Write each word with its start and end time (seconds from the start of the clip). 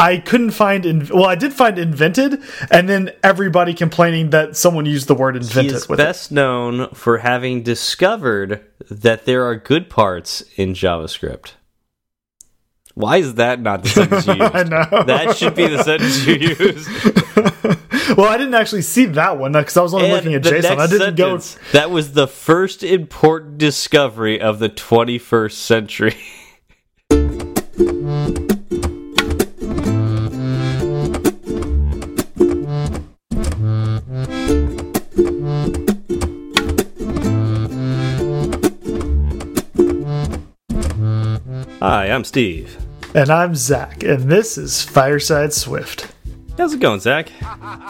I 0.00 0.18
couldn't 0.18 0.52
find 0.52 0.86
in 0.86 1.08
well, 1.08 1.26
I 1.26 1.34
did 1.34 1.52
find 1.52 1.78
invented, 1.78 2.40
and 2.70 2.88
then 2.88 3.12
everybody 3.22 3.74
complaining 3.74 4.30
that 4.30 4.56
someone 4.56 4.86
used 4.86 5.08
the 5.08 5.14
word 5.14 5.36
invented. 5.36 5.72
He 5.72 5.76
is 5.76 5.88
with 5.88 5.98
best 5.98 6.30
known 6.30 6.88
for 6.90 7.18
having 7.18 7.62
discovered 7.62 8.64
that 8.90 9.24
there 9.24 9.44
are 9.44 9.56
good 9.56 9.90
parts 9.90 10.42
in 10.56 10.74
JavaScript. 10.74 11.52
Why 12.94 13.18
is 13.18 13.34
that 13.34 13.60
not 13.60 13.84
the 13.84 13.88
sentence 13.90 14.26
you 14.26 14.34
used? 14.40 14.54
I 14.54 14.62
know. 14.64 15.04
That 15.04 15.36
should 15.36 15.54
be 15.54 15.68
the 15.68 15.84
sentence 15.84 16.26
you 16.26 16.34
use. 16.34 16.88
well, 18.16 18.28
I 18.28 18.36
didn't 18.36 18.54
actually 18.54 18.82
see 18.82 19.04
that 19.06 19.38
one 19.38 19.52
because 19.52 19.76
I 19.76 19.82
was 19.82 19.94
only 19.94 20.10
looking 20.10 20.34
at 20.34 20.42
JSON. 20.42 20.78
I 20.78 20.86
didn't 20.88 21.16
sentence, 21.16 21.58
That 21.72 21.90
was 21.92 22.14
the 22.14 22.26
first 22.26 22.82
important 22.82 23.58
discovery 23.58 24.40
of 24.40 24.58
the 24.58 24.68
21st 24.68 25.52
century. 25.52 26.16
Hi, 41.80 42.06
I'm 42.10 42.24
Steve. 42.24 42.76
and 43.14 43.30
I'm 43.30 43.54
Zach, 43.54 44.02
and 44.02 44.24
this 44.24 44.58
is 44.58 44.82
Fireside 44.82 45.52
Swift. 45.52 46.12
How's 46.56 46.74
it 46.74 46.80
going, 46.80 47.00
Zach? 47.00 47.30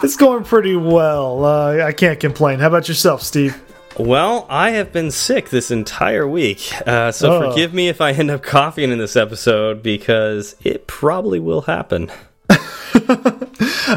It's 0.03 0.15
going 0.15 0.43
pretty 0.43 0.75
well. 0.75 1.43
Uh, 1.43 1.83
I 1.83 1.91
can't 1.91 2.19
complain. 2.19 2.59
How 2.59 2.67
about 2.67 2.87
yourself, 2.87 3.21
Steve? 3.23 3.61
Well, 3.97 4.45
I 4.49 4.71
have 4.71 4.93
been 4.93 5.11
sick 5.11 5.49
this 5.49 5.71
entire 5.71 6.27
week, 6.27 6.71
uh, 6.87 7.11
so 7.11 7.33
Oh. 7.43 7.49
forgive 7.49 7.73
me 7.73 7.89
if 7.89 7.99
I 7.99 8.11
end 8.11 8.29
up 8.31 8.43
coughing 8.43 8.91
in 8.91 8.97
this 8.99 9.15
episode 9.15 9.81
because 9.83 10.55
it 10.63 10.87
probably 10.87 11.39
will 11.39 11.61
happen. 11.61 12.11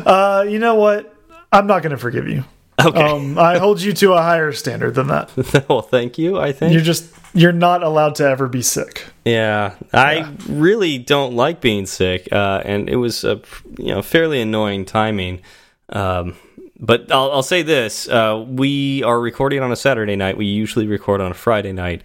Uh, 0.06 0.46
you 0.48 0.58
know 0.58 0.74
what? 0.76 1.14
I'm 1.52 1.66
not 1.66 1.82
going 1.82 1.90
to 1.90 1.98
forgive 1.98 2.26
you. 2.26 2.44
Okay. 2.84 3.02
Um, 3.02 3.38
I 3.38 3.58
hold 3.58 3.80
you 3.80 3.92
to 3.92 4.12
a 4.14 4.22
higher 4.22 4.52
standard 4.52 4.94
than 4.94 5.08
that. 5.08 5.30
well, 5.68 5.82
thank 5.82 6.18
you. 6.18 6.38
I 6.38 6.52
think. 6.52 6.72
You're 6.72 6.82
just 6.82 7.12
you're 7.34 7.52
not 7.52 7.82
allowed 7.82 8.14
to 8.16 8.24
ever 8.24 8.48
be 8.48 8.62
sick. 8.62 9.06
Yeah, 9.24 9.74
I 9.92 10.34
really 10.48 10.98
don't 10.98 11.34
like 11.34 11.60
being 11.60 11.86
sick, 11.86 12.28
uh, 12.32 12.62
and 12.64 12.88
it 12.88 12.96
was 12.96 13.24
a 13.24 13.40
you 13.78 13.94
know 13.94 14.02
fairly 14.02 14.40
annoying 14.40 14.84
timing. 14.84 15.40
Um, 15.88 16.36
but 16.78 17.12
I'll, 17.12 17.30
I'll 17.32 17.42
say 17.42 17.62
this: 17.62 18.08
uh, 18.08 18.44
we 18.46 19.02
are 19.04 19.20
recording 19.20 19.62
on 19.62 19.72
a 19.72 19.76
Saturday 19.76 20.16
night. 20.16 20.36
We 20.36 20.46
usually 20.46 20.86
record 20.86 21.20
on 21.20 21.30
a 21.30 21.34
Friday 21.34 21.72
night, 21.72 22.02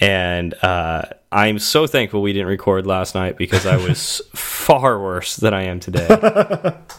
and 0.00 0.52
uh, 0.62 1.02
I'm 1.32 1.58
so 1.58 1.86
thankful 1.86 2.22
we 2.22 2.32
didn't 2.32 2.48
record 2.48 2.86
last 2.86 3.14
night 3.14 3.36
because 3.36 3.66
I 3.66 3.76
was 3.76 4.20
far 4.34 5.00
worse 5.00 5.36
than 5.36 5.54
I 5.54 5.64
am 5.64 5.80
today. 5.80 6.06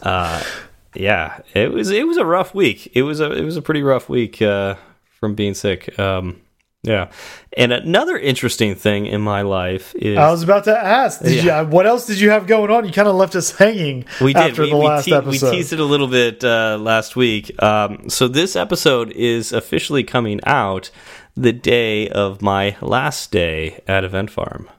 uh, 0.01 0.43
yeah, 0.99 1.39
it 1.53 1.71
was 1.71 1.89
it 1.91 2.07
was 2.07 2.17
a 2.17 2.25
rough 2.25 2.53
week. 2.55 2.91
It 2.93 3.03
was 3.03 3.19
a 3.19 3.31
it 3.31 3.43
was 3.43 3.57
a 3.57 3.61
pretty 3.61 3.83
rough 3.83 4.09
week 4.09 4.41
uh, 4.41 4.75
from 5.19 5.35
being 5.35 5.53
sick. 5.53 5.97
Um, 5.99 6.41
yeah, 6.83 7.09
and 7.57 7.73
another 7.73 8.17
interesting 8.17 8.75
thing 8.75 9.07
in 9.07 9.19
my 9.19 9.41
life 9.41 9.93
is 9.95 10.17
I 10.17 10.29
was 10.31 10.43
about 10.43 10.63
to 10.65 10.77
ask, 10.77 11.21
did 11.21 11.43
Yeah. 11.43 11.61
you, 11.61 11.67
what 11.67 11.85
else 11.85 12.05
did 12.05 12.19
you 12.19 12.29
have 12.29 12.47
going 12.47 12.69
on? 12.71 12.85
You 12.85 12.93
kind 12.93 13.07
of 13.07 13.15
left 13.15 13.35
us 13.35 13.51
hanging 13.51 14.05
we 14.21 14.31
did 14.33 14.51
after 14.51 14.61
we, 14.61 14.69
the 14.69 14.77
we 14.77 14.85
last 14.85 15.05
te- 15.05 15.19
we 15.19 15.37
teased 15.37 15.73
it 15.73 15.79
a 15.79 15.83
little 15.85 16.07
bit 16.07 16.43
uh, 16.43 16.77
last 16.79 17.15
week. 17.15 17.51
Um, 17.61 18.09
so 18.09 18.27
this 18.27 18.55
episode 18.55 19.11
is 19.11 19.51
officially 19.51 20.03
coming 20.03 20.39
out 20.45 20.89
the 21.35 21.51
day 21.51 22.07
of 22.09 22.41
my 22.41 22.77
last 22.81 23.31
day 23.31 23.81
at 23.87 24.03
Event 24.03 24.31
Farm. 24.31 24.69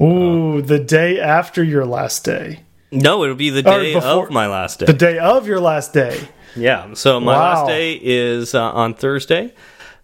Ooh, 0.00 0.62
the 0.62 0.78
day 0.78 1.20
after 1.20 1.62
your 1.62 1.84
last 1.84 2.24
day. 2.24 2.60
No, 2.92 3.22
it'll 3.24 3.36
be 3.36 3.50
the 3.50 3.62
day 3.62 3.94
before- 3.94 4.26
of 4.26 4.30
my 4.32 4.46
last 4.48 4.80
day. 4.80 4.86
The 4.86 4.92
day 4.92 5.18
of 5.18 5.46
your 5.46 5.60
last 5.60 5.92
day. 5.92 6.18
Yeah. 6.56 6.94
So 6.94 7.20
my 7.20 7.32
Wow. 7.32 7.40
last 7.54 7.68
day 7.68 7.92
is 8.02 8.54
uh, 8.54 8.70
on 8.72 8.94
Thursday, 8.94 9.52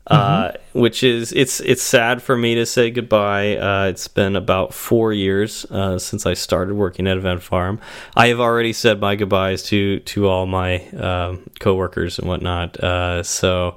uh, 0.07 0.53
which 0.73 1.03
is 1.03 1.33
it's 1.33 1.59
it's 1.61 1.83
sad 1.83 2.23
for 2.23 2.37
me 2.37 2.55
to 2.55 2.65
say 2.65 2.93
goodbye. 2.93 3.57
Uh, 3.57 3.87
it's 3.89 4.07
been 4.07 4.37
about 4.37 4.73
four 4.73 5.13
years 5.13 5.67
uh, 5.73 5.99
since 5.99 6.25
I 6.25 6.35
started 6.35 6.75
working 6.75 7.09
at 7.09 7.17
Event 7.17 7.43
Farm. 7.43 7.81
I 8.17 8.29
have 8.29 8.39
already 8.39 8.73
said 8.73 9.01
my 9.01 9.17
goodbyes 9.17 9.65
to 9.65 9.99
to 9.99 10.29
all 10.29 10.47
my 10.47 10.87
um, 10.91 11.41
coworkers 11.59 12.19
and 12.21 12.29
whatnot. 12.29 12.79
Uh, 12.79 13.23
so. 13.25 13.75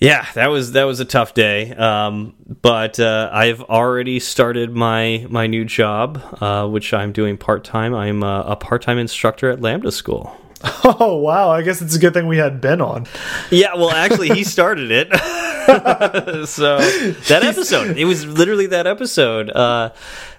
Yeah, 0.00 0.26
that 0.32 0.46
was 0.46 0.72
that 0.72 0.84
was 0.84 0.98
a 1.00 1.04
tough 1.04 1.34
day, 1.34 1.74
um, 1.74 2.34
but 2.62 2.98
uh, 2.98 3.28
I've 3.30 3.60
already 3.64 4.18
started 4.18 4.74
my 4.74 5.26
my 5.28 5.46
new 5.46 5.66
job, 5.66 6.22
uh, 6.40 6.66
which 6.66 6.94
I'm 6.94 7.12
doing 7.12 7.36
part 7.36 7.64
time. 7.64 7.94
I'm 7.94 8.22
uh, 8.22 8.44
a 8.44 8.56
part 8.56 8.80
time 8.80 8.96
instructor 8.96 9.50
at 9.50 9.60
Lambda 9.60 9.92
School. 9.92 10.34
Oh 10.82 11.16
wow! 11.16 11.50
I 11.50 11.62
guess 11.62 11.80
it's 11.80 11.94
a 11.94 11.98
good 11.98 12.12
thing 12.12 12.26
we 12.26 12.36
had 12.36 12.60
Ben 12.60 12.80
on. 12.80 13.06
Yeah, 13.50 13.74
well, 13.76 13.90
actually, 13.90 14.28
he 14.28 14.44
started 14.56 14.90
it. 14.90 15.08
so 16.48 16.78
that 16.78 17.42
episode, 17.42 17.96
it 17.96 18.04
was 18.04 18.26
literally 18.26 18.66
that 18.66 18.86
episode. 18.86 19.50
Uh, 19.50 19.92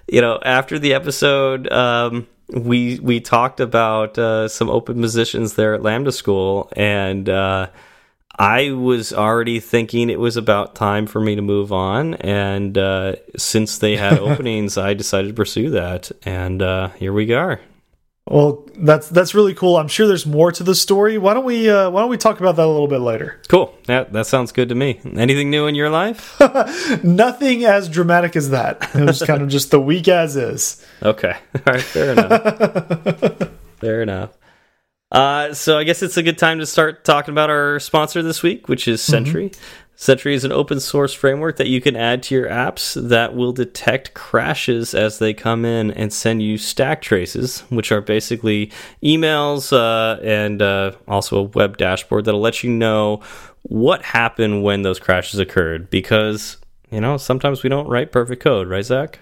you 0.07 0.21
know, 0.21 0.39
after 0.43 0.77
the 0.77 0.93
episode, 0.93 1.71
um, 1.71 2.27
we 2.49 2.99
we 2.99 3.19
talked 3.19 3.59
about 3.59 4.17
uh, 4.17 4.47
some 4.47 4.69
open 4.69 5.01
positions 5.01 5.53
there 5.53 5.73
at 5.73 5.81
Lambda 5.81 6.11
School, 6.11 6.71
and 6.75 7.27
uh, 7.27 7.67
I 8.37 8.71
was 8.71 9.13
already 9.13 9.59
thinking 9.59 10.09
it 10.09 10.19
was 10.19 10.37
about 10.37 10.75
time 10.75 11.05
for 11.05 11.19
me 11.19 11.35
to 11.35 11.41
move 11.41 11.71
on. 11.71 12.15
And 12.15 12.77
uh, 12.77 13.15
since 13.37 13.77
they 13.77 13.97
had 13.97 14.17
openings, 14.19 14.77
I 14.77 14.93
decided 14.93 15.29
to 15.29 15.33
pursue 15.33 15.71
that, 15.71 16.11
and 16.23 16.61
uh, 16.61 16.89
here 16.89 17.13
we 17.13 17.31
are. 17.33 17.59
Well, 18.27 18.69
that's 18.77 19.09
that's 19.09 19.33
really 19.33 19.55
cool. 19.55 19.77
I'm 19.77 19.87
sure 19.87 20.07
there's 20.07 20.27
more 20.27 20.51
to 20.51 20.63
the 20.63 20.75
story. 20.75 21.17
Why 21.17 21.33
don't 21.33 21.43
we 21.43 21.69
uh, 21.69 21.89
Why 21.89 22.01
don't 22.01 22.09
we 22.09 22.17
talk 22.17 22.39
about 22.39 22.55
that 22.55 22.65
a 22.65 22.67
little 22.67 22.87
bit 22.87 22.99
later? 22.99 23.41
Cool. 23.49 23.75
That 23.87 24.13
that 24.13 24.27
sounds 24.27 24.51
good 24.51 24.69
to 24.69 24.75
me. 24.75 25.01
Anything 25.03 25.49
new 25.49 25.65
in 25.65 25.73
your 25.73 25.89
life? 25.89 26.39
Nothing 27.03 27.65
as 27.65 27.89
dramatic 27.89 28.35
as 28.35 28.51
that. 28.51 28.91
It 28.95 29.05
was 29.05 29.23
kind 29.23 29.41
of 29.41 29.49
just 29.49 29.71
the 29.71 29.81
week 29.81 30.07
as 30.07 30.35
is. 30.35 30.85
Okay. 31.03 31.35
All 31.55 31.73
right. 31.73 31.81
Fair 31.81 32.11
enough. 32.11 33.49
fair 33.79 34.01
enough. 34.03 34.29
Uh, 35.11 35.53
so 35.53 35.77
I 35.77 35.83
guess 35.83 36.01
it's 36.01 36.17
a 36.17 36.23
good 36.23 36.37
time 36.37 36.59
to 36.59 36.65
start 36.65 37.03
talking 37.03 37.33
about 37.33 37.49
our 37.49 37.79
sponsor 37.79 38.23
this 38.23 38.41
week, 38.41 38.69
which 38.69 38.87
is 38.87 39.01
Sentry. 39.01 39.51
Sentry 40.01 40.33
is 40.33 40.43
an 40.43 40.51
open 40.51 40.79
source 40.79 41.13
framework 41.13 41.57
that 41.57 41.67
you 41.67 41.79
can 41.79 41.95
add 41.95 42.23
to 42.23 42.33
your 42.33 42.49
apps 42.49 42.99
that 43.09 43.35
will 43.35 43.51
detect 43.51 44.15
crashes 44.15 44.95
as 44.95 45.19
they 45.19 45.31
come 45.31 45.63
in 45.63 45.91
and 45.91 46.11
send 46.11 46.41
you 46.41 46.57
stack 46.57 47.03
traces, 47.03 47.59
which 47.69 47.91
are 47.91 48.01
basically 48.01 48.71
emails 49.03 49.71
uh, 49.71 50.19
and 50.23 50.59
uh, 50.61 50.93
also 51.07 51.37
a 51.37 51.43
web 51.43 51.77
dashboard 51.77 52.25
that'll 52.25 52.41
let 52.41 52.63
you 52.63 52.71
know 52.71 53.21
what 53.61 54.01
happened 54.01 54.63
when 54.63 54.81
those 54.81 54.97
crashes 54.97 55.39
occurred. 55.39 55.91
Because, 55.91 56.57
you 56.89 56.99
know, 56.99 57.17
sometimes 57.17 57.61
we 57.61 57.69
don't 57.69 57.87
write 57.87 58.11
perfect 58.11 58.41
code, 58.41 58.67
right, 58.69 58.83
Zach? 58.83 59.19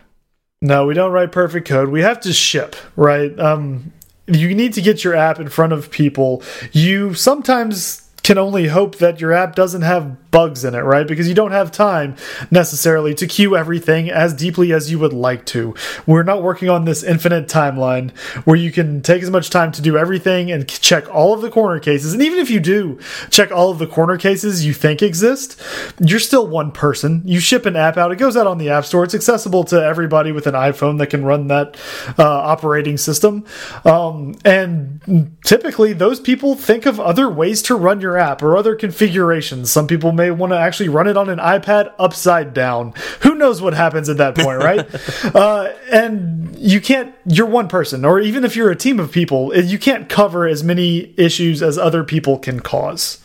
No, 0.61 0.85
we 0.85 0.94
don't 0.94 1.11
write 1.11 1.33
perfect 1.33 1.67
code. 1.67 1.89
We 1.89 2.03
have 2.03 2.21
to 2.21 2.31
ship, 2.31 2.77
right? 2.95 3.38
Um, 3.38 3.91
you 4.35 4.53
need 4.56 4.73
to 4.73 4.81
get 4.81 5.03
your 5.03 5.16
app 5.16 5.40
in 5.40 5.50
front 5.50 5.73
of 5.73 5.90
people. 5.91 6.44
You 6.72 7.13
sometimes 7.13 8.09
can 8.29 8.38
only 8.38 8.67
hope 8.67 8.97
that 8.97 9.19
your 9.19 9.34
app 9.34 9.56
doesn't 9.56 9.81
have 9.81 10.29
bugs 10.29 10.63
in 10.63 10.75
it, 10.75 10.81
right? 10.81 11.07
Because 11.07 11.28
you 11.28 11.34
don't 11.34 11.51
have 11.51 11.72
time 11.72 12.16
necessarily 12.51 13.16
to 13.16 13.25
queue 13.25 13.57
everything 13.57 14.12
as 14.12 14.35
deeply 14.35 14.72
as 14.72 14.91
you 14.91 15.00
would 15.00 15.13
like 15.13 15.47
to. 15.47 15.73
We're 16.06 16.22
not 16.22 16.44
working 16.44 16.69
on 16.69 16.85
this 16.85 17.01
infinite 17.01 17.47
timeline 17.47 18.16
where 18.45 18.56
you 18.56 18.72
can 18.72 19.01
take 19.01 19.23
as 19.23 19.31
much 19.31 19.50
time 19.50 19.72
to 19.72 19.81
do 19.81 19.97
everything 19.97 20.51
and 20.51 20.69
check 20.69 21.09
all 21.09 21.34
of 21.34 21.41
the 21.41 21.50
corner 21.50 21.79
cases. 21.79 22.13
And 22.13 22.22
even 22.22 22.38
if 22.38 22.51
you 22.51 22.59
do 22.59 23.00
check 23.31 23.51
all 23.51 23.72
of 23.72 23.79
the 23.79 23.88
corner 23.88 24.16
cases 24.16 24.63
you 24.63 24.75
think 24.75 25.01
exist, 25.01 25.59
you're 26.00 26.19
still 26.19 26.45
one 26.45 26.72
person. 26.72 27.23
You 27.25 27.39
ship 27.39 27.66
an 27.66 27.75
app 27.75 27.97
out, 27.97 28.12
it 28.12 28.18
goes 28.18 28.38
out 28.38 28.45
on 28.45 28.59
the 28.59 28.69
App 28.69 28.85
Store. 28.85 29.03
It's 29.03 29.16
accessible 29.16 29.63
to 29.63 29.84
everybody 29.84 30.31
with 30.31 30.45
an 30.45 30.53
iPhone 30.53 31.00
that 31.00 31.07
can 31.07 31.25
run 31.25 31.47
that 31.47 31.78
uh, 32.19 32.23
operating 32.23 32.97
system. 32.97 33.44
Um, 33.85 34.35
and 34.45 35.36
typically, 35.44 35.94
those 35.94 36.19
people 36.19 36.54
think 36.54 36.86
of 36.86 37.00
other 37.00 37.27
ways 37.27 37.63
to 37.63 37.75
run 37.75 38.01
your 38.01 38.19
app 38.19 38.44
or 38.44 38.56
other 38.56 38.75
configurations. 38.75 39.71
Some 39.71 39.88
people 39.88 40.12
may 40.12 40.30
want 40.31 40.54
to 40.54 40.57
actually 40.60 40.89
run 40.89 41.07
it 41.07 41.18
on 41.18 41.30
an 41.30 41.39
iPad 41.39 41.94
upside 41.98 42.54
down. 42.54 42.94
Who 43.21 43.36
knows 43.36 43.62
what 43.62 43.74
happens 43.74 44.10
at 44.10 44.18
that 44.18 44.36
point, 44.36 44.60
right? 44.60 44.88
uh, 45.36 45.74
and 45.92 46.56
you 46.57 46.81
can't, 46.81 47.16
you're 47.25 47.48
one 47.48 47.68
person, 47.68 48.06
or 48.06 48.19
even 48.19 48.44
if 48.44 48.56
you're 48.56 48.69
a 48.69 48.75
team 48.75 49.00
of 49.00 49.12
people, 49.12 49.56
you 49.56 49.80
can't 49.80 50.10
cover 50.10 50.48
as 50.48 50.63
many 50.63 51.13
issues 51.18 51.63
as 51.63 51.77
other 51.77 52.04
people 52.04 52.38
can 52.38 52.60
cause. 52.60 53.19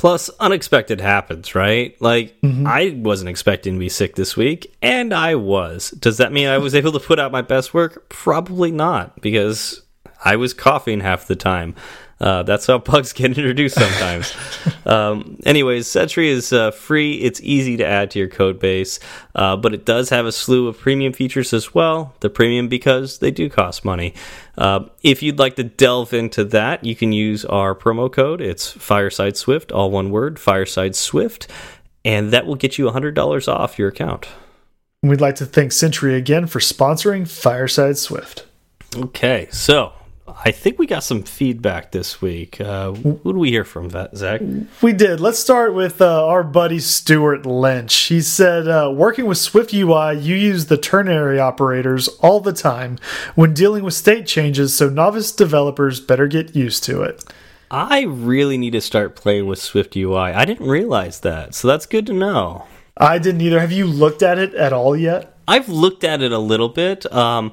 Plus, 0.00 0.30
unexpected 0.40 0.98
happens, 0.98 1.54
right? 1.54 1.94
Like, 2.00 2.34
I 2.42 2.96
wasn't 2.96 3.28
expecting 3.28 3.74
to 3.74 3.78
be 3.78 3.90
sick 3.90 4.14
this 4.14 4.34
week, 4.34 4.74
and 4.80 5.12
I 5.12 5.34
was. 5.34 5.90
Does 5.90 6.16
that 6.16 6.32
mean 6.32 6.48
I 6.48 6.56
was 6.56 6.74
able 6.74 6.92
to 6.92 7.00
put 7.00 7.18
out 7.18 7.30
my 7.30 7.42
best 7.42 7.74
work? 7.74 8.08
Probably 8.08 8.70
not, 8.70 9.20
because 9.20 9.82
I 10.24 10.36
was 10.36 10.54
coughing 10.54 11.00
half 11.00 11.26
the 11.26 11.36
time. 11.36 11.74
Uh, 12.20 12.42
that's 12.42 12.66
how 12.66 12.78
bugs 12.78 13.12
get 13.12 13.26
introduced 13.38 13.76
sometimes. 13.76 14.34
um, 14.86 15.38
anyways, 15.44 15.86
Sentry 15.86 16.28
is 16.28 16.52
uh, 16.52 16.70
free. 16.70 17.14
It's 17.14 17.40
easy 17.42 17.76
to 17.78 17.86
add 17.86 18.10
to 18.12 18.18
your 18.18 18.28
code 18.28 18.58
base, 18.58 19.00
uh, 19.34 19.56
but 19.56 19.72
it 19.72 19.86
does 19.86 20.10
have 20.10 20.26
a 20.26 20.32
slew 20.32 20.68
of 20.68 20.78
premium 20.78 21.12
features 21.12 21.52
as 21.52 21.74
well. 21.74 22.14
The 22.20 22.28
premium 22.28 22.68
because 22.68 23.18
they 23.18 23.30
do 23.30 23.48
cost 23.48 23.84
money. 23.84 24.14
Uh, 24.58 24.84
if 25.02 25.22
you'd 25.22 25.38
like 25.38 25.56
to 25.56 25.64
delve 25.64 26.12
into 26.12 26.44
that, 26.44 26.84
you 26.84 26.94
can 26.94 27.12
use 27.12 27.44
our 27.46 27.74
promo 27.74 28.12
code. 28.12 28.40
It's 28.42 28.70
Fireside 28.70 29.36
Swift, 29.36 29.72
all 29.72 29.90
one 29.90 30.10
word, 30.10 30.38
Fireside 30.38 30.94
Swift, 30.94 31.46
and 32.04 32.30
that 32.32 32.46
will 32.46 32.56
get 32.56 32.76
you 32.76 32.84
$100 32.86 33.48
off 33.48 33.78
your 33.78 33.88
account. 33.88 34.28
We'd 35.02 35.20
like 35.22 35.36
to 35.36 35.46
thank 35.46 35.72
Sentry 35.72 36.14
again 36.14 36.46
for 36.46 36.58
sponsoring 36.58 37.26
Fireside 37.26 37.96
Swift. 37.96 38.44
Okay, 38.94 39.48
so 39.50 39.94
I 40.44 40.50
think 40.50 40.78
we 40.78 40.86
got 40.86 41.04
some 41.04 41.22
feedback 41.22 41.92
this 41.92 42.20
week. 42.20 42.60
Uh, 42.60 42.92
who 42.92 43.32
do 43.32 43.38
we 43.38 43.50
hear 43.50 43.64
from, 43.64 43.90
that, 43.90 44.16
Zach? 44.16 44.40
We 44.82 44.92
did. 44.92 45.20
Let's 45.20 45.38
start 45.38 45.74
with 45.74 46.00
uh, 46.00 46.26
our 46.26 46.42
buddy 46.42 46.78
Stewart 46.78 47.46
Lynch. 47.46 47.94
He 47.94 48.20
said, 48.20 48.68
uh, 48.68 48.92
working 48.94 49.26
with 49.26 49.38
Swift 49.38 49.72
UI, 49.72 50.18
you 50.18 50.34
use 50.34 50.66
the 50.66 50.76
ternary 50.76 51.38
operators 51.38 52.08
all 52.20 52.40
the 52.40 52.52
time 52.52 52.98
when 53.34 53.54
dealing 53.54 53.84
with 53.84 53.94
state 53.94 54.26
changes, 54.26 54.74
so 54.74 54.88
novice 54.88 55.32
developers 55.32 56.00
better 56.00 56.26
get 56.26 56.54
used 56.54 56.84
to 56.84 57.02
it. 57.02 57.24
I 57.70 58.02
really 58.02 58.58
need 58.58 58.72
to 58.72 58.80
start 58.80 59.14
playing 59.14 59.46
with 59.46 59.60
Swift 59.60 59.96
UI. 59.96 60.16
I 60.16 60.44
didn't 60.44 60.68
realize 60.68 61.20
that, 61.20 61.54
so 61.54 61.68
that's 61.68 61.86
good 61.86 62.06
to 62.06 62.12
know. 62.12 62.66
I 62.96 63.18
didn't 63.18 63.40
either. 63.40 63.60
Have 63.60 63.72
you 63.72 63.86
looked 63.86 64.22
at 64.22 64.38
it 64.38 64.54
at 64.54 64.72
all 64.72 64.96
yet? 64.96 65.36
I've 65.46 65.68
looked 65.68 66.04
at 66.04 66.22
it 66.22 66.32
a 66.32 66.38
little 66.38 66.68
bit. 66.68 67.10
Um, 67.12 67.52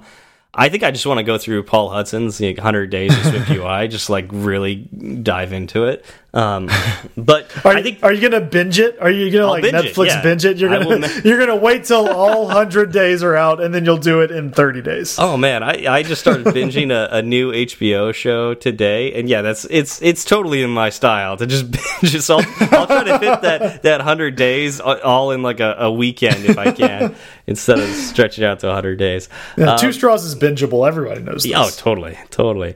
I 0.54 0.70
think 0.70 0.84
I 0.84 0.92
just 0.92 1.06
want 1.06 1.20
to 1.20 1.24
go 1.24 1.38
through 1.38 1.64
Paul 1.64 1.90
Hudson's 1.90 2.40
like, 2.40 2.58
100 2.58 2.90
Days 2.90 3.16
of 3.16 3.24
Swift 3.26 3.50
UI, 3.52 3.88
just 3.88 4.10
like 4.10 4.26
really 4.32 4.76
dive 4.76 5.54
into 5.54 5.86
it. 5.86 6.06
Um, 6.38 6.70
but 7.18 7.52
are 7.66 7.74
I 7.74 7.82
think 7.82 8.04
are 8.04 8.14
you 8.14 8.22
gonna 8.22 8.46
binge 8.46 8.78
it? 8.78 9.02
Are 9.02 9.10
you 9.10 9.32
gonna 9.32 9.46
I'll 9.46 9.50
like 9.50 9.64
binge 9.64 9.76
Netflix 9.76 10.06
it, 10.06 10.08
yeah. 10.08 10.22
binge 10.22 10.46
it? 10.46 10.58
You're 10.58 10.70
gonna 10.70 11.10
you're 11.26 11.40
gonna 11.40 11.56
wait 11.56 11.86
till 11.86 12.08
all 12.08 12.48
hundred 12.48 12.92
days 12.92 13.24
are 13.24 13.36
out, 13.36 13.60
and 13.60 13.74
then 13.74 13.86
you'll 13.86 13.98
do 13.98 14.22
it 14.22 14.30
in 14.30 14.52
30 14.52 14.84
days. 14.84 15.18
Oh 15.18 15.36
man, 15.36 15.64
I, 15.64 15.88
I 15.88 16.04
just 16.04 16.22
started 16.22 16.46
binging 16.48 16.92
a, 16.92 17.18
a 17.18 17.22
new 17.24 17.52
HBO 17.52 18.14
show 18.14 18.54
today, 18.54 19.14
and 19.20 19.28
yeah, 19.28 19.42
that's 19.42 19.66
it's 19.66 20.00
it's 20.04 20.24
totally 20.24 20.62
in 20.62 20.70
my 20.70 20.92
style 20.92 21.38
to 21.38 21.48
just 21.48 21.72
binge. 22.02 22.14
it. 22.14 22.22
So 22.22 22.38
I'll, 22.38 22.80
I'll 22.82 22.88
try 22.88 23.04
to 23.06 23.18
fit 23.18 23.42
that 23.42 23.82
that 23.82 24.02
hundred 24.02 24.36
days 24.36 24.80
all 24.80 25.32
in 25.32 25.42
like 25.42 25.60
a, 25.60 25.76
a 25.80 25.92
weekend 25.92 26.46
if 26.46 26.60
I 26.60 26.72
can, 26.72 27.16
instead 27.48 27.80
of 27.80 27.90
stretching 27.90 28.44
out 28.44 28.60
to 28.60 28.72
hundred 28.72 29.00
days. 29.00 29.28
Yeah, 29.58 29.76
two 29.78 29.92
straws 29.92 30.24
is 30.24 30.36
bingeable. 30.36 30.88
Everybody 30.88 31.22
knows 31.22 31.44
this. 31.44 31.54
Oh, 31.56 31.72
totally, 31.76 32.16
totally. 32.30 32.76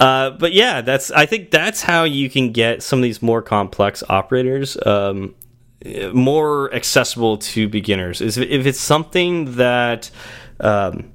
Uh, 0.00 0.30
but 0.30 0.52
yeah, 0.54 0.80
that's 0.80 1.10
I 1.10 1.26
think 1.26 1.50
that's 1.50 1.82
how 1.82 2.04
you 2.04 2.30
can 2.30 2.52
get 2.52 2.82
some 2.82 2.98
of 2.98 3.02
these 3.02 3.20
more 3.20 3.42
complex 3.42 4.02
operators 4.08 4.78
um, 4.86 5.34
more 6.12 6.72
accessible 6.74 7.36
to 7.38 7.68
beginners. 7.68 8.20
Is 8.20 8.38
if 8.38 8.66
it's 8.66 8.80
something 8.80 9.56
that 9.56 10.10
um, 10.58 11.12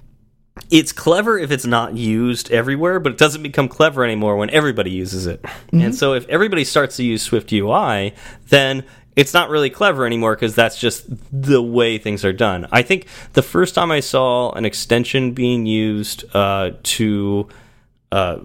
it's 0.69 0.91
clever 0.91 1.37
if 1.37 1.51
it's 1.51 1.65
not 1.65 1.95
used 1.95 2.51
everywhere, 2.51 2.99
but 2.99 3.13
it 3.13 3.17
doesn't 3.17 3.43
become 3.43 3.67
clever 3.67 4.03
anymore 4.03 4.37
when 4.37 4.51
everybody 4.51 4.91
uses 4.91 5.25
it. 5.25 5.41
Mm 5.41 5.49
-hmm. 5.71 5.85
And 5.85 5.95
so 5.95 6.13
if 6.13 6.27
everybody 6.29 6.63
starts 6.63 6.95
to 6.97 7.03
use 7.03 7.23
Swift 7.23 7.51
UI, 7.51 8.13
then 8.49 8.83
it's 9.15 9.33
not 9.33 9.49
really 9.49 9.69
clever 9.69 10.05
anymore 10.05 10.35
because 10.35 10.55
that's 10.55 10.79
just 10.79 11.05
the 11.31 11.61
way 11.61 11.97
things 11.97 12.25
are 12.25 12.33
done. 12.33 12.67
I 12.71 12.83
think 12.83 13.05
the 13.33 13.41
first 13.41 13.73
time 13.73 13.97
I 13.97 14.01
saw 14.01 14.51
an 14.51 14.65
extension 14.65 15.33
being 15.33 15.65
used 15.65 16.25
uh, 16.33 16.71
to 16.97 17.47
uh, 18.11 18.37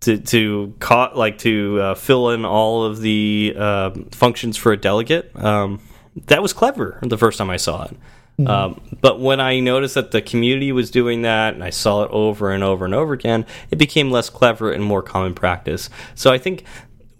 to 0.00 0.18
to 0.18 0.74
like 1.14 1.38
to 1.38 1.80
uh, 1.80 1.94
fill 1.94 2.30
in 2.30 2.44
all 2.44 2.84
of 2.84 3.00
the 3.00 3.54
uh, 3.56 3.90
functions 4.12 4.56
for 4.56 4.72
a 4.72 4.76
delegate. 4.76 5.30
Um, 5.34 5.80
that 6.26 6.42
was 6.42 6.52
clever 6.52 6.98
the 7.02 7.18
first 7.18 7.38
time 7.38 7.50
I 7.50 7.56
saw 7.56 7.84
it. 7.84 7.96
Mm 8.38 8.46
-hmm. 8.46 8.64
um, 8.64 8.80
but 9.00 9.20
when 9.20 9.40
I 9.40 9.60
noticed 9.60 9.94
that 9.94 10.10
the 10.10 10.22
community 10.30 10.72
was 10.72 10.90
doing 10.90 11.22
that, 11.22 11.54
and 11.54 11.64
I 11.64 11.70
saw 11.70 12.04
it 12.04 12.10
over 12.10 12.54
and 12.54 12.62
over 12.62 12.84
and 12.84 12.94
over 12.94 13.12
again, 13.12 13.44
it 13.70 13.78
became 13.78 14.10
less 14.10 14.30
clever 14.30 14.72
and 14.74 14.84
more 14.84 15.02
common 15.02 15.34
practice. 15.34 15.90
So 16.14 16.34
I 16.34 16.38
think 16.38 16.64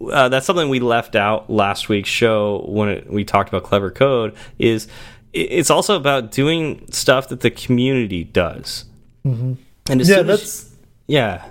uh, 0.01 0.29
that's 0.29 0.45
something 0.45 0.69
we 0.69 0.79
left 0.79 1.15
out 1.15 1.49
last 1.49 1.89
week's 1.89 2.09
show 2.09 2.65
when 2.67 2.89
it, 2.89 3.03
we 3.09 3.23
talked 3.23 3.53
about 3.53 3.69
clever 3.69 3.91
code. 3.91 4.33
Is 4.57 4.87
it's 5.33 5.69
also 5.69 5.95
about 5.95 6.35
doing 6.35 6.81
stuff 6.91 7.27
that 7.27 7.39
the 7.39 7.51
community 7.51 8.23
does. 8.23 8.85
Mm 9.23 9.35
-hmm. 9.35 9.55
And 9.91 10.07
yeah, 10.07 10.25
that's 10.25 10.65
yeah. 11.07 11.41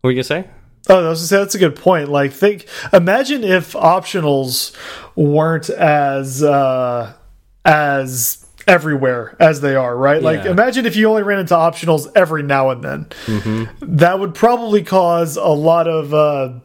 What 0.00 0.02
were 0.02 0.12
you 0.12 0.22
gonna 0.22 0.42
say? 0.42 0.44
Oh, 0.88 1.04
I 1.04 1.08
was 1.08 1.18
gonna 1.18 1.26
say 1.26 1.36
that's 1.38 1.54
a 1.54 1.58
good 1.58 1.76
point. 1.76 2.08
Like, 2.08 2.32
think, 2.32 2.66
imagine 2.92 3.42
if 3.42 3.72
optionals 3.72 4.74
weren't 5.16 5.68
as 5.68 6.42
uh, 6.42 7.12
as 7.64 8.46
everywhere 8.66 9.36
as 9.40 9.60
they 9.60 9.74
are, 9.74 9.96
right? 9.96 10.22
Like, 10.22 10.44
imagine 10.44 10.86
if 10.86 10.96
you 10.96 11.08
only 11.08 11.22
ran 11.22 11.38
into 11.38 11.54
optionals 11.54 12.10
every 12.14 12.42
now 12.42 12.70
and 12.70 12.82
then. 12.82 13.04
Mm-hmm. 13.26 13.96
That 13.96 14.20
would 14.20 14.34
probably 14.34 14.82
cause 14.82 15.36
a 15.36 15.48
lot 15.48 15.88
of. 15.88 16.14
Uh, 16.14 16.60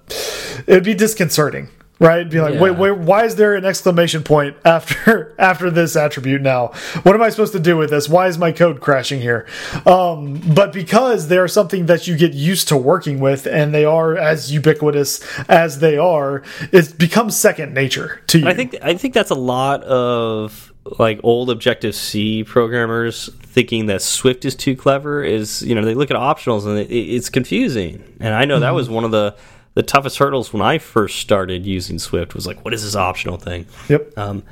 it'd 0.67 0.83
be 0.83 0.93
disconcerting, 0.93 1.69
right? 2.01 2.27
Be 2.27 2.41
like, 2.41 2.55
Yeah. 2.55 2.61
wait, 2.61 2.77
wait, 2.77 2.97
why 2.97 3.25
is 3.25 3.35
there 3.35 3.53
an 3.55 3.63
exclamation 3.63 4.23
point 4.23 4.57
after 4.65 5.33
after 5.39 5.69
this 5.69 5.95
attribute 5.95 6.41
now? 6.41 6.67
What 7.03 7.15
am 7.15 7.21
I 7.21 7.29
supposed 7.29 7.53
to 7.53 7.59
do 7.59 7.77
with 7.77 7.91
this? 7.91 8.09
Why 8.09 8.27
is 8.27 8.37
my 8.37 8.51
code 8.51 8.81
crashing 8.81 9.21
here? 9.21 9.47
Um, 9.85 10.41
but 10.53 10.73
because 10.73 11.27
they 11.27 11.37
are 11.37 11.47
something 11.47 11.85
that 11.85 12.07
you 12.07 12.17
get 12.17 12.33
used 12.33 12.67
to 12.69 12.77
working 12.77 13.19
with, 13.19 13.45
and 13.45 13.73
they 13.73 13.85
are 13.85 14.17
as 14.17 14.51
ubiquitous 14.51 15.23
as 15.47 15.79
they 15.79 15.97
are, 15.97 16.43
it 16.71 16.97
becomes 16.97 17.37
second 17.37 17.73
nature 17.73 18.21
to 18.27 18.39
you. 18.39 18.47
I 18.47 18.53
think 18.53 18.75
I 18.81 18.95
think 18.95 19.13
that's 19.13 19.31
a 19.31 19.35
lot 19.35 19.83
of 19.83 20.73
like 20.97 21.19
old 21.23 21.51
Objective 21.51 21.93
C 21.93 22.43
programmers 22.43 23.29
thinking 23.35 23.85
that 23.85 24.01
Swift 24.01 24.43
is 24.45 24.55
too 24.55 24.75
clever. 24.75 25.23
Is 25.23 25.61
you 25.61 25.75
know 25.75 25.85
they 25.85 25.93
look 25.93 26.09
at 26.09 26.17
optionals 26.17 26.65
and 26.65 26.79
it, 26.79 26.91
it's 26.91 27.29
confusing. 27.29 28.03
And 28.19 28.33
I 28.33 28.45
know 28.45 28.59
that 28.59 28.73
was 28.73 28.89
one 28.89 29.03
of 29.03 29.11
the 29.11 29.35
the 29.73 29.83
toughest 29.83 30.17
hurdles 30.17 30.51
when 30.51 30.61
I 30.61 30.77
first 30.77 31.19
started 31.19 31.65
using 31.65 31.99
Swift 31.99 32.35
was 32.35 32.45
like, 32.45 32.63
what 32.65 32.73
is 32.73 32.83
this 32.83 32.95
optional 32.95 33.37
thing? 33.37 33.65
Yep. 33.87 34.17
Um, 34.17 34.43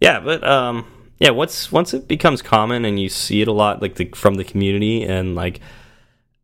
yeah, 0.00 0.20
but 0.20 0.44
um, 0.46 0.86
yeah, 1.18 1.30
once 1.30 1.72
once 1.72 1.94
it 1.94 2.06
becomes 2.06 2.42
common 2.42 2.84
and 2.84 3.00
you 3.00 3.08
see 3.08 3.40
it 3.42 3.48
a 3.48 3.52
lot, 3.52 3.82
like 3.82 3.96
the, 3.96 4.06
from 4.14 4.34
the 4.34 4.44
community 4.44 5.02
and 5.02 5.34
like 5.34 5.60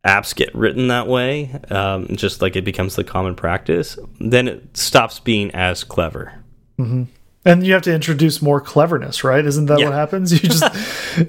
apps 0.03 0.35
get 0.35 0.53
written 0.53 0.89
that 0.89 1.07
way, 1.07 1.51
um, 1.69 2.07
just 2.15 2.41
like 2.41 2.55
it 2.55 2.65
becomes 2.65 2.95
the 2.95 3.03
common 3.03 3.35
practice, 3.35 3.97
then 4.19 4.47
it 4.47 4.77
stops 4.77 5.19
being 5.19 5.51
as 5.51 5.83
clever. 5.83 6.33
And 7.47 7.65
you 7.65 7.73
have 7.73 7.83
to 7.83 7.93
introduce 7.93 8.41
more 8.41 8.59
cleverness, 8.59 9.23
right? 9.23 9.45
Isn't 9.45 9.67
that 9.67 9.77
Yeah. 9.79 9.85
what 9.85 9.93
happens? 9.93 10.31
You 10.33 10.39
just 10.49 10.63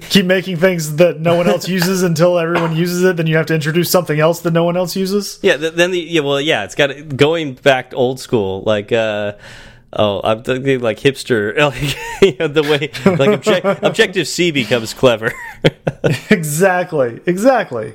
keep 0.09 0.25
making 0.25 0.57
things 0.57 0.95
that 0.95 1.19
no 1.19 1.35
one 1.35 1.47
else 1.47 1.69
uses 1.69 2.01
until 2.01 2.39
everyone 2.39 2.75
uses 2.85 3.03
it. 3.03 3.17
Then 3.17 3.27
you 3.27 3.37
have 3.37 3.45
to 3.45 3.53
introduce 3.55 3.91
something 3.91 4.19
else 4.19 4.39
that 4.41 4.51
no 4.51 4.63
one 4.63 4.75
else 4.75 4.95
uses. 4.95 5.37
Yeah, 5.43 5.57
then 5.57 5.91
the 5.91 5.99
yeah, 5.99 6.21
well, 6.21 6.41
yeah, 6.41 6.63
it's 6.63 6.73
got 6.73 7.15
going 7.15 7.53
back 7.53 7.93
old 7.93 8.19
school, 8.19 8.63
like 8.65 8.91
uh, 8.91 9.33
oh, 9.93 10.21
I'm 10.23 10.43
thinking 10.43 10.81
like 10.81 10.99
hipster, 10.99 11.57
like 12.21 12.21
you 12.21 12.37
know, 12.39 12.47
the 12.47 12.63
way 12.63 12.91
like 13.17 13.29
object, 13.29 13.65
Objective 13.83 14.27
C 14.27 14.51
becomes 14.51 14.93
clever. 14.93 15.31
exactly, 16.29 17.19
exactly. 17.25 17.93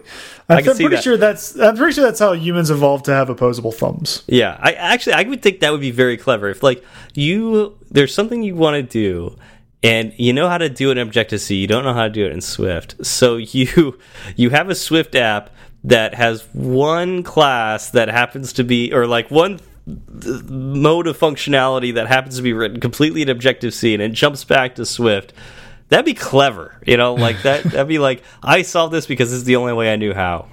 I'm 0.49 0.65
pretty 0.65 0.89
that. 0.89 1.03
sure 1.03 1.17
that's. 1.17 1.59
I'm 1.59 1.77
pretty 1.77 1.95
sure 1.95 2.05
that's 2.05 2.21
how 2.21 2.33
humans 2.33 2.71
evolved 2.71 3.07
to 3.07 3.13
have 3.13 3.31
opposable 3.31 3.73
thumbs. 3.73 4.23
yeah, 4.27 4.59
I 4.61 4.73
actually 4.73 5.15
I 5.15 5.23
would 5.23 5.43
think 5.43 5.61
that 5.61 5.73
would 5.73 5.81
be 5.81 5.93
very 5.93 6.17
clever 6.17 6.51
if 6.51 6.63
like 6.63 6.85
you 7.15 7.79
there's 7.91 8.15
something 8.15 8.43
you 8.43 8.57
want 8.57 8.75
to 8.75 8.83
do. 8.83 9.37
And 9.85 10.15
you 10.17 10.33
know 10.33 10.49
how 10.49 10.59
to 10.59 10.69
do 10.69 10.93
it 10.93 10.97
in 10.97 10.99
Objective 10.99 11.41
C, 11.41 11.57
you 11.57 11.67
don't 11.67 11.83
know 11.83 11.93
how 11.93 12.05
to 12.05 12.09
do 12.09 12.25
it 12.25 12.31
in 12.31 12.41
Swift. 12.41 13.05
So 13.05 13.37
you 13.37 13.99
you 14.37 14.51
have 14.51 14.71
a 14.71 14.77
Swift 14.77 15.17
app 15.17 15.51
that 15.85 16.15
has 16.15 16.43
one 16.53 17.23
class 17.23 17.91
that 17.91 18.09
happens 18.09 18.53
to 18.55 18.65
be 18.65 18.93
or 18.93 19.07
like 19.07 19.31
one 19.31 19.59
mode 19.87 21.07
of 21.07 21.19
functionality 21.19 21.95
that 21.95 22.07
happens 22.07 22.37
to 22.37 22.43
be 22.43 22.53
written 22.53 22.81
completely 22.81 23.23
in 23.23 23.29
Objective 23.29 23.75
C 23.75 23.95
and 23.95 24.03
it 24.03 24.13
jumps 24.13 24.45
back 24.45 24.77
to 24.77 24.87
Swift. 24.87 25.33
That'd 25.89 26.07
be 26.07 26.15
clever, 26.15 26.81
you 26.87 26.97
know, 26.97 27.15
like 27.15 27.43
that. 27.43 27.63
That'd 27.65 27.89
be 27.89 27.99
like 27.99 28.23
I 28.43 28.63
solved 28.63 28.95
this 28.95 29.07
because 29.07 29.31
this 29.31 29.39
is 29.39 29.45
the 29.45 29.57
only 29.57 29.73
way 29.73 29.93
I 29.93 29.97
knew 29.97 30.15
how. 30.15 30.49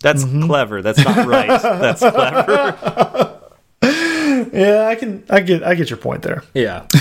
That's 0.00 0.24
clever. 0.24 0.80
That's 0.80 1.04
not 1.04 1.26
right. 1.26 1.60
That's 1.60 2.00
clever. 2.00 3.34
Yeah, 4.52 4.86
I 4.86 4.94
can. 4.94 5.24
I 5.28 5.40
get. 5.40 5.62
I 5.64 5.74
get 5.74 5.90
your 5.90 5.96
point 5.98 6.22
there. 6.22 6.42
Yeah. 6.54 6.86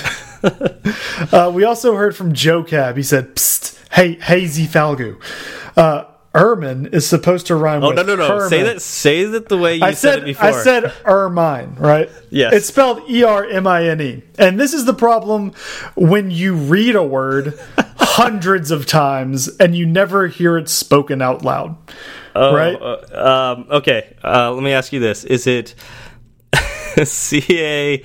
Uh, 1.31 1.51
we 1.53 1.63
also 1.63 1.96
heard 1.96 2.15
from 2.15 2.31
Joe 2.34 2.63
Cab. 2.63 2.96
He 2.96 3.01
said, 3.01 3.36
Psst, 3.36 3.79
"Hey, 3.91 4.13
hazy 4.13 4.67
Falgu." 4.67 5.19
Uh, 5.75 6.03
Ermine 6.38 6.88
is 6.88 7.08
supposed 7.08 7.48
to 7.48 7.56
rhyme. 7.56 7.84
Oh 7.84 7.89
with 7.89 8.00
Oh, 8.00 8.03
no 8.03 8.15
no 8.15 8.27
no! 8.27 8.27
Herman. 8.27 8.50
Say 8.50 8.63
that. 8.63 8.82
Say 8.82 9.24
that 9.25 9.50
the 9.50 9.58
way 9.58 9.75
you 9.75 9.84
I 9.84 9.91
said, 9.91 10.13
said, 10.13 10.20
it 10.20 10.25
before. 10.25 10.46
I 10.46 10.51
said 10.51 10.94
ermine, 11.06 11.75
right? 11.75 12.10
Yes. 12.29 12.53
It's 12.53 12.67
spelled 12.67 13.10
E 13.10 13.24
R 13.24 13.46
M 13.46 13.67
I 13.67 13.88
N 13.88 14.01
E. 14.01 14.24
And 14.38 14.60
this 14.60 14.74
is 14.74 14.86
the 14.86 14.94
problem 14.94 15.53
when 15.96 16.32
you 16.32 16.56
read 16.56 16.96
a 16.96 17.03
word 17.03 17.60
hundreds 17.98 18.72
of 18.72 18.86
times 18.86 19.48
and 19.58 19.75
you 19.75 19.86
never 19.86 20.27
hear 20.27 20.58
it 20.58 20.70
spoken 20.70 21.22
out 21.22 21.44
loud. 21.44 21.75
Oh, 22.36 22.53
right? 22.53 22.75
uh, 22.79 23.56
um, 23.56 23.67
okay. 23.70 24.15
Uh, 24.24 24.53
let 24.53 24.63
me 24.63 24.72
ask 24.72 24.94
you 24.94 25.00
this: 25.00 25.24
Is 25.24 25.48
it 25.48 25.74
CA 27.03 28.03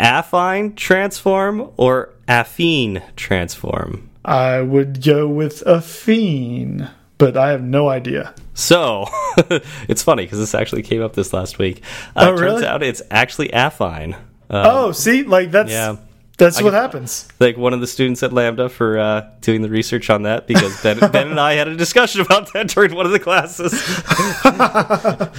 affine 0.00 0.76
transform 0.76 1.70
or 1.76 2.12
affine 2.28 3.02
transform? 3.16 4.10
I 4.24 4.60
would 4.60 5.04
go 5.04 5.28
with 5.28 5.62
affine, 5.64 6.90
but 7.18 7.36
I 7.36 7.50
have 7.50 7.62
no 7.62 7.88
idea. 7.88 8.34
So 8.54 9.06
it's 9.88 10.02
funny 10.02 10.24
because 10.24 10.38
this 10.38 10.54
actually 10.54 10.82
came 10.82 11.02
up 11.02 11.14
this 11.14 11.32
last 11.32 11.58
week. 11.58 11.82
Uh, 12.14 12.30
Oh, 12.32 12.36
Turns 12.36 12.62
out 12.62 12.82
it's 12.82 13.02
actually 13.10 13.48
affine. 13.48 14.14
Um, 14.48 14.66
oh, 14.66 14.92
see, 14.92 15.22
like 15.24 15.50
that's 15.50 15.70
yeah. 15.70 15.96
That's 16.38 16.60
what 16.62 16.70
could- 16.70 16.74
happens. 16.76 17.26
like 17.40 17.56
one 17.56 17.72
of 17.72 17.80
the 17.80 17.86
students 17.86 18.22
at 18.22 18.32
Lambda 18.32 18.68
for 18.68 18.98
uh, 18.98 19.26
doing 19.40 19.62
the 19.62 19.70
research 19.70 20.10
on 20.10 20.22
that 20.24 20.46
because 20.46 20.80
Ben, 20.82 20.98
ben 21.12 21.28
and 21.30 21.40
I 21.40 21.54
had 21.54 21.66
a 21.68 21.76
discussion 21.76 22.20
about 22.20 22.52
that 22.52 22.68
during 22.68 22.94
one 22.94 23.06
of 23.06 23.12
the 23.12 23.18
classes. 23.20 23.72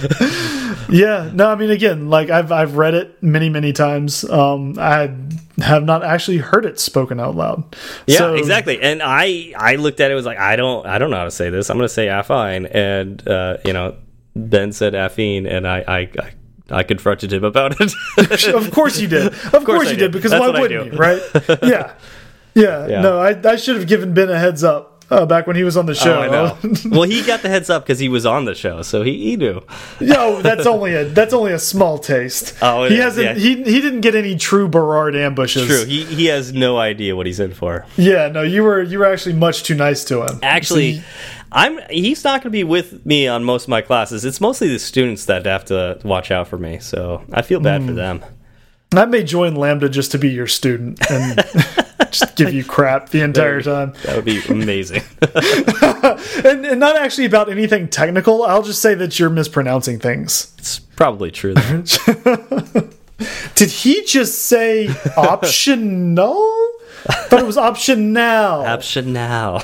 Yeah, 0.90 1.30
no, 1.34 1.50
I 1.50 1.54
mean, 1.54 1.70
again, 1.70 2.08
like 2.08 2.30
I've 2.30 2.50
I've 2.50 2.76
read 2.76 2.94
it 2.94 3.22
many 3.22 3.50
many 3.50 3.74
times. 3.74 4.24
Um, 4.24 4.74
I 4.78 5.14
have 5.58 5.84
not 5.84 6.02
actually 6.02 6.38
heard 6.38 6.64
it 6.64 6.80
spoken 6.80 7.20
out 7.20 7.36
loud. 7.36 7.76
Yeah, 8.06 8.16
So- 8.18 8.34
exactly. 8.34 8.80
And 8.80 9.02
I 9.04 9.52
I 9.54 9.76
looked 9.76 10.00
at 10.00 10.10
it 10.10 10.14
was 10.14 10.24
like 10.24 10.38
I 10.38 10.56
don't 10.56 10.86
I 10.86 10.96
don't 10.96 11.10
know 11.10 11.18
how 11.18 11.24
to 11.24 11.30
say 11.30 11.50
this. 11.50 11.68
I'm 11.68 11.76
going 11.76 11.88
to 11.88 11.92
say 11.92 12.06
affine, 12.06 12.74
and 12.74 13.26
uh, 13.28 13.58
you 13.66 13.74
know 13.74 13.96
Ben 14.34 14.72
said 14.72 14.94
affine, 14.94 15.46
and 15.50 15.68
I 15.68 15.84
I. 15.86 15.98
I 15.98 16.30
I 16.70 16.82
confronted 16.82 17.32
him 17.32 17.44
about 17.44 17.80
it. 17.80 17.92
of 18.54 18.70
course 18.70 18.98
you 19.00 19.08
did. 19.08 19.28
Of, 19.28 19.64
course, 19.64 19.88
I 19.88 19.92
you 19.92 19.96
did. 19.96 20.12
Because 20.12 20.32
That's 20.32 20.40
why 20.40 20.60
wouldn't 20.60 20.92
you, 20.92 20.98
right? 20.98 21.22
Yeah. 21.62 21.94
yeah, 22.54 22.86
Yeah. 22.86 23.00
No, 23.00 23.20
I 23.20 23.38
I 23.44 23.56
should 23.56 23.76
have 23.76 23.86
given 23.86 24.12
Ben 24.12 24.28
a 24.30 24.38
heads 24.38 24.62
up 24.62 24.97
uh, 25.10 25.24
back 25.26 25.46
when 25.46 25.56
he 25.56 25.64
was 25.64 25.76
on 25.76 25.86
the 25.86 25.94
show. 25.94 26.18
Oh, 26.18 26.22
I 26.22 26.28
know. 26.28 26.58
well, 26.90 27.02
he 27.02 27.22
got 27.22 27.42
the 27.42 27.48
heads 27.48 27.70
up 27.70 27.84
because 27.84 27.98
he 27.98 28.08
was 28.08 28.26
on 28.26 28.44
the 28.44 28.54
show, 28.54 28.82
so 28.82 29.02
he, 29.02 29.30
he 29.30 29.36
knew. 29.36 29.62
Yo, 30.00 30.42
that's 30.42 30.66
only 30.66 30.94
a 30.94 31.04
that's 31.04 31.32
only 31.32 31.52
a 31.52 31.58
small 31.58 31.98
taste. 31.98 32.56
Oh, 32.62 32.84
he 32.84 32.94
is, 32.96 33.02
hasn't 33.02 33.26
yeah. 33.26 33.34
he 33.34 33.56
he 33.64 33.80
didn't 33.80 34.00
get 34.02 34.14
any 34.14 34.36
true 34.36 34.68
Berard 34.68 35.16
ambushes. 35.16 35.66
True, 35.66 35.84
he 35.84 36.04
he 36.04 36.26
has 36.26 36.52
no 36.52 36.78
idea 36.78 37.16
what 37.16 37.26
he's 37.26 37.40
in 37.40 37.52
for. 37.54 37.86
Yeah, 37.96 38.28
no, 38.28 38.42
you 38.42 38.62
were 38.64 38.82
you 38.82 38.98
were 38.98 39.06
actually 39.06 39.34
much 39.36 39.62
too 39.62 39.74
nice 39.74 40.04
to 40.06 40.22
him. 40.24 40.38
Actually, 40.42 41.02
I'm 41.50 41.78
he's 41.90 42.22
not 42.24 42.42
going 42.42 42.50
to 42.50 42.50
be 42.50 42.64
with 42.64 43.04
me 43.06 43.26
on 43.28 43.44
most 43.44 43.64
of 43.64 43.68
my 43.70 43.80
classes. 43.80 44.24
It's 44.24 44.40
mostly 44.40 44.68
the 44.68 44.78
students 44.78 45.24
that 45.26 45.46
have 45.46 45.64
to 45.66 45.98
watch 46.04 46.30
out 46.30 46.48
for 46.48 46.58
me, 46.58 46.78
so 46.78 47.22
I 47.32 47.42
feel 47.42 47.60
bad 47.60 47.80
Hmm. 47.82 47.86
for 47.88 47.92
them. 47.94 48.24
I 48.92 49.04
may 49.04 49.22
join 49.22 49.54
Lambda 49.54 49.88
just 49.88 50.12
to 50.12 50.18
be 50.18 50.30
your 50.30 50.46
student 50.46 50.98
and 51.10 51.36
just 52.10 52.36
give 52.36 52.52
you 52.54 52.64
crap 52.64 53.10
the 53.10 53.20
entire 53.20 53.60
time. 53.60 53.92
That 54.04 54.16
would 54.16 54.24
be 54.24 54.40
amazing. 54.48 55.02
And, 56.44 56.64
and 56.64 56.80
not 56.80 56.96
actually 56.96 57.26
about 57.26 57.50
anything 57.50 57.88
technical. 57.88 58.44
I'll 58.44 58.62
just 58.62 58.80
say 58.80 58.94
that 58.94 59.18
you're 59.18 59.30
mispronouncing 59.30 59.98
things. 59.98 60.52
it's 60.58 60.78
probably 60.78 61.30
true. 61.30 61.54
Though. 61.54 61.82
Did 63.54 63.70
he 63.70 64.04
just 64.04 64.46
say 64.46 64.88
optional? 65.16 66.36
Thought 67.04 67.40
it 67.40 67.46
was 67.46 67.56
optional. 67.56 68.20
Option 68.64 69.12
now. 69.12 69.56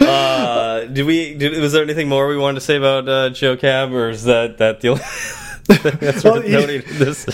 uh, 0.00 0.84
did 0.84 1.04
we? 1.04 1.34
Did, 1.34 1.60
was 1.60 1.72
there 1.72 1.82
anything 1.82 2.08
more 2.08 2.28
we 2.28 2.36
wanted 2.36 2.60
to 2.60 2.60
say 2.60 2.76
about 2.76 3.08
uh, 3.08 3.30
Joe 3.30 3.56
Cab, 3.56 3.92
or 3.92 4.10
is 4.10 4.24
that 4.24 4.58
that 4.58 4.80
the 4.80 4.88
only? 4.90 5.02
That's 5.66 6.22
Well, 6.24 6.40
he- 6.40 6.78
this. 6.78 7.26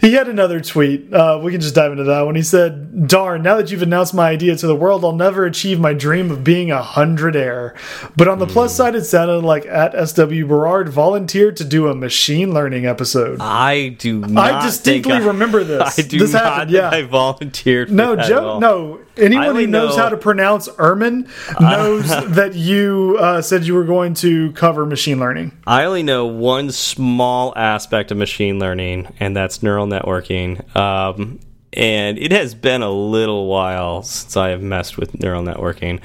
He 0.00 0.12
had 0.14 0.28
another 0.28 0.60
tweet. 0.60 1.12
Uh, 1.12 1.40
we 1.42 1.50
can 1.52 1.60
just 1.60 1.74
dive 1.74 1.92
into 1.92 2.04
that 2.04 2.20
one. 2.22 2.34
He 2.34 2.42
said, 2.42 3.08
"Darn! 3.08 3.42
Now 3.42 3.56
that 3.56 3.70
you've 3.70 3.82
announced 3.82 4.14
my 4.14 4.28
idea 4.30 4.54
to 4.56 4.66
the 4.66 4.76
world, 4.76 5.04
I'll 5.04 5.12
never 5.16 5.44
achieve 5.44 5.80
my 5.80 5.92
dream 5.94 6.30
of 6.30 6.44
being 6.44 6.70
a 6.70 6.82
hundred 6.82 7.34
air." 7.36 7.74
But 8.16 8.28
on 8.28 8.38
the 8.38 8.46
plus 8.46 8.74
side, 8.74 8.94
it 8.94 9.04
sounded 9.04 9.38
like 9.44 9.66
at 9.66 9.94
SW 10.08 10.46
Berard 10.46 10.88
volunteered 10.88 11.56
to 11.56 11.64
do 11.64 11.88
a 11.88 11.94
machine 11.94 12.52
learning 12.54 12.86
episode. 12.86 13.38
I 13.40 13.88
do 13.98 14.20
not. 14.20 14.52
I 14.52 14.64
distinctly 14.66 15.14
I- 15.14 15.18
remember 15.18 15.64
this. 15.64 15.98
I 15.98 16.02
do 16.02 16.18
this 16.18 16.32
not 16.32 16.42
happened. 16.44 16.70
Yeah. 16.70 16.90
I 16.90 17.02
volunteered. 17.02 17.88
For 17.88 17.94
No, 17.94 18.16
all. 18.18 18.60
No, 18.60 19.00
anyone 19.16 19.54
who 19.54 19.66
knows 19.66 19.96
know- 19.96 20.02
how 20.02 20.08
to 20.08 20.16
pronounce 20.16 20.68
Ermin 20.78 21.28
knows 21.60 22.08
that 22.34 22.54
you 22.54 23.16
uh, 23.20 23.42
said 23.42 23.64
you 23.64 23.74
were 23.74 23.84
going 23.84 24.14
to 24.14 24.52
cover 24.52 24.86
machine 24.86 25.18
learning. 25.20 25.56
I 25.66 25.84
only 25.84 26.02
know 26.02 26.26
one 26.26 26.70
small 26.70 27.52
aspect 27.56 28.10
of 28.10 28.16
machine 28.18 28.58
learning, 28.58 29.14
and 29.20 29.36
that's 29.36 29.62
neural 29.62 29.86
networking. 29.86 30.74
Um, 30.76 31.40
and 31.72 32.18
it 32.18 32.32
has 32.32 32.54
been 32.54 32.82
a 32.82 32.90
little 32.90 33.46
while 33.46 34.02
since 34.02 34.36
I 34.36 34.50
have 34.50 34.62
messed 34.62 34.96
with 34.96 35.20
neural 35.20 35.42
networking. 35.42 36.00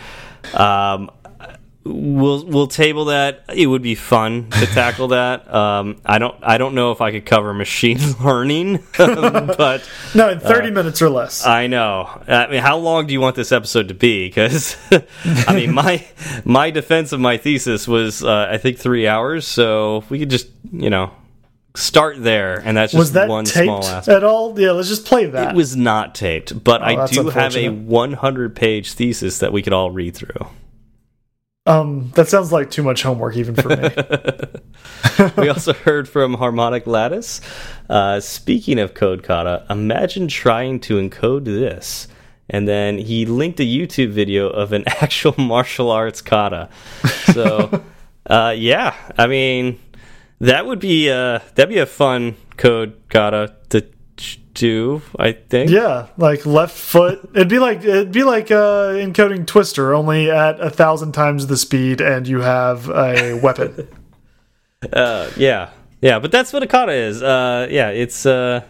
Um, 0.58 1.12
we'll 1.94 2.46
we'll 2.46 2.68
table 2.68 3.06
that. 3.06 3.44
It 3.54 3.68
would 3.68 3.82
be 3.82 3.96
fun 3.96 4.50
to 4.52 4.66
tackle 4.68 5.10
that. 5.10 5.52
Um, 5.54 6.02
I 6.06 6.20
don't 6.20 6.36
I 6.42 6.58
don't 6.58 6.76
know 6.76 6.92
if 6.92 7.02
I 7.02 7.12
could 7.12 7.26
cover 7.26 7.54
machine 7.54 8.00
learning, 8.24 8.84
but 8.98 9.90
No, 10.14 10.30
in 10.30 10.40
thirty 10.40 10.72
minutes 10.72 11.02
or 11.02 11.10
less. 11.10 11.46
I 11.46 11.68
know. 11.68 12.22
I 12.28 12.48
mean, 12.48 12.62
how 12.62 12.78
long 12.78 13.08
do 13.08 13.14
you 13.14 13.22
want 13.22 13.36
this 13.36 13.52
episode 13.52 13.88
to 13.90 13.94
be? 13.94 14.28
Because 14.28 14.78
I 15.48 15.54
mean, 15.56 15.74
my 15.74 16.06
my 16.46 16.70
defense 16.72 17.12
of 17.12 17.20
my 17.20 17.38
thesis 17.38 17.88
was 17.88 18.24
uh, 18.24 18.48
I 18.52 18.58
think 18.58 18.78
three 18.78 19.08
hours. 19.08 19.46
So 19.48 20.04
we 20.10 20.20
could 20.20 20.30
just 20.30 20.48
you 20.72 20.90
know 20.90 21.12
start 21.76 22.22
there, 22.22 22.60
and 22.66 22.76
that's 22.76 22.92
just 22.92 23.00
was 23.00 23.12
that 23.14 23.30
one 23.30 23.46
small 23.46 23.86
aspect. 23.86 24.08
at 24.10 24.24
all? 24.24 24.60
Yeah, 24.60 24.72
let's 24.72 24.90
just 24.90 25.06
play 25.06 25.28
that. 25.28 25.52
It 25.52 25.56
was 25.56 25.76
not 25.76 26.16
taped, 26.16 26.64
but 26.64 26.82
I 26.82 26.94
Oh, 26.94 26.98
that's 26.98 27.12
do 27.12 27.30
have 27.30 27.56
a 27.56 27.70
100 27.70 28.56
page 28.56 28.94
thesis 28.94 29.40
that 29.40 29.54
we 29.54 29.62
could 29.62 29.72
all 29.74 29.92
read 29.92 30.16
through. 30.16 30.48
Um, 31.70 32.12
that 32.16 32.28
sounds 32.28 32.52
like 32.52 32.72
too 32.72 32.82
much 32.82 33.04
homework 33.04 33.38
even 33.38 33.54
for 33.54 33.70
me. 33.70 33.90
we 35.38 35.50
also 35.50 35.74
heard 35.74 36.10
from 36.10 36.34
Harmonic 36.34 36.88
Lattice. 36.88 37.42
Uh, 37.88 38.20
speaking 38.20 38.80
of 38.80 38.96
code 38.96 39.22
kata, 39.22 39.68
imagine 39.70 40.28
trying 40.28 40.80
to 40.80 40.96
encode 40.96 41.46
this. 41.46 42.08
And 42.50 42.68
then 42.68 42.98
he 42.98 43.28
linked 43.28 43.60
a 43.60 43.64
YouTube 43.64 44.10
video 44.10 44.50
of 44.50 44.74
an 44.74 44.84
actual 44.88 45.36
martial 45.38 45.92
arts 45.92 46.24
kata. 46.24 46.70
So, 47.34 47.84
uh, 48.26 48.56
yeah, 48.58 48.96
I 49.16 49.28
mean, 49.28 49.80
that 50.40 50.66
would 50.66 50.80
be 50.80 51.12
uh, 51.12 51.38
that'd 51.54 51.70
be 51.70 51.78
a 51.78 51.86
fun 51.86 52.36
code 52.58 53.00
kata 53.10 53.56
to 53.70 53.86
do. 54.60 55.02
I 55.18 55.32
think. 55.32 55.72
yeah, 55.72 56.08
like 56.18 56.46
left 56.46 56.78
foot. 56.78 57.28
It'd 57.34 57.48
be 57.48 57.60
like 57.60 57.80
it'd 57.80 58.12
be 58.12 58.24
like 58.24 58.52
uh, 58.52 58.92
encoding 58.94 59.48
Twister, 59.48 59.94
only 59.94 60.30
at 60.30 60.60
a 60.60 60.70
thousand 60.70 61.14
times 61.14 61.48
the 61.48 61.58
speed, 61.58 62.02
and 62.02 62.28
you 62.28 62.42
have 62.42 62.90
a 62.90 63.40
weapon. 63.44 63.88
Uh, 64.92 65.30
yeah, 65.38 65.70
yeah, 66.02 66.20
but 66.20 66.32
that's 66.32 66.52
what 66.52 66.62
a 66.62 66.68
kata 66.68 66.92
is. 66.92 67.24
Uh, 67.24 67.68
yeah, 67.70 67.90
it's 67.90 68.26
uh, 68.26 68.62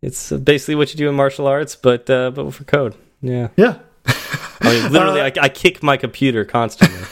it's 0.00 0.30
basically 0.30 0.76
what 0.76 0.92
you 0.92 0.96
do 0.96 1.08
in 1.08 1.14
martial 1.14 1.46
arts, 1.46 1.74
but 1.74 2.08
uh, 2.08 2.30
but 2.30 2.54
for 2.54 2.64
code. 2.64 2.94
Yeah, 3.20 3.48
yeah. 3.56 3.78
I 4.06 4.62
mean, 4.62 4.92
literally, 4.92 5.20
I, 5.22 5.32
I 5.40 5.48
kick 5.48 5.82
my 5.82 5.96
computer 5.96 6.44
constantly. 6.44 7.06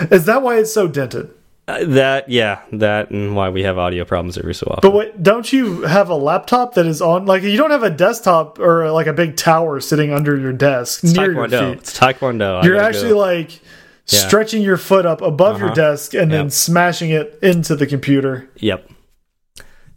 Is 0.10 0.24
that 0.24 0.42
why 0.42 0.58
it's 0.58 0.72
so 0.72 0.88
dented? 0.88 1.30
Uh, 1.68 1.84
that, 1.84 2.30
yeah, 2.30 2.60
that, 2.72 3.10
and 3.10 3.36
why 3.36 3.50
we 3.50 3.62
have 3.62 3.76
audio 3.76 4.02
problems 4.02 4.38
every 4.38 4.54
so 4.54 4.66
often. 4.70 4.80
But 4.90 4.96
wait, 4.96 5.22
don't 5.22 5.52
you 5.52 5.82
have 5.82 6.08
a 6.08 6.14
laptop 6.14 6.72
that 6.74 6.86
is 6.86 7.02
on? 7.02 7.26
Like, 7.26 7.42
you 7.42 7.58
don't 7.58 7.70
have 7.72 7.82
a 7.82 7.90
desktop 7.90 8.58
or 8.58 8.90
like 8.90 9.06
a 9.06 9.12
big 9.12 9.36
tower 9.36 9.78
sitting 9.78 10.10
under 10.10 10.34
your 10.36 10.54
desk 10.54 11.04
it's 11.04 11.12
near 11.12 11.30
your 11.32 11.46
taekwondo. 11.46 11.70
feet. 11.72 11.78
It's 11.80 11.98
taekwondo. 11.98 12.64
You're 12.64 12.80
actually 12.80 13.10
go. 13.10 13.18
like 13.18 13.60
Yeah. 14.10 14.26
stretching 14.26 14.62
your 14.62 14.78
foot 14.78 15.04
up 15.04 15.20
above 15.20 15.58
your 15.58 15.66
Uh-huh. 15.66 15.74
desk 15.74 16.14
and 16.14 16.32
then 16.32 16.48
smashing 16.48 17.10
it 17.10 17.38
into 17.42 17.76
the 17.76 17.86
computer. 17.86 18.48
yep, 18.56 18.88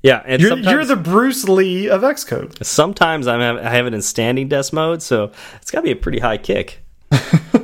yeah, 0.03 0.21
and 0.25 0.41
You're, 0.41 0.49
sometimes, 0.49 0.71
you're 0.73 0.83
the 0.85 0.95
Bruce 0.97 1.47
Lee 1.47 1.87
of 1.87 2.01
Xcode. 2.01 2.65
sometimes 2.65 3.27
I'm 3.27 3.39
I 3.39 3.69
have 3.69 3.87
it 3.87 3.93
in 3.93 4.01
standing 4.01 4.49
desk 4.49 4.73
mode, 4.73 5.01
so 5.01 5.31
it's 5.61 5.71
got 5.71 5.79
to 5.79 5.83
be 5.83 5.91
a 5.91 5.95
pretty 5.95 6.19
high 6.19 6.37
kick. 6.37 6.83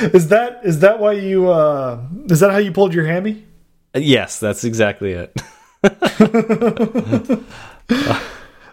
Is 0.00 0.28
that 0.28 0.60
is 0.64 0.80
that 0.80 0.98
why 0.98 1.12
you 1.12 1.48
uh 1.48 2.00
is 2.26 2.40
that 2.40 2.50
how 2.50 2.58
you 2.58 2.72
pulled 2.72 2.94
your 2.94 3.06
hammy? 3.06 3.44
Yes, 3.94 4.38
that's 4.38 4.64
exactly 4.64 5.12
it. 5.12 5.40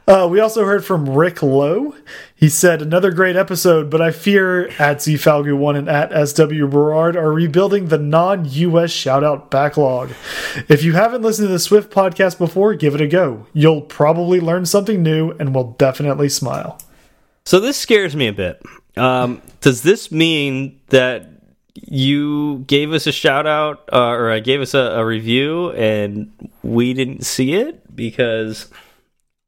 Uh, 0.08 0.28
we 0.30 0.40
also 0.40 0.66
heard 0.66 0.86
from 0.86 1.10
Rick 1.10 1.42
Lowe. 1.42 1.96
He 2.36 2.48
said, 2.48 2.80
Another 2.80 3.12
great 3.12 3.36
episode, 3.36 3.90
but 3.90 4.04
I 4.04 4.12
fear 4.12 4.68
at 4.78 4.98
ZFalgu1 4.98 5.80
and 5.80 5.90
at 5.90 6.28
SW 6.28 6.68
Berard 6.68 7.16
are 7.16 7.32
rebuilding 7.32 7.88
the 7.88 7.98
non 7.98 8.46
US 8.46 8.92
shoutout 8.92 9.50
backlog. 9.50 10.12
If 10.70 10.84
you 10.84 10.94
haven't 10.94 11.24
listened 11.24 11.48
to 11.48 11.52
the 11.52 11.58
Swift 11.60 11.92
podcast 11.92 12.38
before, 12.38 12.76
give 12.76 12.94
it 12.94 13.02
a 13.02 13.08
go. 13.08 13.48
You'll 13.54 13.82
probably 13.82 14.40
learn 14.40 14.68
something 14.68 15.02
new 15.02 15.32
and 15.40 15.56
will 15.56 15.72
definitely 15.72 16.30
smile. 16.30 16.80
So 17.44 17.60
this 17.60 17.78
scares 17.78 18.16
me 18.16 18.28
a 18.28 18.34
bit. 18.34 18.62
Um, 18.98 19.42
does 19.62 19.82
this 19.82 20.12
mean 20.12 20.80
that 20.88 21.28
you 21.76 22.60
gave 22.68 22.94
us 22.94 23.08
a 23.08 23.12
shout 23.12 23.46
out 23.46 23.90
uh, 23.92 24.00
or 24.00 24.32
I 24.32 24.40
gave 24.40 24.62
us 24.62 24.74
a, 24.74 24.80
a 24.80 25.06
review 25.06 25.72
and 25.72 26.32
we 26.64 26.94
didn't 26.94 27.26
see 27.26 27.54
it 27.54 27.96
because 27.96 28.70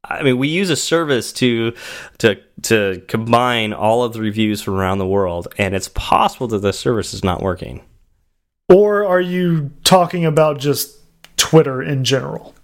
I 0.04 0.22
mean 0.22 0.36
we 0.38 0.48
use 0.48 0.68
a 0.70 0.76
service 0.76 1.32
to 1.34 1.72
to 2.18 2.36
to 2.62 3.02
combine 3.08 3.72
all 3.72 4.04
of 4.04 4.12
the 4.12 4.20
reviews 4.20 4.60
from 4.60 4.74
around 4.74 4.98
the 4.98 5.06
world 5.06 5.48
and 5.56 5.74
it's 5.74 5.88
possible 5.88 6.48
that 6.48 6.58
the 6.58 6.72
service 6.72 7.14
is 7.14 7.24
not 7.24 7.42
working. 7.42 7.82
or 8.68 9.06
are 9.06 9.20
you 9.20 9.70
talking 9.84 10.26
about 10.26 10.58
just 10.58 10.98
Twitter 11.38 11.82
in 11.82 12.04
general? 12.04 12.54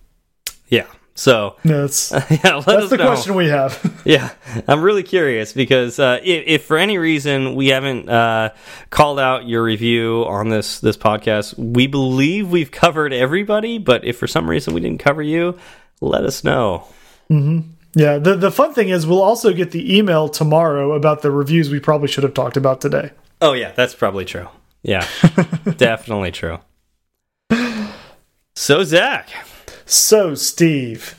Yeah. 0.68 0.86
So 1.14 1.56
yeah, 1.62 1.72
that's 1.82 2.10
yeah, 2.12 2.60
that's 2.60 2.90
the 2.90 2.96
know. 2.96 3.06
question 3.06 3.34
we 3.34 3.48
have. 3.48 4.02
yeah, 4.04 4.30
I'm 4.66 4.82
really 4.82 5.04
curious 5.04 5.52
because 5.52 5.98
uh, 5.98 6.18
if, 6.22 6.44
if, 6.46 6.64
for 6.64 6.76
any 6.76 6.98
reason 6.98 7.54
we 7.54 7.68
haven't 7.68 8.08
uh, 8.08 8.50
called 8.90 9.20
out 9.20 9.46
your 9.46 9.62
review 9.62 10.24
on 10.26 10.48
this 10.48 10.80
this 10.80 10.96
podcast, 10.96 11.56
we 11.56 11.86
believe 11.86 12.50
we've 12.50 12.72
covered 12.72 13.12
everybody. 13.12 13.78
But 13.78 14.04
if 14.04 14.18
for 14.18 14.26
some 14.26 14.50
reason 14.50 14.74
we 14.74 14.80
didn't 14.80 14.98
cover 14.98 15.22
you, 15.22 15.56
let 16.00 16.24
us 16.24 16.42
know. 16.42 16.88
Mm 17.30 17.42
-hmm. 17.42 17.62
Yeah. 17.94 18.18
The 18.18 18.36
the 18.36 18.50
fun 18.50 18.74
thing 18.74 18.90
is 18.90 19.06
we'll 19.06 19.22
also 19.22 19.52
get 19.52 19.70
the 19.70 19.96
email 19.96 20.28
tomorrow 20.28 20.94
about 20.94 21.20
the 21.20 21.30
reviews 21.30 21.70
we 21.70 21.80
probably 21.80 22.08
should 22.08 22.24
have 22.24 22.34
talked 22.34 22.56
about 22.56 22.80
today. 22.80 23.10
Oh 23.40 23.54
yeah, 23.54 23.72
that's 23.74 23.94
probably 23.94 24.24
true. 24.24 24.48
Yeah, 24.82 25.06
definitely 25.76 26.32
true. 26.32 26.58
So 28.56 28.84
Zach. 28.84 29.28
So 29.86 30.34
Steve. 30.34 31.14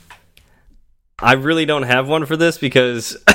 I 1.18 1.32
really 1.32 1.64
don't 1.64 1.84
have 1.84 2.08
one 2.08 2.26
for 2.26 2.36
this 2.36 2.58
because 2.58 3.16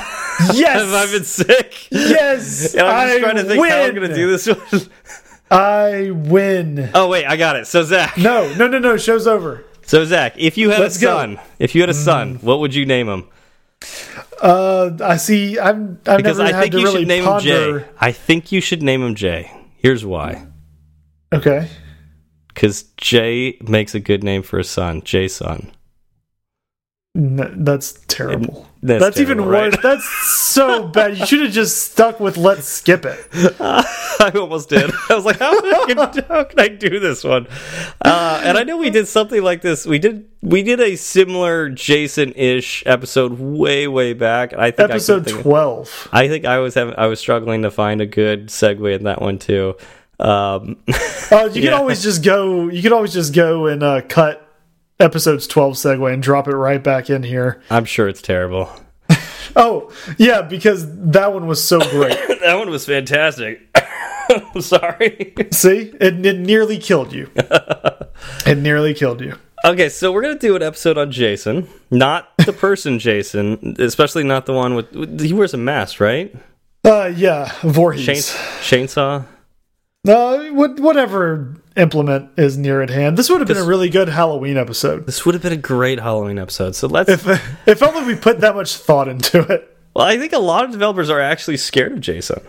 yes, 0.54 0.92
I've 0.92 1.10
been 1.10 1.24
sick. 1.24 1.90
Yes, 1.90 2.74
and 2.74 2.86
I'm 2.86 3.08
just 3.08 3.18
I 3.18 3.20
trying 3.20 3.36
to 3.36 3.44
think 3.44 3.60
win. 3.60 3.70
how 3.70 3.82
I'm 3.82 3.94
going 3.94 4.08
to 4.08 4.14
do 4.14 4.30
this 4.30 4.46
one. 4.46 4.88
I 5.50 6.10
win. 6.12 6.90
Oh 6.94 7.08
wait, 7.08 7.26
I 7.26 7.36
got 7.36 7.56
it. 7.56 7.66
So 7.66 7.82
Zach. 7.82 8.16
No, 8.16 8.54
no, 8.54 8.68
no, 8.68 8.78
no. 8.78 8.96
Show's 8.96 9.26
over. 9.26 9.64
So 9.84 10.04
Zach, 10.04 10.34
if 10.38 10.56
you 10.56 10.70
had 10.70 10.80
Let's 10.80 10.96
a 10.96 11.00
son, 11.00 11.34
go. 11.34 11.40
if 11.58 11.74
you 11.74 11.82
had 11.82 11.90
a 11.90 11.94
son, 11.94 12.38
mm. 12.38 12.42
what 12.42 12.60
would 12.60 12.74
you 12.74 12.86
name 12.86 13.08
him? 13.08 13.28
Uh, 14.40 14.96
I 15.02 15.16
see. 15.16 15.58
I'm. 15.58 16.00
I've 16.06 16.18
because 16.18 16.38
never 16.38 16.56
I 16.56 16.60
think 16.60 16.72
to 16.72 16.78
you 16.78 16.84
really 16.84 17.00
should 17.00 17.08
name 17.08 17.24
ponder... 17.24 17.78
him 17.78 17.80
Jay. 17.80 17.88
I 17.98 18.12
think 18.12 18.52
you 18.52 18.60
should 18.60 18.82
name 18.82 19.02
him 19.02 19.14
Jay. 19.14 19.50
Here's 19.76 20.06
why. 20.06 20.46
Okay. 21.32 21.68
Because 22.54 22.84
Jay 22.96 23.58
makes 23.62 23.94
a 23.94 24.00
good 24.00 24.22
name 24.22 24.42
for 24.42 24.58
a 24.58 24.64
son, 24.64 25.02
Jason. 25.02 25.72
that's 27.14 27.92
terrible. 28.08 28.68
That's, 28.82 29.02
that's 29.02 29.16
terrible, 29.16 29.32
even 29.32 29.46
worse. 29.46 29.74
Right? 29.74 29.82
That's 29.82 30.08
so 30.08 30.88
bad. 30.88 31.16
You 31.16 31.24
should 31.24 31.40
have 31.42 31.52
just 31.52 31.92
stuck 31.92 32.18
with 32.18 32.36
"Let's 32.36 32.66
skip 32.66 33.04
it." 33.04 33.26
I 33.60 34.32
almost 34.34 34.68
did. 34.68 34.90
I 35.08 35.14
was 35.14 35.24
like, 35.24 35.38
"How, 35.38 35.86
can, 35.86 35.96
how 36.28 36.44
can 36.44 36.60
I 36.60 36.68
do 36.68 36.98
this 36.98 37.22
one?" 37.22 37.46
Uh, 38.04 38.42
and 38.44 38.58
I 38.58 38.64
know 38.64 38.76
we 38.76 38.90
did 38.90 39.06
something 39.06 39.42
like 39.42 39.62
this. 39.62 39.86
We 39.86 39.98
did 39.98 40.28
we 40.42 40.62
did 40.62 40.80
a 40.80 40.96
similar 40.96 41.68
Jason-ish 41.68 42.82
episode 42.84 43.38
way 43.38 43.86
way 43.86 44.14
back. 44.14 44.52
I 44.52 44.72
think 44.72 44.90
episode 44.90 45.28
I 45.28 45.42
twelve. 45.42 46.08
I 46.12 46.28
think 46.28 46.44
I 46.44 46.58
was 46.58 46.74
having 46.74 46.94
I 46.98 47.06
was 47.06 47.20
struggling 47.20 47.62
to 47.62 47.70
find 47.70 48.00
a 48.00 48.06
good 48.06 48.48
segue 48.48 48.94
in 48.96 49.04
that 49.04 49.22
one 49.22 49.38
too. 49.38 49.76
Um, 50.22 50.76
uh, 51.32 51.50
you 51.52 51.62
yeah. 51.62 51.70
can 51.70 51.72
always 51.74 52.02
just 52.02 52.22
go. 52.22 52.68
You 52.68 52.80
can 52.80 52.92
always 52.92 53.12
just 53.12 53.34
go 53.34 53.66
and 53.66 53.82
uh, 53.82 54.02
cut 54.02 54.48
episodes 55.00 55.46
twelve 55.48 55.74
segue 55.74 56.12
and 56.12 56.22
drop 56.22 56.46
it 56.46 56.54
right 56.54 56.82
back 56.82 57.10
in 57.10 57.24
here. 57.24 57.60
I'm 57.70 57.84
sure 57.84 58.08
it's 58.08 58.22
terrible. 58.22 58.70
oh 59.56 59.92
yeah, 60.18 60.42
because 60.42 60.86
that 61.10 61.34
one 61.34 61.48
was 61.48 61.62
so 61.62 61.80
great. 61.90 62.16
that 62.42 62.54
one 62.54 62.70
was 62.70 62.86
fantastic. 62.86 63.68
Sorry. 64.60 65.34
See, 65.50 65.92
it, 66.00 66.24
it 66.24 66.38
nearly 66.38 66.78
killed 66.78 67.12
you. 67.12 67.28
it 68.46 68.58
nearly 68.58 68.94
killed 68.94 69.20
you. 69.20 69.36
Okay, 69.64 69.88
so 69.88 70.12
we're 70.12 70.22
gonna 70.22 70.38
do 70.38 70.54
an 70.54 70.62
episode 70.62 70.96
on 70.98 71.10
JSON, 71.10 71.66
not 71.90 72.28
the 72.46 72.52
person 72.52 73.00
Jason, 73.00 73.76
especially 73.80 74.22
not 74.22 74.46
the 74.46 74.52
one 74.52 74.76
with 74.76 75.20
he 75.20 75.32
wears 75.32 75.52
a 75.52 75.58
mask, 75.58 75.98
right? 76.00 76.32
Uh, 76.84 77.12
yeah, 77.14 77.52
Voorhees. 77.62 78.06
Chain, 78.06 78.86
chainsaw. 78.86 79.24
Uh, 80.06 80.48
whatever 80.48 81.54
implement 81.76 82.30
is 82.36 82.58
near 82.58 82.82
at 82.82 82.90
hand. 82.90 83.16
This 83.16 83.30
would 83.30 83.40
have 83.40 83.46
been 83.46 83.56
a 83.56 83.64
really 83.64 83.88
good 83.88 84.08
Halloween 84.08 84.56
episode. 84.58 85.06
This 85.06 85.24
would 85.24 85.34
have 85.34 85.42
been 85.42 85.52
a 85.52 85.56
great 85.56 86.00
Halloween 86.00 86.38
episode. 86.38 86.74
So 86.74 86.88
let's. 86.88 87.08
If, 87.08 87.68
if 87.68 87.82
only 87.82 88.04
we 88.12 88.18
put 88.18 88.40
that 88.40 88.56
much 88.56 88.76
thought 88.76 89.06
into 89.06 89.40
it. 89.40 89.76
Well, 89.94 90.06
I 90.06 90.18
think 90.18 90.32
a 90.32 90.38
lot 90.38 90.64
of 90.64 90.72
developers 90.72 91.08
are 91.08 91.20
actually 91.20 91.58
scared 91.58 91.92
of 91.92 91.98
JSON. 91.98 92.44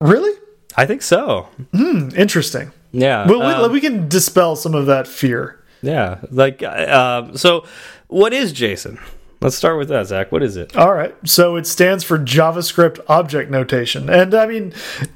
Really? 0.00 0.32
I 0.76 0.86
think 0.86 1.02
so. 1.02 1.48
Hmm. 1.74 2.08
Interesting. 2.16 2.72
Yeah. 2.92 3.26
Well, 3.26 3.42
um, 3.42 3.70
we, 3.70 3.74
we, 3.74 3.80
can 3.80 4.08
dispel 4.08 4.56
some 4.56 4.74
of 4.74 4.86
that 4.86 5.06
fear. 5.06 5.62
Yeah. 5.82 6.20
Like, 6.30 6.62
uh, 6.62 7.36
so 7.36 7.66
what 8.08 8.32
is 8.32 8.54
JSON? 8.54 8.98
Let's 9.42 9.56
start 9.56 9.78
with 9.78 9.88
that, 9.88 10.06
Zach. 10.06 10.32
What 10.32 10.42
is 10.42 10.56
it? 10.58 10.76
All 10.76 10.92
right. 10.92 11.14
So 11.24 11.56
it 11.56 11.66
stands 11.66 12.04
for 12.04 12.18
JavaScript 12.18 13.00
Object 13.08 13.50
Notation, 13.50 14.10
and 14.10 14.34
I 14.34 14.46
mean, 14.46 14.74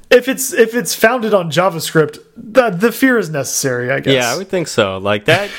if 0.09 0.27
it's 0.27 0.53
if 0.53 0.75
it's 0.75 0.93
founded 0.93 1.33
on 1.33 1.51
JavaScript, 1.51 2.19
the 2.35 2.69
the 2.69 2.91
fear 2.91 3.17
is 3.17 3.29
necessary. 3.29 3.91
I 3.91 3.99
guess. 3.99 4.13
Yeah, 4.13 4.33
I 4.33 4.37
would 4.37 4.49
think 4.49 4.67
so. 4.67 4.97
Like 4.97 5.25
that. 5.25 5.49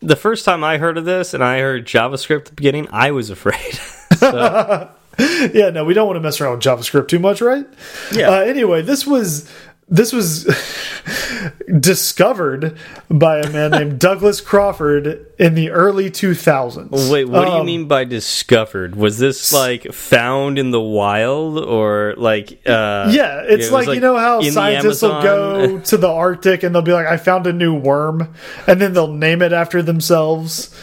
the 0.00 0.16
first 0.16 0.44
time 0.44 0.62
I 0.62 0.78
heard 0.78 0.96
of 0.96 1.04
this, 1.04 1.34
and 1.34 1.42
I 1.42 1.58
heard 1.58 1.86
JavaScript 1.86 2.40
at 2.40 2.44
the 2.46 2.54
beginning, 2.54 2.88
I 2.90 3.10
was 3.10 3.30
afraid. 3.30 3.78
yeah, 5.52 5.70
no, 5.70 5.84
we 5.84 5.94
don't 5.94 6.06
want 6.06 6.16
to 6.16 6.20
mess 6.20 6.40
around 6.40 6.52
with 6.52 6.60
JavaScript 6.60 7.08
too 7.08 7.18
much, 7.18 7.40
right? 7.40 7.66
Yeah. 8.12 8.30
Uh, 8.30 8.40
anyway, 8.40 8.82
this 8.82 9.04
was 9.04 9.50
this 9.90 10.12
was 10.12 10.44
discovered 11.80 12.76
by 13.10 13.38
a 13.38 13.50
man 13.50 13.70
named 13.70 13.98
Douglas 13.98 14.40
Crockford 14.40 15.26
in 15.38 15.54
the 15.54 15.70
early 15.70 16.10
2000s. 16.10 17.10
Wait, 17.10 17.24
what 17.24 17.40
um, 17.40 17.44
do 17.44 17.50
you 17.50 17.60
um, 17.60 17.66
mean 17.66 17.88
by 17.88 18.04
discovered? 18.04 18.96
Was 18.96 19.18
this 19.18 19.52
like 19.52 19.92
found 19.92 20.58
in 20.58 20.70
the 20.70 20.80
wild 20.80 21.58
or 21.58 22.14
like 22.18 22.60
uh 22.66 23.10
Yeah, 23.12 23.42
it's 23.46 23.70
like, 23.70 23.86
like, 23.86 23.94
you 23.94 24.00
know 24.00 24.16
how 24.16 24.42
scientists 24.42 25.02
will 25.02 25.22
go 25.22 25.78
to 25.80 25.96
the 25.96 26.08
Arctic 26.08 26.62
and 26.62 26.74
they'll 26.74 26.82
be 26.82 26.92
like 26.92 27.06
I 27.06 27.16
found 27.16 27.46
a 27.46 27.52
new 27.52 27.74
worm 27.74 28.34
and 28.66 28.80
then 28.80 28.92
they'll 28.92 29.12
name 29.12 29.40
it 29.42 29.52
after 29.52 29.82
themselves. 29.82 30.74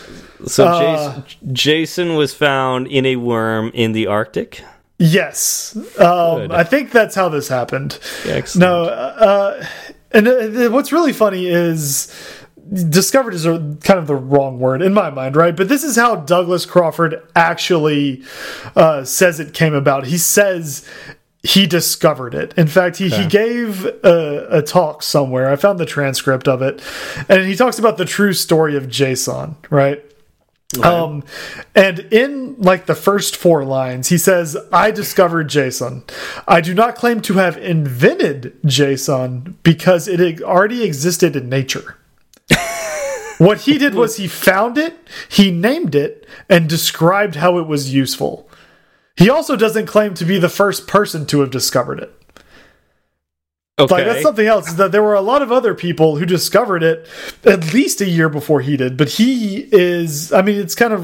So 0.48 0.68
uh, 0.68 1.22
JSON, 1.22 1.54
JSON 1.54 2.18
was 2.18 2.34
found 2.34 2.88
in 2.88 3.06
a 3.06 3.16
worm 3.16 3.72
in 3.74 3.94
the 3.94 4.08
Arctic? 4.08 4.64
Yes, 4.98 5.76
um, 6.00 6.52
I 6.52 6.64
think 6.64 6.92
that's 6.92 7.16
how 7.16 7.28
this 7.28 7.50
happened. 7.50 8.00
Excellent. 8.26 8.62
No, 8.62 8.84
uh, 8.86 9.66
and 10.12 10.28
uh, 10.28 10.70
what's 10.70 10.94
really 10.94 11.12
funny 11.12 11.48
is 11.48 12.14
discovered 12.90 13.34
is 13.34 13.46
a, 13.46 13.78
kind 13.84 14.00
of 14.00 14.08
the 14.08 14.16
wrong 14.16 14.60
word 14.60 14.82
in 14.82 14.94
my 14.94 15.10
mind, 15.10 15.36
right? 15.36 15.56
But 15.56 15.68
this 15.68 15.84
is 15.84 15.96
how 15.96 16.16
Douglas 16.16 16.66
Crockford 16.66 17.22
actually 17.36 18.24
uh, 18.76 19.04
says 19.04 19.40
it 19.40 19.54
came 19.54 19.74
about. 19.74 20.08
He 20.08 20.18
says 20.18 20.88
he 21.44 21.68
discovered 21.68 22.34
it. 22.34 22.54
In 22.58 22.68
fact, 22.68 22.98
he, 22.98 23.08
okay. 23.08 23.24
he 23.24 23.28
gave 23.28 23.86
a, 23.86 24.48
a, 24.50 24.62
talk 24.62 25.04
somewhere. 25.04 25.52
I 25.52 25.58
found 25.58 25.78
the 25.78 25.86
transcript 25.86 26.48
of 26.48 26.62
it, 26.62 26.82
and 27.30 27.46
he 27.46 27.56
talks 27.56 27.78
about 27.78 27.98
the 27.98 28.06
true 28.06 28.34
story 28.34 28.76
of 28.76 28.86
JSON, 28.86 29.56
right? 29.70 30.04
Right. 30.78 30.86
Um, 30.86 31.24
and 31.74 32.00
in 32.12 32.56
like 32.58 32.86
the 32.86 32.96
first 32.96 33.36
four 33.36 33.64
lines, 33.64 34.10
he 34.10 34.18
says, 34.18 34.58
I 34.74 34.92
discovered 34.92 35.48
JSON. 35.48 36.10
I 36.48 36.62
do 36.62 36.74
not 36.74 36.96
claim 36.96 37.22
to 37.22 37.36
have 37.36 37.58
invented 37.58 38.62
JSON 38.64 39.56
because 39.64 40.08
it 40.08 40.42
already 40.42 40.84
existed 40.84 41.36
in 41.36 41.50
nature. 41.50 41.98
what 43.38 43.62
he 43.62 43.78
did 43.78 43.94
was 43.94 44.18
he 44.18 44.28
found 44.28 44.78
it, 44.78 44.98
he 45.30 45.52
named 45.52 45.96
it, 45.96 46.28
and 46.50 46.68
described 46.68 47.36
how 47.36 47.58
it 47.60 47.68
was 47.68 47.94
useful. 47.94 48.50
He 49.16 49.30
also 49.30 49.56
doesn't 49.56 49.86
claim 49.86 50.14
to 50.16 50.26
be 50.26 50.40
the 50.40 50.50
first 50.50 50.88
person 50.88 51.26
to 51.28 51.40
have 51.40 51.52
discovered 51.52 52.00
it. 52.00 52.25
Okay. 53.78 53.94
Like 53.94 54.06
that's 54.06 54.22
something 54.22 54.48
else. 54.48 54.70
Is 54.70 54.78
that 54.78 54.94
there 54.94 55.04
were 55.04 55.16
a 55.16 55.22
lot 55.22 55.42
of 55.42 55.52
other 55.52 55.74
people 55.74 56.16
who 56.16 56.26
discovered 56.26 56.82
it 56.82 57.10
at 57.44 57.74
least 57.74 58.00
a 58.00 58.10
year 58.10 58.30
before 58.30 58.62
he 58.62 58.78
did, 58.78 58.96
but 58.96 59.10
he 59.10 59.68
is. 59.70 60.32
I 60.32 60.42
mean, 60.44 60.58
it's 60.58 60.76
kind 60.76 60.94
of 60.94 61.04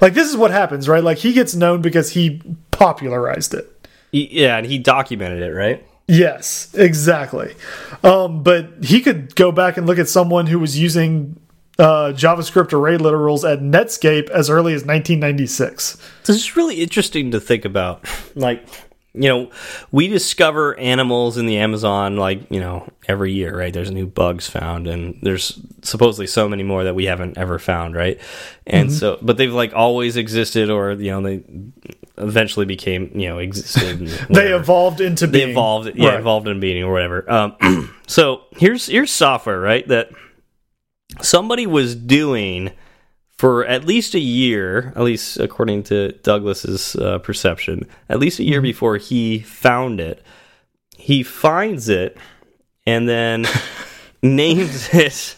like 0.00 0.14
this 0.14 0.28
is 0.28 0.36
what 0.36 0.50
happens, 0.50 0.88
right? 0.88 1.04
Like 1.04 1.18
he 1.18 1.32
gets 1.32 1.54
known 1.54 1.82
because 1.82 2.10
he 2.10 2.42
popularized 2.72 3.54
it. 3.54 3.88
Yeah, 4.10 4.56
and 4.56 4.66
he 4.66 4.78
documented 4.78 5.40
it, 5.40 5.52
right? 5.52 5.86
Yes, 6.08 6.74
exactly. 6.74 7.54
Um, 8.02 8.42
but 8.42 8.82
he 8.82 9.00
could 9.00 9.36
go 9.36 9.52
back 9.52 9.76
and 9.76 9.86
look 9.86 10.00
at 10.00 10.08
someone 10.08 10.48
who 10.48 10.58
was 10.58 10.76
using 10.76 11.38
uh, 11.78 12.12
JavaScript 12.12 12.72
array 12.72 12.98
literals 12.98 13.50
at 13.50 13.60
Netscape 13.60 14.28
as 14.30 14.50
early 14.50 14.72
as 14.72 14.80
1996. 14.80 15.96
This 16.24 16.36
is 16.36 16.56
really 16.56 16.82
interesting 16.82 17.30
to 17.30 17.40
think 17.40 17.64
about. 17.64 18.04
Like 18.36 18.64
you 19.12 19.28
know, 19.28 19.50
we 19.90 20.06
discover 20.06 20.78
animals 20.78 21.36
in 21.36 21.46
the 21.46 21.58
Amazon 21.58 22.16
like, 22.16 22.48
you 22.50 22.60
know, 22.60 22.88
every 23.08 23.32
year, 23.32 23.56
right? 23.56 23.72
There's 23.72 23.90
new 23.90 24.06
bugs 24.06 24.48
found 24.48 24.86
and 24.86 25.18
there's 25.20 25.58
supposedly 25.82 26.28
so 26.28 26.48
many 26.48 26.62
more 26.62 26.84
that 26.84 26.94
we 26.94 27.06
haven't 27.06 27.36
ever 27.36 27.58
found, 27.58 27.96
right? 27.96 28.20
And 28.66 28.88
mm 28.88 28.92
-hmm. 28.92 28.98
so 28.98 29.18
but 29.20 29.36
they've 29.36 29.52
like 29.52 29.74
always 29.74 30.16
existed 30.16 30.70
or 30.70 30.92
you 30.92 31.10
know, 31.10 31.22
they 31.22 31.42
eventually 32.18 32.66
became, 32.66 33.10
you 33.14 33.28
know, 33.28 33.38
existed 33.38 34.08
They 34.30 34.54
evolved 34.54 35.00
into 35.00 35.26
being. 35.26 35.46
They 35.46 35.52
evolved 35.52 35.92
yeah, 35.96 36.10
right. 36.10 36.20
evolved 36.20 36.46
into 36.46 36.60
being 36.60 36.84
or 36.84 36.92
whatever. 36.92 37.28
Um 37.28 37.54
so 38.06 38.42
here's 38.56 38.86
here's 38.86 39.10
software, 39.10 39.60
right? 39.60 39.88
That 39.88 40.10
somebody 41.20 41.66
was 41.66 41.96
doing 41.96 42.70
for 43.40 43.64
at 43.64 43.86
least 43.86 44.14
a 44.14 44.18
year, 44.18 44.92
at 44.94 45.02
least 45.02 45.40
according 45.40 45.82
to 45.82 46.12
Douglas's 46.22 46.94
uh, 46.96 47.18
perception, 47.20 47.86
at 48.10 48.18
least 48.18 48.38
a 48.38 48.44
year 48.44 48.58
mm 48.58 48.64
-hmm. 48.64 48.72
before 48.72 48.98
he 48.98 49.38
found 49.38 49.98
it, 49.98 50.22
he 50.98 51.22
finds 51.22 51.88
it, 51.88 52.18
and 52.86 53.08
then 53.08 53.46
names 54.22 54.90
it. 54.92 55.36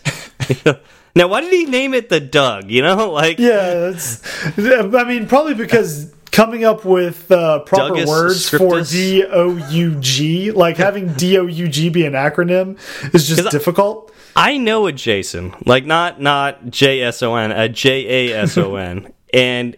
now, 1.15 1.29
why 1.29 1.43
did 1.43 1.53
he 1.53 1.65
name 1.65 1.95
it 1.95 2.09
the 2.09 2.19
Doug? 2.19 2.73
You 2.73 2.83
know, 2.83 3.13
like 3.23 3.39
yeah, 3.39 3.75
that's. 3.83 4.21
I 4.59 5.05
mean, 5.05 5.27
probably 5.27 5.55
because 5.55 6.11
coming 6.33 6.65
up 6.65 6.85
with 6.85 7.31
uh, 7.31 7.61
proper 7.61 8.05
words 8.07 8.49
for 8.49 8.57
scriptus. 8.57 8.91
D 8.91 9.25
O 9.25 9.57
U 9.71 9.95
G, 10.01 10.51
like 10.51 10.77
having 10.77 11.13
D 11.15 11.39
O 11.39 11.47
U 11.47 11.69
G 11.69 11.89
be 11.91 12.05
an 12.05 12.15
acronym, 12.15 12.79
is 13.15 13.29
just 13.29 13.47
I- 13.47 13.51
difficult. 13.51 14.13
I 14.35 14.57
know 14.57 14.87
a 14.87 14.93
Jason, 14.93 15.55
like 15.67 15.85
not 15.85 16.21
not 16.21 16.71
J 16.71 17.03
S 17.03 17.23
O 17.23 17.37
N, 17.37 17.53
a 17.53 17.69
J 17.69 18.31
A 18.33 18.43
S 18.43 18.57
O 18.57 18.77
N, 18.77 19.13
and 19.33 19.77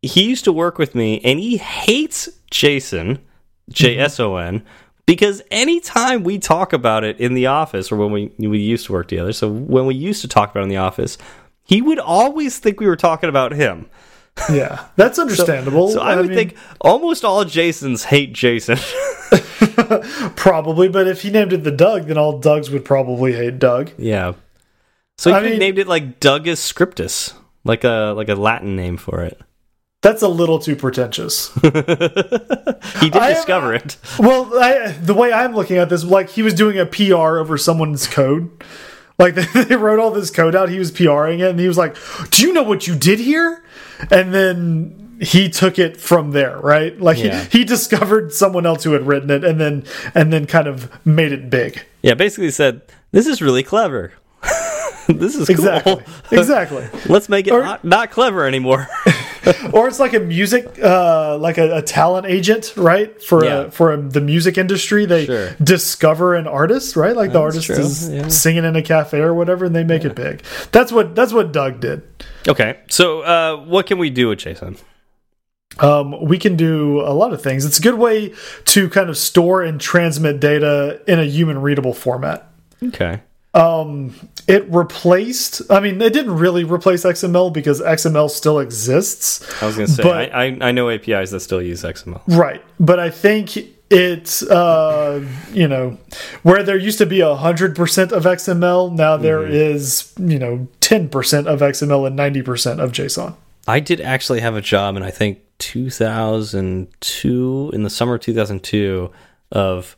he 0.00 0.24
used 0.24 0.44
to 0.44 0.52
work 0.52 0.78
with 0.78 0.94
me, 0.94 1.20
and 1.20 1.38
he 1.38 1.58
hates 1.58 2.28
JSON, 2.50 3.20
J 3.68 3.98
S 3.98 4.18
O 4.18 4.36
N, 4.36 4.64
because 5.06 5.42
anytime 5.50 6.24
we 6.24 6.38
talk 6.38 6.72
about 6.72 7.04
it 7.04 7.20
in 7.20 7.34
the 7.34 7.46
office, 7.46 7.92
or 7.92 7.96
when 7.96 8.10
we 8.10 8.48
we 8.48 8.58
used 8.58 8.86
to 8.86 8.92
work 8.92 9.08
together, 9.08 9.32
so 9.32 9.50
when 9.50 9.84
we 9.86 9.94
used 9.94 10.22
to 10.22 10.28
talk 10.28 10.50
about 10.50 10.60
it 10.60 10.64
in 10.64 10.68
the 10.70 10.76
office, 10.78 11.18
he 11.62 11.82
would 11.82 11.98
always 11.98 12.58
think 12.58 12.80
we 12.80 12.86
were 12.86 12.96
talking 12.96 13.28
about 13.28 13.52
him. 13.52 13.86
Yeah, 14.50 14.86
that's 14.96 15.18
understandable. 15.18 15.88
So 15.90 16.00
I 16.00 16.16
would 16.16 16.28
mean, 16.28 16.36
think 16.36 16.56
almost 16.80 17.24
all 17.24 17.44
Jasons 17.44 18.04
hate 18.04 18.32
JSON. 18.32 18.78
probably, 20.36 20.88
but 20.88 21.06
if 21.06 21.22
he 21.22 21.30
named 21.30 21.52
it 21.52 21.64
the 21.64 21.70
Doug, 21.70 22.06
then 22.06 22.18
all 22.18 22.40
Dougs 22.40 22.70
would 22.70 22.84
probably 22.84 23.32
hate 23.34 23.58
Doug. 23.58 23.90
yeah. 23.98 24.32
So 25.18 25.30
he 25.30 25.36
I 25.36 25.42
mean- 25.42 25.58
named 25.58 25.78
it 25.78 25.86
like 25.86 26.18
Dougus 26.20 26.56
Scriptus, 26.58 27.34
like 27.64 27.84
a 27.84 28.12
like 28.16 28.28
a 28.28 28.34
Latin 28.34 28.74
name 28.74 28.96
for 28.96 29.22
it. 29.22 29.40
That's 30.00 30.22
a 30.22 30.28
little 30.28 30.58
too 30.58 30.74
pretentious. 30.76 31.50
He 33.00 33.10
did 33.10 33.22
I- 33.22 33.34
discover 33.34 33.74
it. 33.74 33.96
well, 34.18 34.50
I, 34.60 34.92
the 34.92 35.14
way 35.14 35.32
I'm 35.32 35.54
looking 35.54 35.76
at 35.78 35.88
this, 35.88 36.04
like 36.04 36.30
he 36.30 36.42
was 36.42 36.54
doing 36.54 36.78
a 36.78 36.86
PR 36.86 37.38
over 37.38 37.56
someone's 37.58 38.06
code. 38.08 38.50
Like 39.18 39.34
they, 39.34 39.64
they 39.64 39.76
wrote 39.76 39.98
all 40.00 40.10
this 40.10 40.30
code 40.30 40.54
out, 40.56 40.68
he 40.68 40.78
was 40.78 40.90
PRing 40.90 41.40
it, 41.40 41.50
and 41.50 41.60
he 41.60 41.68
was 41.68 41.78
like, 41.78 41.96
"Do 42.30 42.42
you 42.42 42.52
know 42.52 42.62
what 42.64 42.86
you 42.86 42.94
did 42.96 43.20
here?" 43.20 43.61
And 44.10 44.34
then 44.34 45.16
he 45.20 45.48
took 45.48 45.78
it 45.78 45.96
from 46.00 46.32
there, 46.32 46.58
right? 46.58 47.00
Like 47.00 47.18
Yeah. 47.18 47.44
he, 47.44 47.58
he 47.60 47.64
discovered 47.64 48.32
someone 48.32 48.66
else 48.66 48.82
who 48.84 48.92
had 48.92 49.06
written 49.06 49.30
it, 49.30 49.44
and 49.44 49.60
then 49.60 49.84
and 50.14 50.32
then 50.32 50.46
kind 50.46 50.66
of 50.66 50.90
made 51.06 51.32
it 51.32 51.48
big. 51.50 51.84
Yeah, 52.02 52.14
basically 52.14 52.50
said, 52.50 52.82
"This 53.12 53.26
is 53.26 53.40
really 53.40 53.62
clever. 53.62 54.12
this 55.08 55.36
is 55.36 55.48
Exactly, 55.48 56.02
exactly. 56.32 56.86
Let's 57.06 57.28
make 57.28 57.46
it 57.46 57.52
Or- 57.52 57.62
not, 57.62 57.84
not 57.84 58.10
clever 58.10 58.44
anymore." 58.46 58.88
or 59.72 59.88
it's 59.88 59.98
like 60.00 60.12
a 60.14 60.20
music 60.20 60.78
uh 60.82 61.36
like 61.38 61.58
a, 61.58 61.76
a 61.78 61.82
talent 61.82 62.26
agent 62.26 62.74
right? 62.76 63.22
For 63.22 63.44
Yeah. 63.44 63.54
uh, 63.54 63.70
for 63.70 63.96
the 63.96 64.20
music 64.20 64.56
industry 64.58 65.04
they 65.06 65.26
Sure. 65.26 65.50
discover 65.62 66.34
an 66.34 66.46
artist 66.46 66.96
right? 66.96 67.14
Like 67.16 67.32
the 67.32 67.40
That's 67.40 67.56
artist 67.56 67.66
true, 67.66 67.76
is 67.76 68.08
yeah. 68.10 68.28
singing 68.28 68.64
in 68.64 68.76
a 68.76 68.82
cafe 68.82 69.18
or 69.20 69.34
whatever 69.34 69.64
and 69.64 69.74
they 69.74 69.84
make 69.84 70.04
it 70.04 70.14
big. 70.14 70.42
That's 70.72 70.92
what 70.92 71.14
that's 71.14 71.32
what 71.32 71.52
doug 71.52 71.80
did. 71.80 72.02
Okay, 72.48 72.78
so 72.88 73.20
uh, 73.22 73.56
what 73.64 73.86
can 73.86 73.98
we 73.98 74.10
do 74.10 74.28
with 74.28 74.38
JSON? 74.40 74.78
um 75.80 76.22
we 76.26 76.36
can 76.38 76.54
do 76.54 77.00
a 77.00 77.14
lot 77.14 77.32
of 77.32 77.40
things. 77.42 77.64
It's 77.64 77.78
a 77.78 77.82
good 77.82 77.94
way 77.98 78.34
to 78.66 78.90
kind 78.90 79.08
of 79.08 79.16
store 79.16 79.62
and 79.62 79.80
transmit 79.80 80.38
data 80.38 81.00
in 81.06 81.18
a 81.18 81.24
human 81.24 81.62
readable 81.62 81.94
format. 81.94 82.46
Okay, 82.82 83.22
um 83.54 84.14
it 84.48 84.64
replaced 84.72 85.60
i 85.70 85.78
mean 85.78 86.00
it 86.00 86.14
didn't 86.14 86.36
really 86.36 86.64
replace 86.64 87.04
xml 87.04 87.52
because 87.52 87.82
xml 87.82 88.30
still 88.30 88.58
exists 88.58 89.42
I 89.62 89.66
was 89.66 89.74
gonna 89.76 89.88
say 89.88 90.02
But- 90.02 90.32
I, 90.34 90.46
I 90.46 90.56
I 90.68 90.72
know 90.72 90.88
APIs 90.88 91.32
that 91.32 91.40
still 91.40 91.60
use 91.60 91.82
XML. 91.82 92.22
Right, 92.28 92.62
but 92.80 92.98
I 92.98 93.10
think 93.10 93.58
it's 93.90 94.42
uh, 94.42 95.22
you 95.52 95.68
know 95.68 95.98
where 96.42 96.62
there 96.62 96.78
used 96.78 96.96
to 96.98 97.04
be 97.06 97.20
a 97.20 97.34
hundred 97.34 97.76
percent 97.76 98.10
of 98.10 98.24
XML, 98.24 98.90
now 98.90 99.18
there 99.18 99.46
is 99.46 100.14
you 100.18 100.38
know 100.38 100.66
ten 100.80 101.10
percent 101.10 101.46
of 101.46 101.60
XML 101.60 102.06
and 102.06 102.16
ninety 102.16 102.40
percent 102.40 102.80
of 102.80 102.90
JSON. 102.92 103.34
I 103.68 103.80
did 103.80 104.00
actually 104.00 104.40
have 104.40 104.56
a 104.56 104.62
job 104.62 104.96
in 104.96 105.02
I 105.02 105.10
think 105.10 105.40
2002 105.58 107.70
in 107.74 107.82
the 107.82 107.90
summer 107.90 108.14
of 108.14 108.22
2002 108.22 109.10
of 109.52 109.96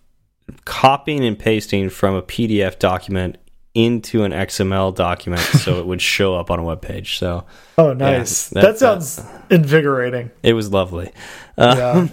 copying 0.64 1.24
and 1.24 1.38
pasting 1.38 1.88
from 1.88 2.14
a 2.14 2.22
PDF 2.22 2.78
document 2.78 3.38
into 3.74 4.22
an 4.22 4.30
XML 4.32 4.94
document 4.94 5.42
so 5.42 5.78
it 5.80 5.87
would 5.87 6.00
show 6.00 6.34
up 6.37 6.50
on 6.50 6.58
a 6.58 6.62
web 6.62 6.80
page. 6.80 7.18
So 7.18 7.44
Oh, 7.76 7.92
nice. 7.92 8.48
that- 8.50 8.62
that, 8.62 8.78
sounds 8.78 9.20
invigorating. 9.50 10.30
it 10.42 10.52
was 10.54 10.72
lovely. 10.72 11.10
Uh, 11.58 11.74
Yeah. 11.76 12.08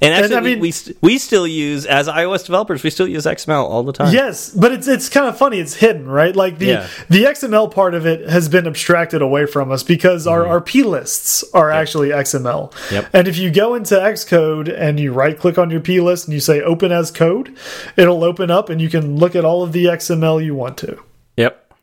And 0.00 0.14
actually, 0.14 0.36
I 0.36 0.40
we, 0.40 0.50
mean- 0.52 0.60
we 0.60 0.70
st- 0.70 0.96
we 1.02 1.18
still 1.18 1.44
use 1.46 1.86
as 1.86 2.06
iOS 2.06 2.44
developers, 2.46 2.84
we 2.84 2.90
still 2.90 3.08
use 3.08 3.24
XML 3.26 3.64
all 3.64 3.82
the 3.82 3.92
time. 3.92 4.14
yes, 4.14 4.50
but 4.50 4.70
it's 4.70 4.86
it's 4.86 5.08
kind 5.08 5.26
of 5.26 5.36
funny. 5.36 5.58
It's 5.58 5.74
hidden, 5.74 6.06
right? 6.08 6.34
Like 6.36 6.58
the 6.58 6.66
Yeah. 6.66 6.86
the 7.10 7.24
XML 7.24 7.68
part 7.72 7.94
of 7.94 8.06
it 8.06 8.28
has 8.28 8.48
been 8.48 8.68
abstracted 8.68 9.22
away 9.22 9.44
from 9.46 9.72
us 9.72 9.82
because 9.82 10.26
our 10.28 10.46
our 10.46 10.60
p 10.60 10.84
lists 10.84 11.42
are 11.52 11.70
actually 11.72 12.10
XML. 12.10 12.70
Mm-hmm. 12.70 12.94
Yep. 12.94 13.10
And 13.12 13.26
if 13.28 13.36
you 13.38 13.50
go 13.50 13.74
into 13.74 13.96
Xcode 13.96 14.72
and 14.72 15.00
you 15.00 15.12
right 15.12 15.36
click 15.36 15.58
on 15.58 15.68
your 15.70 15.80
p 15.80 16.00
list 16.00 16.26
and 16.26 16.34
you 16.34 16.40
say 16.40 16.60
open 16.62 16.92
as 16.92 17.10
code, 17.10 17.56
it'll 17.96 18.22
open 18.22 18.52
up 18.52 18.68
and 18.68 18.80
you 18.80 18.88
can 18.88 19.16
look 19.16 19.34
at 19.34 19.44
all 19.44 19.64
of 19.64 19.72
the 19.72 19.86
XML 19.86 20.44
you 20.44 20.54
want 20.54 20.76
to. 20.78 21.02
Yep. 21.36 21.74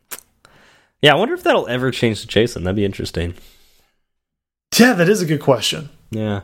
Yeah, 1.01 1.13
I 1.13 1.15
wonder 1.17 1.33
if 1.33 1.43
that'll 1.43 1.67
ever 1.67 1.91
change 1.91 2.21
to 2.21 2.27
JSON. 2.27 2.63
That'd 2.63 2.75
be 2.77 2.85
interesting. 2.85 3.33
Yeah, 4.77 4.93
that 4.93 5.09
is 5.09 5.21
a 5.21 5.25
good 5.25 5.41
question. 5.41 5.89
Yeah. 6.11 6.41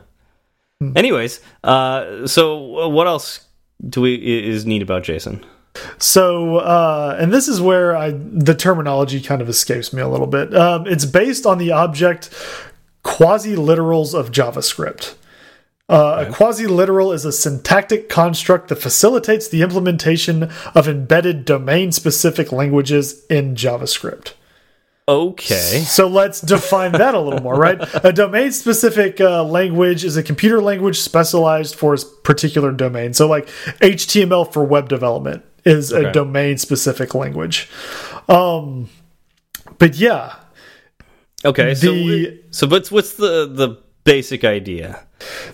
Anyways, 0.80 1.40
uh, 1.64 2.26
so 2.26 2.88
what 2.88 3.06
else 3.06 3.46
do 3.88 4.02
we 4.02 4.14
is 4.14 4.66
neat 4.66 4.82
about 4.82 5.04
JSON? 5.04 5.42
So, 5.98 6.56
uh, 6.58 7.16
and 7.18 7.32
this 7.32 7.48
is 7.48 7.60
where 7.60 7.96
I 7.96 8.10
the 8.12 8.54
terminology 8.54 9.20
kind 9.20 9.40
of 9.42 9.48
escapes 9.48 9.92
me 9.92 10.02
a 10.02 10.08
little 10.08 10.26
bit. 10.26 10.54
Um, 10.54 10.86
it's 10.86 11.04
based 11.04 11.46
on 11.46 11.58
the 11.58 11.72
object 11.72 12.30
quasi 13.02 13.56
literals 13.56 14.14
of 14.14 14.30
JavaScript. 14.30 15.14
Uh, 15.88 16.24
A 16.26 16.32
quasi 16.32 16.66
literal 16.66 17.12
is 17.12 17.24
a 17.24 17.30
syntactic 17.30 18.08
construct 18.08 18.68
that 18.68 18.76
facilitates 18.76 19.48
the 19.48 19.62
implementation 19.62 20.50
of 20.74 20.88
embedded 20.88 21.44
domain 21.44 21.92
specific 21.92 22.50
languages 22.50 23.24
in 23.26 23.54
JavaScript. 23.54 24.32
Okay. 25.08 25.84
So 25.86 26.08
let's 26.08 26.40
define 26.40 26.92
that 26.92 27.14
a 27.14 27.20
little 27.20 27.40
more, 27.40 27.54
right? 27.54 27.78
A 28.04 28.12
domain 28.12 28.50
specific 28.50 29.20
uh, 29.20 29.44
language 29.44 30.04
is 30.04 30.16
a 30.16 30.22
computer 30.22 30.60
language 30.60 30.98
specialized 31.00 31.76
for 31.76 31.94
a 31.94 31.98
particular 32.24 32.72
domain. 32.72 33.14
So, 33.14 33.28
like 33.28 33.46
HTML 33.80 34.52
for 34.52 34.64
web 34.64 34.88
development 34.88 35.44
is 35.64 35.92
Okay. 35.92 36.08
a 36.08 36.12
domain 36.12 36.58
specific 36.58 37.14
language. 37.14 37.68
Um, 38.28 38.88
but 39.78 39.94
yeah, 39.96 40.34
Okay. 41.44 41.74
So 41.76 41.92
The- 41.92 42.04
we- 42.04 42.40
so 42.50 42.66
what's 42.66 42.90
what's 42.90 43.12
the 43.12 43.46
the 43.46 43.78
basic 44.04 44.44
idea? 44.44 45.04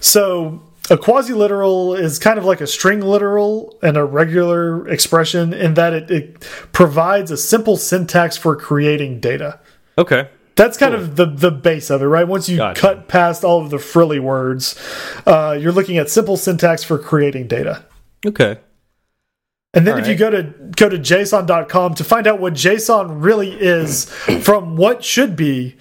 so 0.01 0.62
a 0.90 0.99
quasi 0.99 1.33
literal 1.33 1.95
is 1.95 2.18
kind 2.18 2.38
of 2.38 2.45
like 2.45 2.61
a 2.61 2.66
string 2.66 3.01
literal 3.01 3.79
and 3.83 3.97
a 3.97 4.05
regular 4.05 4.88
expression 4.88 5.53
in 5.53 5.75
that 5.75 5.92
it, 5.92 6.11
it 6.11 6.40
provides 6.73 7.31
a 7.31 7.37
simple 7.37 7.77
syntax 7.77 8.37
for 8.37 8.57
creating 8.57 9.21
data. 9.21 9.61
Okay. 9.97 10.29
That's 10.55 10.77
kind 10.77 10.95
of 10.95 11.16
the 11.16 11.25
the 11.25 11.51
base 11.51 11.88
of 11.88 12.03
it, 12.03 12.07
right? 12.07 12.29
Once 12.29 12.49
you 12.49 12.59
Gotcha. 12.59 12.81
cut 12.81 13.09
past 13.09 13.42
all 13.42 13.62
of 13.62 13.71
the 13.71 13.79
frilly 13.79 14.21
words, 14.21 14.79
uh, 15.27 15.57
you're 15.59 15.73
looking 15.73 15.97
at 15.97 16.11
simple 16.11 16.37
syntax 16.37 16.85
for 16.85 16.99
creating 16.99 17.49
data. 17.49 17.87
Okay. 18.27 18.59
And 19.75 19.87
then 19.87 19.95
All 19.95 20.01
if 20.01 20.09
you 20.09 20.14
go 20.14 20.29
to 20.31 20.42
go 20.77 20.90
to 20.90 20.99
json.com 20.99 21.95
to 21.95 22.05
find 22.05 22.27
out 22.27 22.38
what 22.38 22.53
JSON 22.53 23.23
really 23.25 23.53
is 23.53 24.12
from 24.42 24.77
what 24.77 25.03
should 25.03 25.37
be 25.37 25.77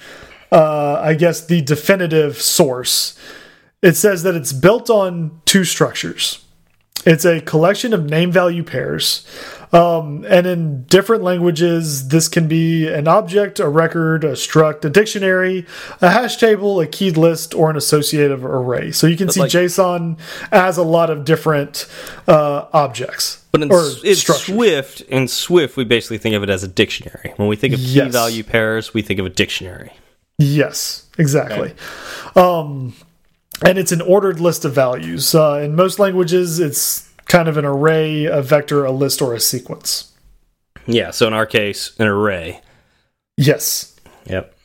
uh, 0.52 1.00
I 1.02 1.14
guess 1.14 1.46
the 1.46 1.62
definitive 1.62 2.42
source, 2.42 3.18
it 3.82 3.96
says 3.96 4.24
that 4.24 4.36
it's 4.36 4.54
built 4.54 4.90
on 4.90 5.42
two 5.46 5.64
structures. 5.64 6.46
It's 7.06 7.26
a 7.26 7.42
collection 7.42 7.94
of 7.94 8.06
name 8.06 8.32
value 8.32 8.64
pairs. 8.64 9.26
Um, 9.74 10.26
and 10.28 10.46
in 10.46 10.84
different 10.84 11.24
languages, 11.24 12.10
this 12.10 12.28
can 12.28 12.48
be 12.50 12.88
an 12.88 13.08
object, 13.08 13.60
a 13.60 13.70
record, 13.70 14.24
a 14.26 14.34
struct, 14.34 14.84
a 14.84 14.90
dictionary, 14.90 15.66
a 16.02 16.10
hash 16.10 16.38
table, 16.38 16.82
a 16.82 16.86
keyed 16.88 17.16
list, 17.16 17.54
or 17.56 17.70
an 17.70 17.78
associative 17.78 18.44
array. 18.44 18.92
So 18.92 19.08
you 19.08 19.16
can 19.16 19.30
see 19.30 19.40
like- 19.40 19.52
JSON 19.52 20.20
as 20.52 20.78
a 20.78 20.84
lot 20.84 21.10
of 21.10 21.24
different 21.24 21.88
uh, 22.28 22.66
objects. 22.74 23.44
But 23.52 23.62
in, 23.64 23.72
in. 23.72 24.16
Swift, 24.16 25.02
in 25.02 25.28
Swift, 25.28 25.78
we 25.78 25.86
basically 25.86 26.18
think 26.18 26.36
of 26.36 26.44
it 26.44 26.50
as 26.50 26.64
a 26.64 26.68
dictionary. 26.68 27.34
When 27.38 27.48
we 27.48 27.56
think 27.56 27.74
of 27.74 27.80
key 27.80 27.86
Yes. 27.86 28.12
value 28.12 28.44
pairs, 28.44 28.94
we 28.94 29.02
think 29.02 29.20
of 29.20 29.26
a 29.26 29.30
dictionary. 29.30 29.92
Yes, 30.38 31.08
exactly. 31.18 31.74
Um, 32.36 32.94
and 33.64 33.78
it's 33.78 33.92
an 33.92 34.02
ordered 34.02 34.40
list 34.40 34.66
of 34.66 34.74
values. 34.74 35.34
Uh, 35.36 35.62
in 35.64 35.76
most 35.76 36.00
languages, 36.00 36.60
it's 36.60 37.10
kind 37.26 37.48
of 37.48 37.58
an 37.58 37.66
array, 37.66 38.26
a 38.26 38.42
vector, 38.42 38.86
a 38.86 38.92
list, 38.92 39.22
or 39.22 39.34
a 39.34 39.40
sequence. 39.40 40.12
Yeah. 40.88 41.12
So 41.12 41.28
in 41.28 41.34
our 41.34 41.46
case, 41.46 41.94
an 42.00 42.08
array. 42.08 42.62
Yes. 43.38 43.96
Yep. 44.26 44.56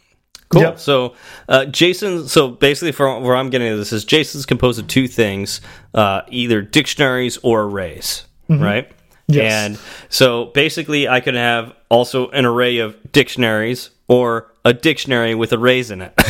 Cool. 0.48 0.62
Yep. 0.62 0.78
So, 0.78 1.14
uh, 1.48 1.64
JSON. 1.66 2.28
So 2.28 2.48
basically, 2.48 2.92
from 2.92 3.22
where 3.24 3.34
I'm 3.36 3.50
getting 3.50 3.68
at 3.68 3.76
this 3.76 3.92
is 3.92 4.04
JSON's 4.04 4.46
composed 4.46 4.78
of 4.78 4.86
two 4.86 5.08
things, 5.08 5.60
uh, 5.94 6.22
either 6.28 6.62
dictionaries 6.62 7.38
or 7.42 7.62
arrays, 7.64 8.24
Mm-hmm. 8.48 8.62
right? 8.62 8.92
Yes. 9.28 9.52
And 9.52 9.78
so 10.08 10.44
basically, 10.46 11.08
I 11.08 11.20
could 11.20 11.34
have 11.34 11.74
also 11.88 12.28
an 12.30 12.44
array 12.46 12.78
of 12.78 12.96
dictionaries 13.10 13.90
or 14.08 14.52
a 14.64 14.72
dictionary 14.72 15.34
with 15.34 15.52
arrays 15.52 15.90
in 15.90 16.02
it. 16.02 16.12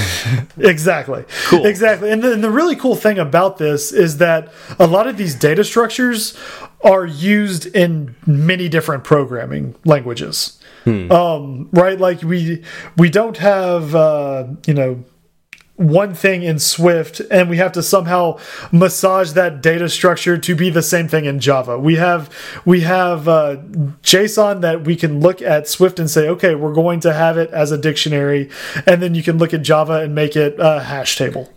Exactly. 0.58 1.24
Cool. 1.46 1.66
Exactly. 1.66 2.10
And 2.10 2.22
the, 2.22 2.32
and 2.32 2.42
the 2.42 2.50
really 2.50 2.74
cool 2.76 2.96
thing 2.96 3.18
about 3.18 3.58
this 3.58 3.92
is 3.92 4.16
that 4.18 4.50
a 4.78 4.86
lot 4.86 5.06
of 5.06 5.18
these 5.18 5.34
data 5.34 5.62
structures 5.62 6.36
are 6.82 7.04
used 7.04 7.66
in 7.66 8.16
many 8.26 8.68
different 8.68 9.04
programming 9.04 9.74
languages. 9.84 10.58
Um, 10.86 11.68
right? 11.72 11.98
Like 11.98 12.22
we 12.22 12.62
we 12.96 13.10
don't 13.10 13.36
have 13.38 13.94
uh, 13.94 14.46
you 14.66 14.74
know 14.74 15.04
one 15.76 16.14
thing 16.14 16.42
in 16.42 16.58
Swift 16.58 17.20
and 17.30 17.50
we 17.50 17.58
have 17.58 17.72
to 17.72 17.82
somehow 17.82 18.38
massage 18.72 19.32
that 19.32 19.60
data 19.60 19.88
structure 19.88 20.38
to 20.38 20.54
be 20.54 20.70
the 20.70 20.82
same 20.82 21.06
thing 21.06 21.26
in 21.26 21.38
Java. 21.38 21.78
We 21.78 21.96
have 21.96 22.30
we 22.64 22.80
have 22.80 23.28
uh, 23.28 23.56
JSON 24.02 24.62
that 24.62 24.84
we 24.84 24.96
can 24.96 25.20
look 25.20 25.42
at 25.42 25.68
Swift 25.68 25.98
and 25.98 26.10
say, 26.10 26.28
okay, 26.28 26.54
we're 26.54 26.72
going 26.72 27.00
to 27.00 27.12
have 27.12 27.36
it 27.36 27.50
as 27.50 27.72
a 27.72 27.78
dictionary, 27.78 28.50
and 28.86 29.02
then 29.02 29.14
you 29.14 29.22
can 29.22 29.38
look 29.38 29.52
at 29.52 29.62
Java 29.62 30.00
and 30.00 30.14
make 30.14 30.34
it 30.34 30.56
a 30.58 30.80
hash 30.80 31.16
table. 31.16 31.52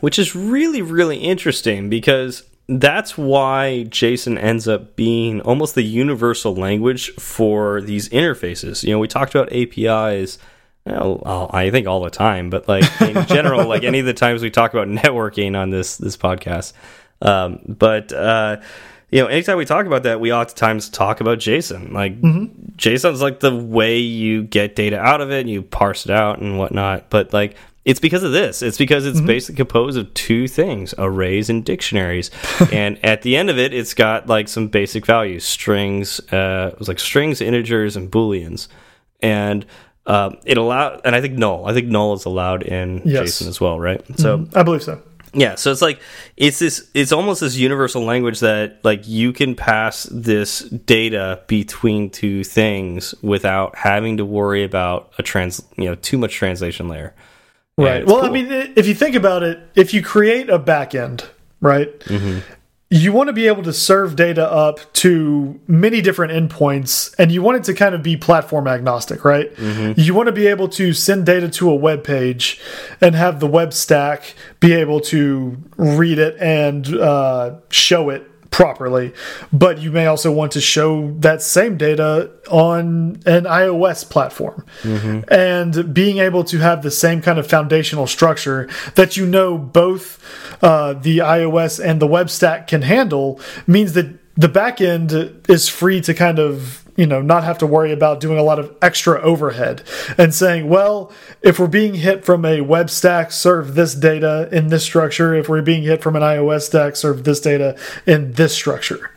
which 0.00 0.18
is 0.18 0.36
really 0.36 0.82
really 0.82 1.18
interesting 1.18 1.88
because 1.88 2.44
that's 2.68 3.18
why 3.18 3.86
JSON 3.88 4.38
ends 4.38 4.66
up 4.66 4.96
being 4.96 5.40
almost 5.42 5.74
the 5.74 5.82
universal 5.82 6.54
language 6.54 7.10
for 7.16 7.82
these 7.82 8.08
interfaces. 8.08 8.82
You 8.82 8.92
know, 8.92 8.98
we 8.98 9.08
talked 9.08 9.34
about 9.34 9.52
APIs. 9.52 10.38
You 10.86 10.92
know, 10.92 11.48
I 11.50 11.70
think 11.70 11.86
all 11.86 12.02
the 12.02 12.10
time, 12.10 12.50
but 12.50 12.68
like 12.68 12.84
in 13.00 13.26
general, 13.26 13.66
like 13.66 13.84
any 13.84 14.00
of 14.00 14.06
the 14.06 14.14
times 14.14 14.42
we 14.42 14.50
talk 14.50 14.74
about 14.74 14.88
networking 14.88 15.58
on 15.58 15.70
this 15.70 15.96
this 15.96 16.16
podcast. 16.16 16.72
Um, 17.22 17.60
but 17.66 18.12
uh, 18.12 18.60
you 19.10 19.22
know, 19.22 19.28
anytime 19.28 19.56
we 19.56 19.64
talk 19.64 19.86
about 19.86 20.02
that, 20.02 20.20
we 20.20 20.32
oftentimes 20.32 20.90
talk 20.90 21.20
about 21.20 21.38
JSON. 21.38 21.92
Like 21.92 22.20
JSON's 22.20 23.22
like 23.22 23.40
the 23.40 23.54
way 23.54 23.98
you 23.98 24.42
get 24.42 24.76
data 24.76 24.98
out 24.98 25.20
of 25.20 25.30
it, 25.30 25.40
and 25.40 25.50
you 25.50 25.62
parse 25.62 26.04
it 26.04 26.10
out 26.10 26.40
and 26.40 26.58
whatnot. 26.58 27.08
But 27.08 27.32
like 27.32 27.56
it's 27.84 28.00
because 28.00 28.22
of 28.22 28.32
this. 28.32 28.62
It's 28.62 28.78
because 28.78 29.04
it's 29.06 29.20
basically 29.20 29.56
composed 29.56 29.98
of 29.98 30.12
two 30.14 30.48
things: 30.48 30.94
arrays 30.98 31.48
and 31.48 31.64
dictionaries. 31.64 32.30
and 32.72 33.02
at 33.04 33.22
the 33.22 33.36
end 33.36 33.50
of 33.50 33.58
it, 33.58 33.72
it's 33.72 33.94
got 33.94 34.26
like 34.26 34.48
some 34.48 34.68
basic 34.68 35.06
values: 35.06 35.44
strings. 35.44 36.20
Uh, 36.32 36.70
it 36.72 36.78
was 36.78 36.88
like 36.88 36.98
strings, 36.98 37.40
integers, 37.40 37.96
and 37.96 38.10
booleans. 38.10 38.68
And 39.22 39.64
um, 40.06 40.36
it 40.44 40.56
allowed, 40.58 41.00
and 41.04 41.14
I 41.14 41.20
think 41.20 41.34
null. 41.38 41.66
I 41.66 41.72
think 41.72 41.88
null 41.88 42.12
is 42.14 42.24
allowed 42.24 42.62
in 42.62 43.02
Yes. 43.04 43.40
JSON 43.42 43.48
as 43.48 43.60
well, 43.60 43.78
right? 43.80 44.02
So 44.18 44.46
I 44.54 44.62
believe 44.62 44.82
so. 44.82 45.00
yeah, 45.32 45.54
so 45.56 45.72
it's 45.72 45.82
like 45.82 46.00
it's 46.36 46.58
this 46.58 46.88
it's 46.94 47.10
almost 47.10 47.40
this 47.40 47.56
universal 47.56 48.02
language 48.04 48.40
that 48.40 48.78
like 48.84 49.08
you 49.08 49.32
can 49.32 49.54
pass 49.54 50.04
this 50.12 50.60
data 50.60 51.40
between 51.48 52.10
two 52.10 52.44
things 52.44 53.14
without 53.22 53.76
having 53.76 54.18
to 54.18 54.24
worry 54.24 54.62
about 54.62 55.12
a 55.18 55.22
trans 55.22 55.62
you 55.76 55.84
know 55.86 55.94
too 55.96 56.18
much 56.18 56.34
translation 56.34 56.86
layer. 56.88 57.14
Right. 57.76 58.06
Well, 58.06 58.24
I 58.24 58.30
mean, 58.30 58.46
if 58.76 58.86
you 58.86 58.94
think 58.94 59.16
about 59.16 59.42
it, 59.42 59.58
if 59.74 59.92
you 59.92 60.00
create 60.02 60.48
a 60.48 60.60
backend, 60.60 61.26
right, 61.60 61.90
you 62.94 63.12
want 63.12 63.26
to 63.26 63.32
be 63.32 63.48
able 63.48 63.64
to 63.64 63.72
serve 63.72 64.14
data 64.14 64.48
up 64.48 64.78
to 64.92 65.58
many 65.66 66.00
different 66.00 66.32
endpoints, 66.32 67.12
and 67.18 67.32
you 67.32 67.42
want 67.42 67.56
it 67.58 67.64
to 67.64 67.74
kind 67.74 67.92
of 67.92 68.04
be 68.04 68.16
platform 68.16 68.68
agnostic, 68.68 69.24
right? 69.24 69.50
You 69.98 70.14
want 70.14 70.28
to 70.28 70.32
be 70.32 70.46
able 70.46 70.68
to 70.68 70.92
send 70.92 71.26
data 71.26 71.48
to 71.48 71.70
a 71.70 71.74
web 71.74 72.04
page 72.04 72.60
and 73.00 73.16
have 73.16 73.40
the 73.40 73.48
web 73.48 73.72
stack 73.72 74.34
be 74.60 74.72
able 74.74 75.00
to 75.00 75.56
read 75.76 76.18
it 76.20 76.36
and 76.40 76.86
uh, 76.94 77.56
show 77.68 78.10
it 78.10 78.30
properly. 78.52 79.12
But 79.52 79.80
you 79.80 79.90
may 79.90 80.06
also 80.06 80.30
want 80.30 80.52
to 80.52 80.60
show 80.60 81.10
that 81.18 81.42
same 81.42 81.76
data 81.76 82.30
on 82.48 83.20
an 83.26 83.44
iOS 83.44 84.08
platform. 84.08 84.64
And 85.28 85.92
being 85.92 86.18
able 86.18 86.44
to 86.44 86.58
have 86.58 86.84
the 86.84 86.92
same 86.92 87.20
kind 87.20 87.40
of 87.40 87.48
foundational 87.48 88.06
structure 88.06 88.68
that 88.94 89.16
you 89.16 89.26
know 89.26 89.58
both 89.58 90.20
uh, 90.62 90.94
the 90.94 91.18
iOS 91.18 91.84
and 91.84 92.00
the 92.00 92.06
web 92.06 92.30
stack 92.30 92.66
can 92.68 92.82
handle 92.82 93.40
means 93.66 93.92
that 93.94 94.18
the 94.36 94.48
backend 94.48 95.48
is 95.48 95.68
free 95.68 96.00
to 96.00 96.14
kind 96.14 96.38
of 96.38 96.84
you 96.96 97.06
know 97.06 97.20
not 97.20 97.44
have 97.44 97.58
to 97.58 97.66
worry 97.66 97.92
about 97.92 98.20
doing 98.20 98.38
a 98.38 98.42
lot 98.42 98.58
of 98.58 98.74
extra 98.82 99.20
overhead 99.20 99.82
and 100.18 100.34
saying 100.34 100.68
well 100.68 101.12
if 101.42 101.58
we're 101.58 101.66
being 101.66 101.94
hit 101.94 102.24
from 102.24 102.44
a 102.44 102.60
web 102.60 102.90
stack 102.90 103.32
serve 103.32 103.74
this 103.74 103.94
data 103.94 104.48
in 104.52 104.68
this 104.68 104.84
structure. 104.84 105.34
If 105.34 105.48
we're 105.48 105.62
being 105.62 105.82
hit 105.82 106.02
from 106.02 106.16
an 106.16 106.22
ios 106.22 106.62
stack 106.62 106.96
serve 106.96 107.24
this 107.24 107.40
data 107.40 107.78
in 108.06 108.32
this 108.32 108.54
structure. 108.54 109.10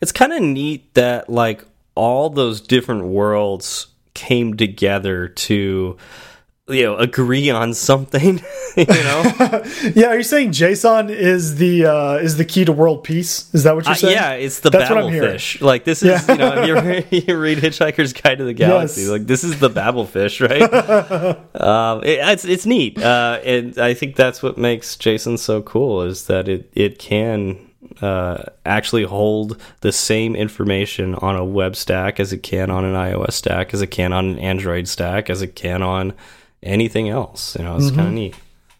It's 0.00 0.12
kind 0.12 0.32
of 0.32 0.42
neat 0.42 0.94
that 0.94 1.28
like 1.28 1.64
all 1.94 2.30
those 2.30 2.60
different 2.60 3.04
worlds 3.04 3.88
came 4.14 4.56
together 4.56 5.28
to 5.28 5.96
you 6.68 6.82
know 6.82 6.96
agree 6.96 7.50
on 7.50 7.74
something, 7.74 8.40
you 8.76 8.84
know. 8.86 9.22
yeah 9.94 10.08
are 10.08 10.16
you 10.18 10.22
saying 10.22 10.50
json 10.50 11.08
is 11.10 11.56
the 11.56 11.86
uh 11.86 12.14
is 12.16 12.36
the 12.36 12.44
key 12.44 12.64
to 12.64 12.72
world 12.72 13.02
peace 13.04 13.52
is 13.54 13.62
that 13.64 13.74
what 13.74 13.84
you're 13.84 13.92
Uh, 13.92 13.96
saying 13.96 14.14
yeah, 14.16 14.32
it's 14.32 14.60
the 14.60 14.70
That's 14.70 14.90
what 14.90 14.98
I'm 15.04 15.12
hearing. 15.12 15.36
Babelfish. 15.36 15.60
Like 15.60 15.84
this 15.84 16.02
is, 16.02 16.08
Yeah. 16.28 16.32
you 16.32 16.38
know, 16.38 16.82
if 16.84 17.12
you, 17.12 17.22
you 17.28 17.38
read 17.38 17.58
Hitchhiker's 17.58 18.12
Guide 18.12 18.38
to 18.38 18.44
the 18.44 18.52
Galaxy, 18.54 19.02
Yes. 19.02 19.10
like 19.10 19.26
this 19.26 19.44
is 19.44 19.58
the 19.60 19.70
Babelfish, 19.70 20.40
right? 20.46 20.62
um, 21.60 22.02
it, 22.04 22.18
it's 22.20 22.44
it's 22.44 22.66
neat, 22.66 22.98
uh, 23.02 23.40
and 23.44 23.78
I 23.78 23.94
think 23.94 24.16
that's 24.16 24.42
what 24.42 24.58
makes 24.58 24.96
JSON 24.96 25.38
so 25.38 25.62
cool 25.62 26.02
is 26.02 26.26
that 26.26 26.48
it 26.48 26.70
it 26.74 26.98
can 26.98 27.58
uh, 28.02 28.42
actually 28.66 29.04
hold 29.04 29.60
the 29.80 29.92
same 29.92 30.36
information 30.36 31.14
on 31.16 31.36
a 31.36 31.44
web 31.44 31.74
stack 31.76 32.20
as 32.20 32.32
it 32.32 32.42
can 32.42 32.70
on 32.70 32.84
an 32.84 32.94
iOS 32.94 33.32
stack, 33.32 33.72
as 33.74 33.80
it 33.82 33.88
can 33.88 34.12
on 34.12 34.26
an 34.26 34.38
Android 34.38 34.86
stack, 34.88 35.30
as 35.30 35.42
it 35.42 35.54
can 35.56 35.82
on 35.82 36.12
anything 36.62 37.08
else. 37.08 37.56
You 37.56 37.64
know, 37.64 37.76
it's 37.76 37.86
Mm-hmm. 37.86 37.96
kind 37.96 38.08
of 38.08 38.14
neat. 38.14 38.34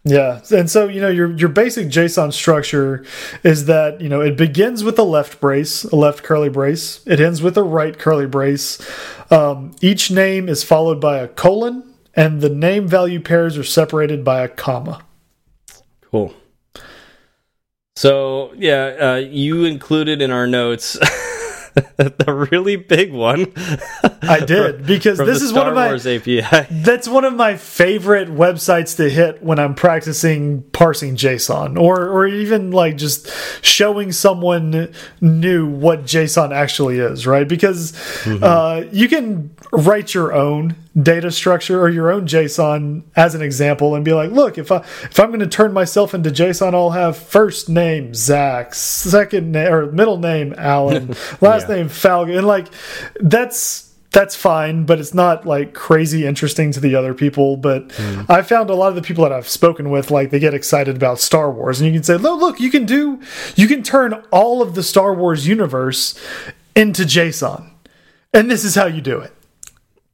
Yeah, 0.05 0.41
and 0.53 0.71
so 0.71 0.89
you 0.89 1.01
know 1.03 1.09
your 1.11 1.37
your 1.37 1.49
basic 1.51 1.89
JSON 1.89 2.33
structure 2.33 3.05
is 3.43 3.67
that 3.67 4.01
you 4.01 4.09
know 4.09 4.21
it 4.23 4.37
begins 4.37 4.83
with 4.85 4.99
a 4.99 5.03
left 5.03 5.41
brace, 5.41 5.85
a 5.85 5.97
left 5.97 6.23
curly 6.23 6.49
brace. 6.49 7.05
It 7.07 7.21
ends 7.21 7.43
with 7.43 7.59
a 7.59 7.63
right 7.63 7.99
curly 7.99 8.27
brace. 8.27 8.79
Um, 9.31 9.73
each 9.83 10.11
name 10.11 10.49
is 10.49 10.63
followed 10.65 11.01
by 11.01 11.19
a 11.19 11.29
colon, 11.29 11.83
and 12.15 12.41
the 12.41 12.49
name 12.49 12.87
value 12.87 13.21
pairs 13.21 13.59
are 13.59 13.65
separated 13.65 14.25
by 14.25 14.41
a 14.43 14.49
comma. 14.49 15.03
Cool. 16.11 16.33
So 17.97 18.53
yeah, 18.57 18.97
uh, 19.01 19.17
you 19.17 19.65
included 19.65 20.23
in 20.23 20.31
our 20.31 20.47
notes 20.47 20.97
the 21.97 22.49
really 22.51 22.77
big 22.77 23.13
one. 23.13 23.53
I 24.23 24.41
did 24.47 24.87
because 24.87 25.19
from 25.19 25.27
this 25.27 25.43
is 25.43 25.51
Star 25.51 25.65
one 25.65 25.69
of 25.69 25.75
my 25.75 25.89
Wars 25.89 26.07
API. 26.07 26.41
that's 26.71 27.07
one 27.07 27.25
of 27.25 27.35
my 27.35 27.57
favorite 27.57 28.29
websites 28.29 28.97
to 28.97 29.09
hit 29.09 29.43
when 29.43 29.59
I'm 29.59 29.75
practicing 29.75 30.63
parsing 30.73 31.17
JSON 31.17 31.79
or 31.79 32.09
or 32.09 32.27
even 32.27 32.71
like 32.73 32.97
just 32.97 33.31
showing 33.65 34.13
someone 34.13 34.93
new 35.21 35.67
what 35.67 36.05
JSON 36.05 36.53
actually 36.55 36.99
is, 36.99 37.27
right? 37.27 37.47
Because 37.49 37.95
uh, 38.27 38.87
you 38.93 39.09
can 39.09 39.55
write 39.73 40.15
your 40.15 40.33
own 40.33 40.75
data 41.01 41.31
structure 41.31 41.81
or 41.81 41.89
your 41.89 42.11
own 42.11 42.27
JSON 42.27 43.03
as 43.15 43.35
an 43.35 43.43
example 43.43 43.95
and 43.95 44.05
be 44.05 44.13
like, 44.13 44.31
look, 44.31 44.59
if 44.59 44.73
I 44.73 44.79
if 44.79 45.21
I'm 45.21 45.29
going 45.29 45.41
to 45.41 45.47
turn 45.47 45.73
myself 45.73 46.15
into 46.15 46.31
JSON, 46.31 46.75
I'll 46.75 46.91
have 46.91 47.17
first 47.17 47.69
name 47.69 48.15
Zach, 48.15 48.75
second 48.75 49.53
name 49.53 49.73
or 49.73 49.93
middle 49.93 50.19
name 50.19 50.55
Alan, 50.57 51.09
last 51.41 51.69
Yeah. 51.69 51.77
name 51.77 51.89
Falcon, 51.89 52.37
and 52.37 52.47
like 52.47 52.69
that's 53.21 53.85
that's 54.11 54.35
fine, 54.35 54.87
but 54.87 54.99
it's 54.99 55.13
not 55.13 55.47
like 55.47 55.75
crazy 55.75 56.27
interesting 56.27 56.73
to 56.73 56.81
the 56.81 56.95
other 56.95 57.13
people. 57.13 57.57
But 57.59 57.93
hmm. 57.93 58.23
I 58.29 58.41
found 58.43 58.71
a 58.71 58.75
lot 58.75 58.89
of 58.89 58.95
the 58.95 59.03
people 59.03 59.23
that 59.25 59.33
I've 59.33 59.49
spoken 59.49 59.91
with, 59.91 60.11
like 60.11 60.31
they 60.31 60.39
get 60.39 60.55
excited 60.55 60.97
about 60.97 61.21
Star 61.21 61.51
Wars, 61.51 61.81
and 61.81 61.87
you 61.87 61.93
can 61.93 62.03
say, 62.03 62.17
"Look, 62.17 62.41
look, 62.41 62.61
you 62.61 62.71
can 62.71 62.87
do, 62.87 63.21
you 63.55 63.69
can 63.69 63.83
turn 63.83 64.15
all 64.33 64.63
of 64.63 64.75
the 64.75 64.83
Star 64.83 65.15
Wars 65.15 65.47
universe 65.47 66.19
into 66.75 67.03
JSON, 67.03 67.71
and 68.33 68.51
this 68.51 68.65
is 68.65 68.75
how 68.75 68.87
you 68.87 69.03
do 69.03 69.21
it." 69.21 69.33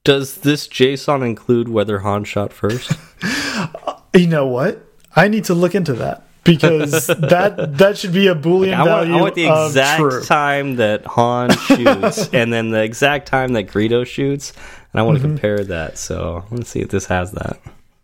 Does 0.05 0.35
this 0.37 0.67
JSON 0.69 1.25
include 1.25 1.67
whether 1.67 1.99
Han 1.99 2.23
shot 2.23 2.53
first? 2.53 2.93
You 4.15 4.27
know 4.27 4.47
what? 4.47 4.81
I 5.13 5.27
need 5.27 5.43
to 5.45 5.53
look 5.53 5.75
into 5.75 5.91
that 5.95 6.23
because 6.45 7.07
that 7.07 7.77
that 7.79 7.97
should 7.97 8.13
be 8.13 8.27
a 8.27 8.35
boolean 8.35 8.73
I 8.73 8.77
want, 8.77 8.87
value 9.07 9.13
I 9.17 9.21
want 9.21 9.35
the 9.35 9.47
exact 9.47 10.25
time 10.27 10.77
that 10.77 11.05
Han 11.05 11.49
shoots, 11.67 12.29
and 12.29 12.53
then 12.53 12.69
the 12.69 12.81
exact 12.81 13.27
time 13.27 13.51
that 13.53 13.67
Greedo 13.67 14.07
shoots, 14.07 14.53
and 14.93 15.01
I 15.01 15.03
want 15.03 15.17
to 15.17 15.23
Mm-hmm. 15.23 15.33
compare 15.35 15.65
that. 15.65 15.97
So 15.97 16.45
let's 16.49 16.69
see 16.69 16.79
if 16.79 16.87
this 16.89 17.07
has 17.07 17.33
that. 17.33 17.59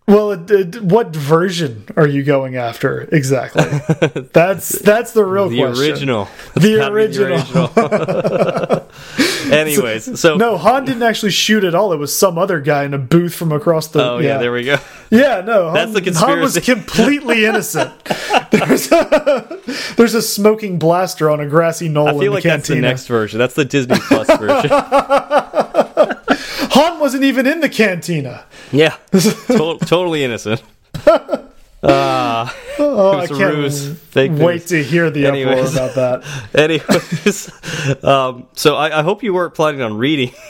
Well, 0.06 0.32
it, 0.32 0.52
it, 0.52 0.82
what 0.82 1.16
version 1.16 1.86
are 1.96 2.08
you 2.08 2.24
going 2.24 2.58
after 2.58 3.08
exactly? 3.14 3.64
that's 4.34 4.68
that's 4.80 5.14
the 5.14 5.24
real 5.24 5.48
question. 5.48 5.62
The 5.62 5.68
question. 5.72 5.92
original. 6.10 6.28
The 6.56 6.74
It's 6.76 7.18
original. 7.18 7.68
Anyways, 9.60 10.20
so 10.20 10.38
no, 10.38 10.58
Han 10.58 10.86
didn't 10.86 11.04
actually 11.04 11.32
shoot 11.32 11.64
at 11.64 11.76
all. 11.76 11.92
It 11.94 11.98
was 11.98 12.18
some 12.18 12.38
other 12.38 12.60
guy 12.62 12.84
in 12.86 12.94
a 12.94 12.98
booth 12.98 13.36
from 13.36 13.52
across 13.52 13.88
the. 13.88 14.04
Oh 14.04 14.18
yeah, 14.20 14.38
there 14.38 14.52
we 14.52 14.64
go. 14.64 14.78
Yeah, 15.10 15.42
no, 15.42 15.66
Han, 15.66 15.74
That's 15.74 15.94
the 15.94 16.02
conspiracy. 16.02 16.32
Han 16.32 16.42
was 16.42 16.58
completely 16.60 17.46
innocent. 17.46 17.92
there's, 18.52 18.92
a, 18.92 19.60
there's 19.98 20.14
a 20.14 20.22
smoking 20.22 20.80
blaster 20.80 21.30
on 21.30 21.40
a 21.40 21.48
grassy 21.48 21.90
knoll 21.90 22.08
I 22.08 22.12
in 22.14 22.20
feel 22.20 22.34
the 22.34 22.42
that's 22.42 22.68
the 22.68 22.74
cantina. 22.76 22.88
next 22.88 23.08
version. 23.08 23.40
That's 23.40 23.56
the 23.56 23.66
Disney 23.66 23.98
Plus 24.00 24.28
version. 24.40 24.70
Han 26.72 27.00
wasn't 27.00 27.24
even 27.24 27.46
in 27.46 27.60
the 27.60 27.70
cantina. 27.70 28.46
Yeah, 28.72 28.96
to 29.12 29.78
totally 29.86 30.24
innocent. 30.24 30.64
Uh, 31.84 32.50
Oh, 32.84 33.20
I 33.20 33.28
can't 33.28 33.56
ruse. 33.56 34.00
Wait 34.15 34.32
news. 34.32 34.65
to 34.65 34.84
hear 34.84 35.10
the 35.12 35.26
Anyways. 35.28 35.76
uproar 35.76 35.89
about 35.89 36.24
that. 36.24 36.50
anyways, 36.56 38.04
um, 38.04 38.48
so 38.54 38.76
I, 38.76 39.00
I 39.00 39.04
hope 39.04 39.22
you 39.24 39.34
weren't 39.34 39.54
planning 39.54 39.82
on 39.82 39.98
reading. 39.98 40.34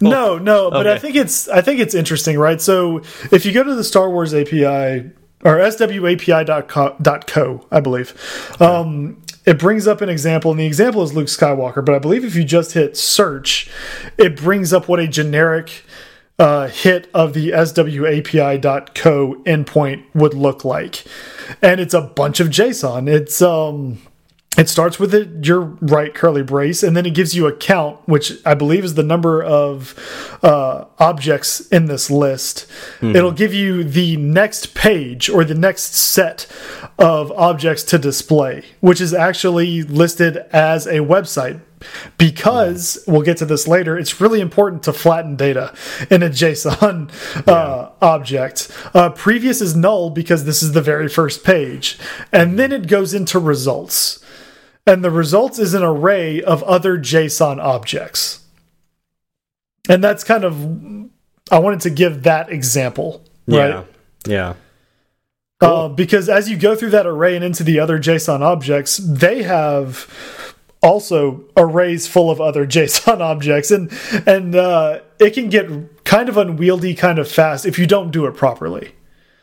No, 0.00 0.38
no, 0.38 0.72
but 0.72 0.88
I 0.88 0.98
think 0.98 1.14
it's 1.14 1.48
I 1.48 1.60
think 1.60 1.78
it's 1.78 1.94
interesting, 1.94 2.36
right? 2.36 2.60
So 2.60 2.98
if 3.30 3.46
you 3.46 3.52
go 3.52 3.62
to 3.62 3.74
the 3.76 3.84
Star 3.84 4.10
Wars 4.10 4.34
API 4.34 5.10
or 5.44 5.58
swapi.co, 5.58 7.66
I 7.70 7.80
believe, 7.80 8.56
um, 8.60 9.22
it 9.46 9.60
brings 9.60 9.86
up 9.86 10.00
an 10.00 10.08
example, 10.08 10.50
and 10.50 10.58
the 10.58 10.66
example 10.66 11.04
is 11.04 11.14
Luke 11.14 11.28
Skywalker. 11.28 11.84
But 11.84 11.94
I 11.94 12.00
believe 12.00 12.24
if 12.24 12.34
you 12.34 12.42
just 12.44 12.72
hit 12.72 12.96
search, 12.96 13.70
it 14.18 14.36
brings 14.36 14.72
up 14.72 14.88
what 14.88 14.98
a 14.98 15.06
generic 15.06 15.84
uh, 16.42 16.66
hit 16.66 17.08
of 17.14 17.34
the 17.34 17.50
swapi.co 17.50 19.34
endpoint 19.44 20.04
would 20.12 20.34
look 20.34 20.64
like, 20.64 21.04
and 21.62 21.80
it's 21.80 21.94
a 21.94 22.00
bunch 22.00 22.40
of 22.40 22.48
JSON. 22.48 23.08
It's 23.08 23.40
um. 23.40 23.98
It 24.58 24.68
starts 24.68 24.98
with 24.98 25.14
it, 25.14 25.46
your 25.46 25.60
right 25.60 26.14
curly 26.14 26.42
brace, 26.42 26.82
and 26.82 26.94
then 26.94 27.06
it 27.06 27.14
gives 27.14 27.34
you 27.34 27.46
a 27.46 27.56
count, 27.56 28.06
which 28.06 28.34
I 28.44 28.52
believe 28.52 28.84
is 28.84 28.94
the 28.94 29.02
number 29.02 29.42
of 29.42 30.38
uh, 30.42 30.84
objects 30.98 31.60
in 31.68 31.86
this 31.86 32.10
list. 32.10 32.66
It'll 33.00 33.32
give 33.32 33.54
you 33.54 33.82
the 33.82 34.18
next 34.18 34.74
page 34.74 35.30
or 35.30 35.44
the 35.44 35.54
next 35.54 35.94
set 35.94 36.46
of 36.98 37.32
objects 37.32 37.82
to 37.84 37.98
display, 37.98 38.64
which 38.80 39.00
is 39.00 39.14
actually 39.14 39.84
listed 39.84 40.36
as 40.52 40.86
a 40.86 40.98
website. 40.98 41.60
Because 42.16 43.02
we'll 43.08 43.22
get 43.22 43.38
to 43.38 43.44
this 43.44 43.66
later, 43.66 43.98
it's 43.98 44.20
really 44.20 44.40
important 44.40 44.84
to 44.84 44.92
flatten 44.92 45.34
data 45.34 45.74
in 46.10 46.22
a 46.22 46.28
JSON 46.28 47.10
uh, 47.48 47.90
object. 48.00 48.70
Uh, 48.94 49.10
previous 49.10 49.60
is 49.60 49.74
null 49.74 50.10
because 50.10 50.44
this 50.44 50.62
is 50.62 50.72
the 50.72 50.82
very 50.82 51.08
first 51.08 51.42
page, 51.42 51.98
and 52.30 52.56
then 52.56 52.70
it 52.70 52.86
goes 52.86 53.14
into 53.14 53.40
results 53.40 54.21
and 54.86 55.04
the 55.04 55.10
results 55.10 55.58
is 55.58 55.74
an 55.74 55.82
array 55.82 56.42
of 56.42 56.62
other 56.64 56.98
JSON 56.98 57.62
objects. 57.62 58.44
And 59.88 60.02
that's 60.02 60.24
kind 60.24 60.44
of 60.44 61.10
I 61.50 61.58
wanted 61.58 61.80
to 61.82 61.90
give 61.90 62.22
that 62.22 62.50
example, 62.50 63.22
right? 63.46 63.68
Yeah, 63.68 63.84
yeah, 64.26 64.54
Uh, 65.60 65.88
because 65.88 66.28
as 66.28 66.48
you 66.48 66.56
go 66.56 66.74
through 66.74 66.90
that 66.90 67.06
array 67.06 67.36
and 67.36 67.44
into 67.44 67.62
the 67.62 67.78
other 67.78 67.98
JSON 67.98 68.40
objects, 68.40 68.96
they 68.96 69.42
have 69.42 70.08
also 70.82 71.44
arrays 71.56 72.06
full 72.06 72.30
of 72.30 72.40
other 72.40 72.66
JSON 72.74 73.20
objects, 73.20 73.70
and 73.70 73.90
and 74.26 74.54
uh, 74.54 75.00
it 75.18 75.34
can 75.34 75.48
get 75.48 76.04
kind 76.04 76.28
of 76.28 76.36
unwieldy, 76.36 76.94
kind 76.94 77.18
of 77.18 77.30
fast 77.30 77.66
if 77.66 77.78
you 77.78 77.86
don't 77.86 78.10
do 78.10 78.26
it 78.26 78.34
properly. 78.36 78.92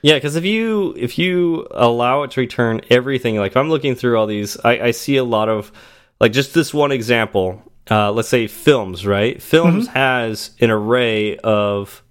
Yeah. 0.01 0.15
Because 0.15 0.35
if 0.35 0.45
you 0.45 0.93
if 0.97 1.17
you 1.17 1.67
allow 1.71 2.23
it 2.23 2.31
to 2.31 2.41
return 2.41 2.81
everything, 2.89 3.37
like 3.37 3.51
if 3.51 3.57
I'm 3.57 3.69
looking 3.69 3.95
through 3.95 4.17
all 4.17 4.27
these, 4.27 4.57
I, 4.63 4.79
I 4.87 4.91
see 4.91 5.17
a 5.17 5.23
lot 5.23 5.49
of 5.49 5.71
like 6.19 6.31
just 6.31 6.53
this 6.53 6.73
one 6.73 6.91
example. 6.91 7.61
Uh, 7.91 8.11
let's 8.11 8.29
say 8.29 8.45
films, 8.47 9.05
right? 9.05 9.41
Films 9.41 9.87
Mm-hmm. 9.87 9.97
has 9.97 10.51
an 10.59 10.69
array 10.69 11.37
of 11.37 12.03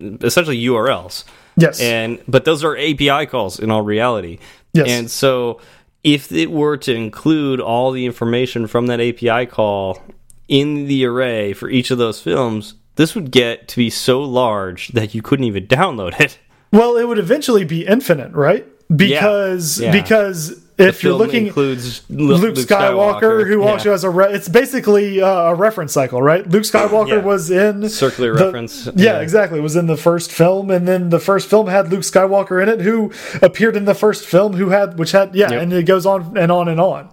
essentially 0.00 0.62
URLs. 0.64 1.24
Yes, 1.56 1.80
and 1.80 2.18
but 2.28 2.44
those 2.44 2.62
are 2.64 2.76
API 2.78 3.26
calls 3.26 3.58
in 3.58 3.70
all 3.70 3.82
reality. 3.82 4.38
Yes. 4.72 4.88
And 4.88 5.10
so 5.10 5.60
if 6.04 6.30
it 6.32 6.50
were 6.50 6.76
to 6.78 6.94
include 6.94 7.60
all 7.60 7.90
the 7.90 8.06
information 8.06 8.66
from 8.68 8.86
that 8.86 9.00
API 9.00 9.44
call 9.46 10.00
in 10.46 10.86
the 10.86 11.04
array 11.04 11.52
for 11.52 11.68
each 11.68 11.90
of 11.90 11.98
those 11.98 12.22
films, 12.22 12.74
this 12.94 13.14
would 13.14 13.30
get 13.30 13.68
to 13.68 13.76
be 13.76 13.90
so 13.90 14.22
large 14.22 14.88
that 14.88 15.14
you 15.14 15.20
couldn't 15.20 15.44
even 15.44 15.66
download 15.66 16.18
it. 16.20 16.38
Well, 16.72 16.96
it 16.96 17.04
would 17.08 17.18
eventually 17.18 17.64
be 17.64 17.86
infinite, 17.86 18.32
right? 18.32 18.66
Because 18.94 19.80
Yeah. 19.80 19.92
because 19.92 20.60
if 20.78 21.02
you're 21.02 21.12
looking 21.14 21.46
includes 21.48 22.02
Luke, 22.08 22.40
Luke, 22.40 22.54
Skywalker, 22.54 23.46
who 23.46 23.60
yeah. 23.62 23.70
also 23.72 23.90
has 23.90 24.04
a 24.04 24.10
re 24.10 24.26
it's 24.32 24.48
basically 24.48 25.20
uh, 25.20 25.26
a 25.28 25.54
reference 25.54 25.92
cycle, 25.92 26.22
right? 26.22 26.48
Luke 26.48 26.62
Skywalker 26.62 27.08
Yeah. 27.08 27.18
was 27.18 27.50
in 27.50 27.88
circular 27.88 28.34
the- 28.34 28.44
reference. 28.44 28.88
Yeah, 28.94 29.20
exactly. 29.20 29.58
It 29.58 29.62
was 29.62 29.76
in 29.76 29.86
the 29.88 29.96
first 29.96 30.30
film, 30.30 30.70
and 30.70 30.86
then 30.86 31.10
the 31.10 31.18
first 31.18 31.48
film 31.50 31.66
had 31.66 31.90
Luke 31.90 32.00
Skywalker 32.02 32.62
in 32.62 32.68
it, 32.68 32.80
who 32.80 33.10
appeared 33.42 33.76
in 33.76 33.84
the 33.86 33.94
first 33.94 34.24
film, 34.24 34.54
who 34.54 34.68
had 34.70 34.98
which 34.98 35.12
had 35.12 35.34
yeah, 35.34 35.50
Yep. 35.50 35.62
and 35.62 35.72
it 35.72 35.82
goes 35.86 36.06
on 36.06 36.36
and 36.38 36.50
on 36.52 36.68
and 36.68 36.80
on. 36.80 37.08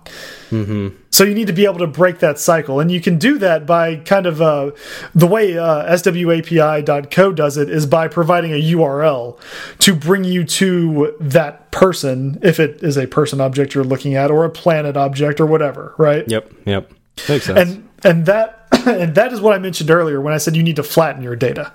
Mm-hmm. 0.50 0.90
So 1.10 1.24
you 1.24 1.34
need 1.34 1.48
to 1.48 1.54
be 1.54 1.66
able 1.66 1.80
to 1.80 1.88
break 1.88 2.20
that 2.20 2.40
cycle, 2.40 2.80
and 2.80 2.92
you 2.92 3.02
can 3.02 3.18
do 3.18 3.38
that 3.40 3.66
by 3.66 3.98
kind 3.98 4.26
of 4.26 4.42
uh, 4.42 4.72
the 5.14 5.28
way 5.28 5.58
uh, 5.58 5.86
SWAPI.co 5.96 7.32
does 7.32 7.58
it 7.58 7.70
is 7.70 7.86
by 7.86 8.08
providing 8.08 8.52
a 8.52 8.62
URL 8.62 9.40
to 9.80 9.96
bring 9.96 10.24
you 10.24 10.44
to 10.44 11.16
that 11.20 11.72
person, 11.72 12.40
if 12.42 12.60
it 12.60 12.84
is 12.84 12.98
a 12.98 13.08
person 13.08 13.42
object 13.42 13.74
you're 13.74 13.84
looking 13.84 14.16
at, 14.16 14.32
or 14.32 14.46
a 14.46 14.50
planet 14.50 14.98
object, 14.98 15.40
or 15.40 15.46
whatever, 15.46 15.94
right? 15.98 16.28
Yep. 16.28 16.54
Yep. 16.66 16.92
Makes 17.30 17.46
sense. 17.46 17.60
And 17.60 17.90
and 18.04 18.26
that 18.26 18.68
and 18.88 19.16
that 19.16 19.34
is 19.34 19.42
what 19.42 19.54
I 19.54 19.60
mentioned 19.60 19.90
earlier 19.90 20.22
when 20.22 20.34
I 20.34 20.38
said 20.38 20.56
you 20.56 20.64
need 20.64 20.76
to 20.76 20.84
flatten 20.84 21.24
your 21.24 21.36
data. 21.36 21.74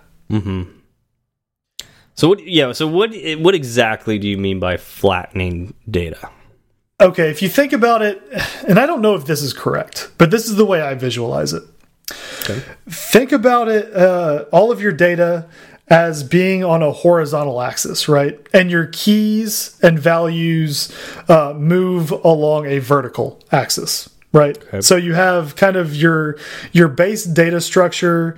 so 2.15 2.29
what? 2.29 2.47
Yeah. 2.47 2.73
So 2.73 2.87
what? 2.87 3.15
What 3.39 3.55
exactly 3.55 4.19
do 4.19 4.29
you 4.29 4.39
mean 4.39 4.61
by 4.61 4.77
flattening 4.77 5.75
data? 5.91 6.31
Okay, 7.01 7.31
if 7.31 7.41
you 7.41 7.49
think 7.49 7.73
about 7.73 8.03
it, 8.03 8.23
and 8.69 8.79
I 8.79 8.85
don't 8.85 9.01
know 9.01 9.15
if 9.15 9.25
this 9.25 9.43
is 9.43 9.53
correct, 9.55 10.11
but 10.19 10.31
this 10.31 10.47
is 10.49 10.57
the 10.57 10.67
way 10.67 10.83
I 10.83 10.95
visualize 10.95 11.55
it. 11.55 11.63
Okay. 12.43 12.63
Think 12.89 13.33
about 13.33 13.69
it, 13.69 13.95
uh, 13.95 14.45
all 14.53 14.71
of 14.71 14.81
your 14.81 14.93
data 14.93 15.49
as 15.89 16.23
being 16.23 16.63
on 16.63 16.83
a 16.83 16.93
horizontal 16.93 17.61
axis, 17.61 18.09
right? 18.09 18.39
And 18.53 18.71
your 18.71 18.87
keys 18.87 19.79
and 19.83 19.99
values 19.99 20.95
uh, 21.29 21.55
move 21.57 22.11
along 22.11 22.67
a 22.67 22.79
vertical 22.79 23.43
axis, 23.51 24.09
right? 24.33 24.57
So 24.81 24.97
you 24.97 25.15
have 25.15 25.57
kind 25.57 25.77
of 25.77 25.95
your 25.97 26.39
your 26.73 26.89
base 26.89 27.25
data 27.25 27.61
structure. 27.61 28.37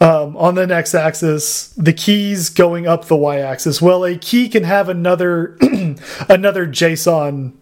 Um, 0.00 0.36
on 0.36 0.56
the 0.56 0.66
next 0.66 0.96
axis, 0.96 1.68
the 1.76 1.92
keys 1.92 2.50
going 2.50 2.88
up 2.88 3.04
the 3.04 3.14
y-axis. 3.14 3.80
Well, 3.80 4.04
a 4.04 4.18
key 4.18 4.48
can 4.48 4.64
have 4.64 4.88
another 4.88 5.56
another 6.28 6.66
JSON 6.66 7.52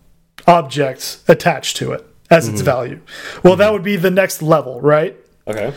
object 0.46 1.18
attached 1.28 1.76
to 1.76 1.92
it 1.92 2.06
as 2.30 2.48
its 2.48 2.60
value. 2.60 3.00
Well, 3.42 3.56
that 3.56 3.72
would 3.72 3.82
be 3.82 3.96
the 3.96 4.10
next 4.10 4.40
level, 4.40 4.80
right? 4.80 5.16
Okay. 5.46 5.72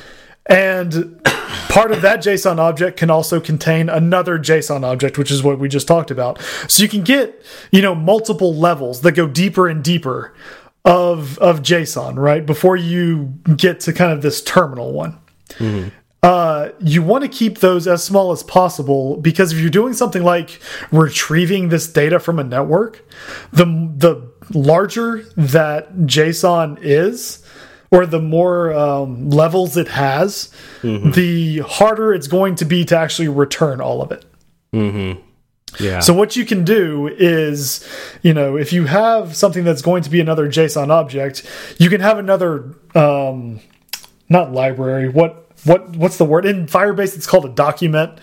And 0.46 1.24
part 1.70 1.92
of 1.92 2.02
that 2.02 2.20
JSON 2.20 2.60
object 2.60 2.98
can 2.98 3.10
also 3.10 3.40
contain 3.40 3.90
another 3.90 4.38
JSON 4.38 4.84
object, 4.84 5.18
which 5.18 5.32
is 5.32 5.42
what 5.42 5.58
we 5.58 5.70
just 5.70 5.88
talked 5.88 6.12
about. 6.12 6.42
So 6.68 6.84
you 6.84 6.90
can 6.90 7.04
get, 7.04 7.44
you 7.72 7.82
know, 7.82 7.96
multiple 7.96 8.54
levels 8.54 9.02
that 9.02 9.14
go 9.14 9.28
deeper 9.28 9.68
and 9.68 9.84
deeper 9.84 10.34
of 10.86 11.38
of 11.40 11.62
JSON, 11.62 12.18
right? 12.18 12.46
Before 12.46 12.76
you 12.76 13.34
get 13.56 13.80
to 13.82 13.94
kind 13.94 14.12
of 14.12 14.22
this 14.22 14.42
terminal 14.44 14.92
one. 14.92 15.18
Uh, 16.24 16.70
you 16.80 17.04
want 17.04 17.22
to 17.22 17.28
keep 17.28 17.58
those 17.60 17.86
as 17.86 18.02
small 18.02 18.32
as 18.32 18.44
possible 18.44 19.18
because 19.18 19.52
if 19.52 19.60
you're 19.60 19.70
doing 19.70 19.92
something 19.94 20.24
like 20.24 20.62
retrieving 20.90 21.68
this 21.68 21.86
data 21.86 22.18
from 22.18 22.40
a 22.40 22.44
network, 22.46 23.04
the 23.52 23.66
the 23.66 24.32
larger 24.52 25.24
that 25.38 25.94
JSON 25.98 26.80
is, 26.82 27.44
or 27.92 28.06
the 28.06 28.20
more 28.20 28.74
um, 28.74 29.30
levels 29.30 29.78
it 29.78 29.88
has, 29.88 30.52
the 30.82 31.60
harder 31.60 32.14
it's 32.14 32.28
going 32.28 32.56
to 32.56 32.66
be 32.66 32.86
to 32.86 32.98
actually 32.98 33.28
return 33.28 33.82
all 33.82 34.02
of 34.02 34.12
it. 34.12 34.26
Yeah. 35.80 36.00
So 36.00 36.14
what 36.14 36.36
you 36.36 36.46
can 36.46 36.64
do 36.66 37.08
is, 37.08 37.88
you 38.22 38.34
know, 38.34 38.58
if 38.58 38.74
you 38.74 38.86
have 38.86 39.36
something 39.36 39.64
that's 39.64 39.82
going 39.82 40.04
to 40.04 40.10
be 40.10 40.20
another 40.20 40.48
JSON 40.48 40.90
object, 40.90 41.46
you 41.80 41.90
can 41.90 42.02
have 42.02 42.18
another, 42.18 42.76
um, 42.96 43.60
not 44.30 44.52
library. 44.52 45.10
What 45.10 45.40
what 45.66 45.90
what's 45.96 46.18
the 46.18 46.26
word 46.26 46.46
in 46.46 46.68
Firebase? 46.68 47.16
It's 47.16 47.28
called 47.28 47.46
a 47.46 47.50
document. 47.50 48.20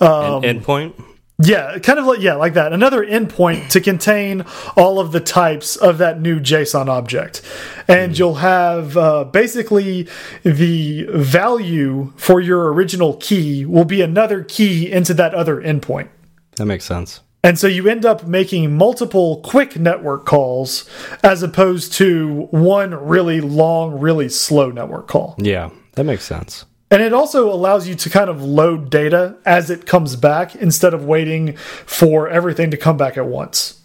Um, 0.00 0.44
An 0.44 0.60
endpoint. 0.60 1.02
Yeah, 1.42 1.78
kind 1.78 1.98
of 1.98 2.06
like 2.06 2.20
yeah, 2.20 2.34
like 2.34 2.54
that. 2.54 2.72
Another 2.72 3.04
endpoint 3.04 3.68
to 3.70 3.80
contain 3.80 4.44
all 4.76 4.98
of 5.00 5.12
the 5.12 5.20
types 5.20 5.76
of 5.76 5.98
that 5.98 6.20
new 6.20 6.40
JSON 6.40 6.88
object, 6.88 7.42
and 7.88 8.18
you'll 8.18 8.36
have 8.36 8.96
uh, 8.96 9.24
basically 9.24 10.08
the 10.42 11.06
value 11.10 12.12
for 12.16 12.40
your 12.40 12.72
original 12.72 13.14
key 13.16 13.64
will 13.64 13.84
be 13.84 14.02
another 14.02 14.44
key 14.44 14.90
into 14.90 15.14
that 15.14 15.34
other 15.34 15.60
endpoint. 15.60 16.08
That 16.56 16.66
makes 16.66 16.84
sense. 16.84 17.20
And 17.42 17.58
so 17.58 17.66
you 17.66 17.88
end 17.88 18.04
up 18.04 18.26
making 18.26 18.76
multiple 18.76 19.40
quick 19.40 19.76
network 19.78 20.26
calls 20.26 20.88
as 21.22 21.42
opposed 21.42 21.94
to 21.94 22.48
one 22.50 22.92
really 22.92 23.40
long, 23.40 23.98
really 23.98 24.28
slow 24.28 24.70
network 24.70 25.08
call. 25.08 25.36
Yeah. 25.38 25.70
that 25.94 26.04
makes 26.04 26.24
sense. 26.24 26.66
And 26.90 27.02
it 27.02 27.12
also 27.12 27.52
allows 27.52 27.86
you 27.86 27.94
to 27.94 28.10
kind 28.10 28.28
of 28.28 28.42
load 28.42 28.90
data 28.90 29.36
as 29.46 29.70
it 29.70 29.86
comes 29.86 30.16
back 30.16 30.56
instead 30.56 30.92
of 30.92 31.04
waiting 31.04 31.56
for 31.56 32.28
everything 32.28 32.72
to 32.72 32.76
come 32.76 32.96
back 32.96 33.16
at 33.16 33.26
once. 33.26 33.80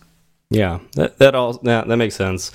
Yeah, 0.49 0.79
that 0.93 1.17
that 1.19 1.35
all 1.35 1.53
that, 1.63 1.87
makes 1.87 2.15
sense. 2.15 2.51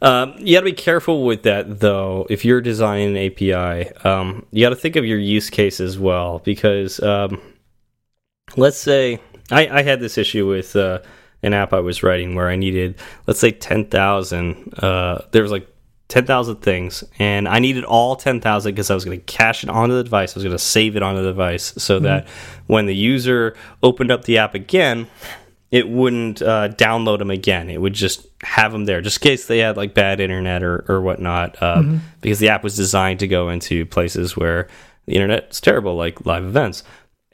Um, 0.00 0.34
you 0.38 0.56
got 0.56 0.60
to 0.60 0.64
be 0.64 0.72
careful 0.72 1.24
with 1.24 1.44
that, 1.44 1.80
though. 1.80 2.26
If 2.28 2.44
you're 2.44 2.60
designing 2.60 3.16
an 3.16 3.26
API, 3.26 3.92
um, 4.04 4.44
you 4.50 4.64
got 4.64 4.70
to 4.70 4.76
think 4.76 4.96
of 4.96 5.04
your 5.04 5.18
use 5.18 5.50
case 5.50 5.80
as 5.80 5.98
well. 5.98 6.40
Because 6.40 7.00
um, 7.00 7.40
let's 8.56 8.78
say 8.78 9.20
I, 9.50 9.68
I, 9.68 9.82
had 9.82 10.00
this 10.00 10.18
issue 10.18 10.48
with 10.48 10.74
uh, 10.74 11.00
an 11.42 11.52
app 11.52 11.72
I 11.72 11.80
was 11.80 12.02
writing 12.02 12.34
where 12.34 12.48
I 12.48 12.56
needed, 12.56 12.96
let's 13.26 13.38
say, 13.40 13.52
ten 13.52 13.86
thousand. 13.86 14.74
Uh, 14.78 15.22
there 15.30 15.42
was 15.42 15.52
like 15.52 15.68
10,000 16.12 16.56
things, 16.56 17.02
and 17.18 17.48
I 17.48 17.58
needed 17.58 17.84
all 17.84 18.16
10,000 18.16 18.70
because 18.70 18.90
I 18.90 18.94
was 18.94 19.02
going 19.06 19.18
to 19.18 19.24
cache 19.24 19.64
it 19.64 19.70
onto 19.70 19.94
the 19.94 20.04
device. 20.04 20.32
I 20.32 20.34
was 20.36 20.44
going 20.44 20.54
to 20.54 20.62
save 20.62 20.94
it 20.94 21.02
onto 21.02 21.22
the 21.22 21.28
device 21.28 21.72
so 21.78 21.94
mm 21.98 22.04
-hmm. 22.04 22.08
that 22.08 22.28
when 22.66 22.84
the 22.84 23.14
user 23.14 23.56
opened 23.80 24.10
up 24.10 24.24
the 24.24 24.38
app 24.38 24.54
again, 24.54 25.06
it 25.70 25.88
wouldn't 25.88 26.42
uh, 26.42 26.68
download 26.76 27.18
them 27.18 27.30
again. 27.30 27.70
It 27.70 27.78
would 27.78 27.94
just 27.94 28.26
have 28.42 28.72
them 28.72 28.84
there, 28.84 29.00
just 29.00 29.24
in 29.24 29.30
case 29.30 29.46
they 29.46 29.60
had 29.60 29.78
like 29.78 29.94
bad 29.94 30.20
internet 30.20 30.62
or, 30.62 30.84
or 30.86 31.00
whatnot, 31.00 31.56
uh, 31.62 31.78
mm 31.78 31.88
-hmm. 31.88 31.98
because 32.20 32.44
the 32.44 32.52
app 32.52 32.62
was 32.62 32.76
designed 32.76 33.18
to 33.20 33.26
go 33.26 33.50
into 33.50 33.86
places 33.86 34.36
where 34.36 34.66
the 35.06 35.14
internet 35.14 35.44
is 35.50 35.60
terrible, 35.60 36.04
like 36.04 36.16
live 36.24 36.46
events. 36.46 36.84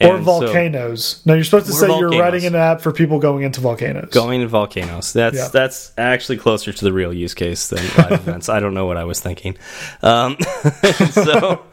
And 0.01 0.13
or 0.13 0.19
volcanoes. 0.19 1.05
So, 1.05 1.21
no, 1.27 1.35
you're 1.35 1.45
supposed 1.45 1.67
to 1.67 1.73
say 1.73 1.89
volcanoes. 1.89 2.15
you're 2.15 2.23
writing 2.23 2.45
an 2.45 2.55
app 2.55 2.81
for 2.81 2.93
people 2.93 3.19
going 3.19 3.43
into 3.43 3.61
volcanoes. 3.61 4.11
Going 4.11 4.41
into 4.41 4.49
volcanoes. 4.49 5.13
That's 5.13 5.37
yeah. 5.37 5.49
that's 5.49 5.93
actually 5.99 6.39
closer 6.39 6.73
to 6.73 6.85
the 6.85 6.93
real 6.93 7.13
use 7.13 7.35
case 7.35 7.69
than 7.69 7.85
live 7.97 8.13
events. 8.29 8.49
I 8.49 8.61
don't 8.61 8.75
know 8.75 8.87
what 8.87 8.97
I 8.97 9.05
was 9.05 9.21
thinking. 9.21 9.57
Um, 10.03 10.37
so, 11.11 11.65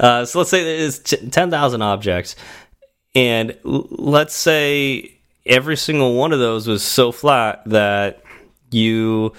uh, 0.00 0.24
so 0.24 0.38
let's 0.38 0.50
say 0.50 0.78
it's 0.80 1.00
ten 1.00 1.50
thousand 1.50 1.82
objects, 1.82 2.34
and 3.14 3.56
let's 3.62 4.34
say 4.34 5.18
every 5.44 5.76
single 5.76 6.14
one 6.14 6.32
of 6.32 6.38
those 6.38 6.66
was 6.66 6.82
so 6.82 7.12
flat 7.12 7.62
that 7.66 8.22
you 8.70 9.32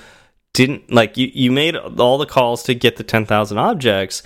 didn't 0.54 0.92
like 0.92 1.18
you 1.18 1.32
you 1.34 1.52
made 1.52 1.76
all 1.76 2.18
the 2.18 2.26
calls 2.26 2.64
to 2.64 2.76
get 2.76 2.98
the 2.98 3.04
10,000 3.04 3.58
objects 3.58 4.24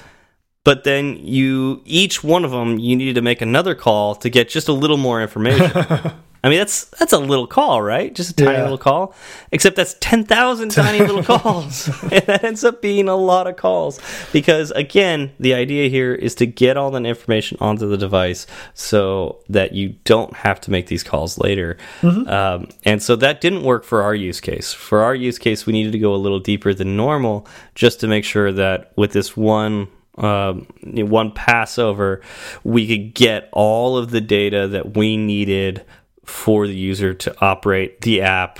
but 0.66 0.84
then 0.84 1.16
you 1.22 1.82
each 1.86 2.26
one 2.26 2.44
of 2.44 2.52
them 2.52 2.78
you 2.78 2.98
needed 2.98 3.16
to 3.16 3.22
make 3.22 3.42
another 3.42 3.74
call 3.74 4.16
to 4.16 4.30
get 4.30 4.50
just 4.50 4.68
a 4.68 4.74
little 4.74 4.98
more 4.98 5.22
information 5.22 5.72
I 6.46 6.50
mean, 6.50 6.60
that's 6.60 6.86
that's 6.86 7.12
a 7.12 7.18
little 7.18 7.48
call, 7.48 7.82
right? 7.82 8.14
Just 8.14 8.30
a 8.30 8.36
tiny 8.36 8.58
yeah. 8.58 8.62
little 8.62 8.78
call. 8.78 9.16
Except 9.52 9.76
that's 9.76 9.96
ten 10.00 10.24
thousand 10.26 10.70
tiny 10.70 11.00
little 11.00 11.24
calls, 11.40 11.88
and 12.04 12.24
that 12.28 12.44
ends 12.44 12.64
up 12.64 12.84
being 12.84 13.10
a 13.10 13.16
lot 13.16 13.48
of 13.48 13.56
calls. 13.56 14.00
Because 14.32 14.70
again, 14.70 15.32
the 15.40 15.56
idea 15.56 15.90
here 15.90 16.14
is 16.14 16.36
to 16.36 16.46
get 16.46 16.78
all 16.78 16.92
that 16.92 17.04
information 17.04 17.58
onto 17.60 17.90
the 17.90 17.98
device 17.98 18.46
so 18.76 19.40
that 19.50 19.74
you 19.74 19.96
don't 20.04 20.36
have 20.36 20.62
to 20.62 20.72
make 20.72 20.86
these 20.86 21.02
calls 21.02 21.40
later. 21.40 21.78
Mm 22.04 22.10
-hmm. 22.10 22.30
um, 22.30 22.68
and 22.86 23.02
so 23.02 23.16
that 23.16 23.42
didn't 23.42 23.64
work 23.64 23.84
for 23.84 24.04
our 24.04 24.16
use 24.16 24.40
case. 24.40 24.72
For 24.72 25.00
our 25.00 25.16
use 25.16 25.40
case, 25.40 25.66
we 25.66 25.74
needed 25.74 25.94
to 25.94 26.08
go 26.08 26.14
a 26.14 26.22
little 26.22 26.40
deeper 26.40 26.76
than 26.76 26.96
normal 26.96 27.48
just 27.74 28.00
to 28.00 28.08
make 28.08 28.24
sure 28.24 28.54
that 28.54 28.92
with 28.96 29.12
this 29.12 29.36
one 29.36 29.88
um, 30.18 30.68
one 30.82 31.32
Passover, 31.32 32.22
we 32.64 32.88
could 32.88 33.14
get 33.14 33.50
all 33.52 33.98
of 33.98 34.12
the 34.12 34.22
data 34.22 34.68
that 34.70 34.96
we 34.96 35.18
needed 35.18 35.84
for 36.24 36.68
the 36.68 36.76
user 36.76 37.14
to 37.14 37.36
operate 37.42 38.02
the 38.02 38.22
app 38.22 38.60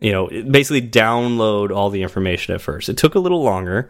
you 0.00 0.12
know 0.12 0.28
basically 0.28 0.82
download 0.82 1.74
all 1.74 1.90
the 1.90 2.02
information 2.02 2.54
at 2.54 2.60
first 2.60 2.88
it 2.88 2.96
took 2.96 3.14
a 3.14 3.18
little 3.18 3.42
longer 3.42 3.82
mm 3.82 3.88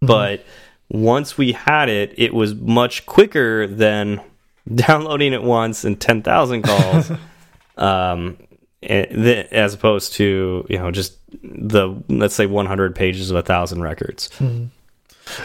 -hmm. 0.00 0.06
but 0.06 0.44
once 0.90 1.36
we 1.36 1.52
had 1.52 1.88
it 1.88 2.12
it 2.16 2.32
was 2.32 2.54
much 2.54 3.06
quicker 3.06 3.66
than 3.66 4.20
downloading 4.86 5.32
it 5.32 5.42
once 5.42 5.86
and 5.86 6.00
10,000 6.00 6.62
calls 6.62 7.10
um, 7.76 8.36
as 8.82 9.74
opposed 9.74 10.12
to 10.16 10.24
you 10.68 10.78
know 10.78 10.90
just 10.90 11.18
the 11.42 11.94
let's 12.08 12.34
say 12.34 12.46
100 12.46 12.94
pages 12.94 13.30
of 13.30 13.36
a 13.36 13.42
thousand 13.42 13.82
records 13.82 14.30
mm 14.38 14.46
-hmm. 14.46 14.77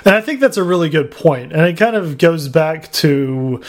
And 0.06 0.16
I 0.16 0.22
think 0.22 0.40
that's 0.40 0.58
a 0.58 0.64
really 0.64 0.90
good 0.90 1.12
point. 1.12 1.54
And 1.54 1.62
it 1.62 1.78
kind 1.78 1.96
of 1.96 2.18
goes 2.18 2.48
back 2.48 2.92
to 2.94 3.62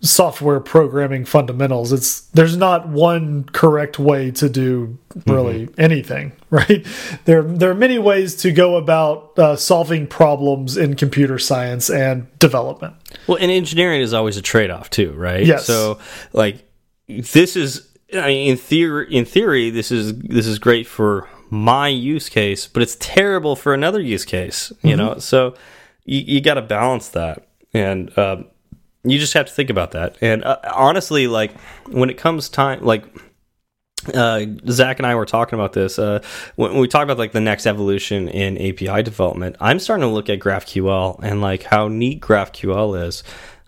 software 0.00 0.60
programming 0.60 1.24
fundamentals. 1.24 1.92
It's 1.92 2.20
there's 2.32 2.56
not 2.56 2.88
one 2.88 3.44
correct 3.44 3.98
way 3.98 4.30
to 4.32 4.48
do 4.48 4.98
really 5.26 5.66
mm 5.66 5.68
-hmm. 5.68 5.82
anything, 5.82 6.32
right? 6.50 6.86
There 7.24 7.42
there 7.42 7.70
are 7.70 7.78
many 7.78 7.98
ways 7.98 8.34
to 8.42 8.50
go 8.50 8.76
about 8.76 9.38
uh, 9.38 9.56
solving 9.56 10.06
problems 10.06 10.76
in 10.76 10.96
computer 10.96 11.38
science 11.38 11.90
and 11.90 12.26
development. 12.38 12.94
Well, 13.26 13.38
and 13.40 13.50
engineering 13.50 14.02
is 14.02 14.12
always 14.12 14.36
a 14.36 14.42
trade-off 14.42 14.90
too, 14.90 15.12
right? 15.16 15.46
Yes. 15.46 15.66
So 15.66 15.98
like 16.32 16.64
this 17.32 17.56
is 17.56 17.95
I 18.12 18.26
mean, 18.28 18.50
in 18.50 18.56
theory 18.56 19.12
in 19.12 19.24
theory 19.24 19.70
this 19.70 19.90
is 19.90 20.16
this 20.18 20.46
is 20.46 20.58
great 20.58 20.86
for 20.86 21.28
my 21.50 21.88
use 21.88 22.28
case, 22.28 22.66
but 22.66 22.82
it's 22.82 22.96
terrible 23.00 23.56
for 23.56 23.74
another 23.74 24.00
use 24.00 24.24
case. 24.24 24.72
You 24.82 24.94
mm 24.94 25.00
-hmm. 25.00 25.06
know, 25.06 25.18
so 25.18 25.54
you, 26.04 26.22
you 26.26 26.40
got 26.40 26.54
to 26.54 26.62
balance 26.62 27.10
that, 27.10 27.46
and 27.72 28.10
uh, 28.18 28.36
you 29.02 29.18
just 29.18 29.34
have 29.34 29.46
to 29.46 29.52
think 29.52 29.70
about 29.70 29.90
that. 29.90 30.16
And 30.20 30.44
uh, 30.44 30.56
honestly, 30.74 31.26
like 31.26 31.54
when 31.90 32.10
it 32.10 32.20
comes 32.20 32.48
time, 32.48 32.78
like 32.82 33.04
uh, 34.14 34.46
Zach 34.68 34.98
and 34.98 35.06
I 35.06 35.14
were 35.14 35.26
talking 35.26 35.58
about 35.58 35.72
this 35.72 35.98
uh, 35.98 36.20
when 36.56 36.76
we 36.76 36.88
talk 36.88 37.02
about 37.02 37.18
like 37.18 37.32
the 37.32 37.40
next 37.40 37.66
evolution 37.66 38.28
in 38.28 38.56
API 38.56 39.02
development. 39.02 39.56
I'm 39.60 39.78
starting 39.78 40.02
to 40.02 40.12
look 40.12 40.28
at 40.28 40.38
GraphQL 40.38 41.20
and 41.22 41.40
like 41.40 41.64
how 41.64 41.88
neat 41.88 42.20
GraphQL 42.20 43.06
is. 43.06 43.22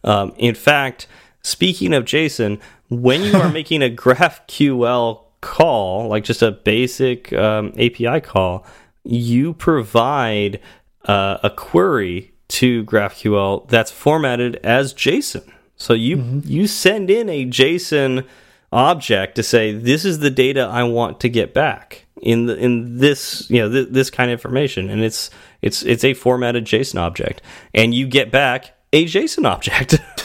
Um, 0.05 0.33
in 0.37 0.55
fact, 0.55 1.07
speaking 1.43 1.93
of 1.95 2.05
JSON, 2.05 2.61
when 2.89 3.23
you 3.23 3.35
are 3.35 3.49
making 3.61 3.83
a 3.83 3.91
GraphQL 3.91 5.23
call, 5.41 6.09
like 6.09 6.25
just 6.25 6.43
a 6.43 6.51
basic 6.51 7.33
um, 7.33 7.73
API 7.79 8.21
call, 8.21 8.67
you 9.05 9.55
provide 9.55 10.61
uh, 11.05 11.39
a 11.43 11.51
query 11.51 12.33
to 12.49 12.85
GraphQL 12.85 13.69
that's 13.69 13.91
formatted 13.91 14.57
as 14.57 14.95
JSON. 14.95 15.53
So 15.77 15.95
you 15.95 16.17
mm 16.17 16.23
-hmm. 16.23 16.51
you 16.51 16.67
send 16.67 17.11
in 17.11 17.29
a 17.29 17.45
JSON 17.45 18.25
object 18.73 19.35
to 19.37 19.43
say 19.43 19.73
this 19.73 20.05
is 20.05 20.19
the 20.19 20.31
data 20.31 20.69
I 20.71 20.83
want 20.83 21.21
to 21.21 21.29
get 21.29 21.55
back 21.55 22.07
in 22.21 22.47
the, 22.47 22.57
in 22.57 22.99
this 22.99 23.47
you 23.49 23.61
know 23.61 23.71
th 23.71 23.89
this 23.93 24.11
kind 24.11 24.31
of 24.31 24.33
information, 24.33 24.91
and 24.91 25.03
it's 25.03 25.31
it's 25.63 25.83
it's 25.83 26.05
a 26.05 26.15
formatted 26.15 26.65
JSON 26.65 26.99
object, 26.99 27.43
and 27.75 27.95
you 27.95 28.07
get 28.09 28.31
back 28.31 28.75
a 28.93 29.05
JSON 29.05 29.45
object. 29.47 29.99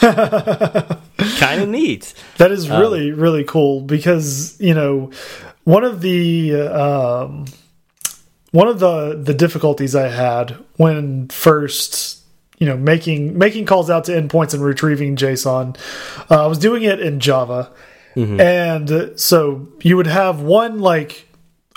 kind 1.38 1.62
of 1.62 1.68
neat. 1.68 2.14
That 2.38 2.50
is 2.50 2.70
um, 2.70 2.80
really 2.80 3.12
um, 3.12 3.18
really 3.18 3.44
cool 3.44 3.80
because 3.80 4.60
you 4.60 4.74
know 4.74 5.10
one 5.64 5.84
of 5.84 6.00
the 6.00 6.54
um, 6.54 7.46
one 8.50 8.68
of 8.68 8.78
the 8.80 9.20
the 9.20 9.34
difficulties 9.34 9.94
I 9.94 10.08
had 10.08 10.56
when 10.76 11.28
first 11.28 12.22
you 12.58 12.66
know 12.66 12.76
making 12.76 13.36
making 13.38 13.66
calls 13.66 13.90
out 13.90 14.04
to 14.04 14.12
endpoints 14.12 14.54
and 14.54 14.62
retrieving 14.62 15.16
JSON, 15.16 15.76
uh, 16.30 16.44
I 16.44 16.46
was 16.46 16.58
doing 16.58 16.82
it 16.82 17.00
in 17.00 17.20
Java, 17.20 17.70
mm 18.16 18.24
-hmm. 18.24 18.40
and 18.40 19.20
so 19.20 19.68
you 19.82 19.96
would 19.96 20.06
have 20.06 20.42
one 20.42 20.78
like 20.78 21.26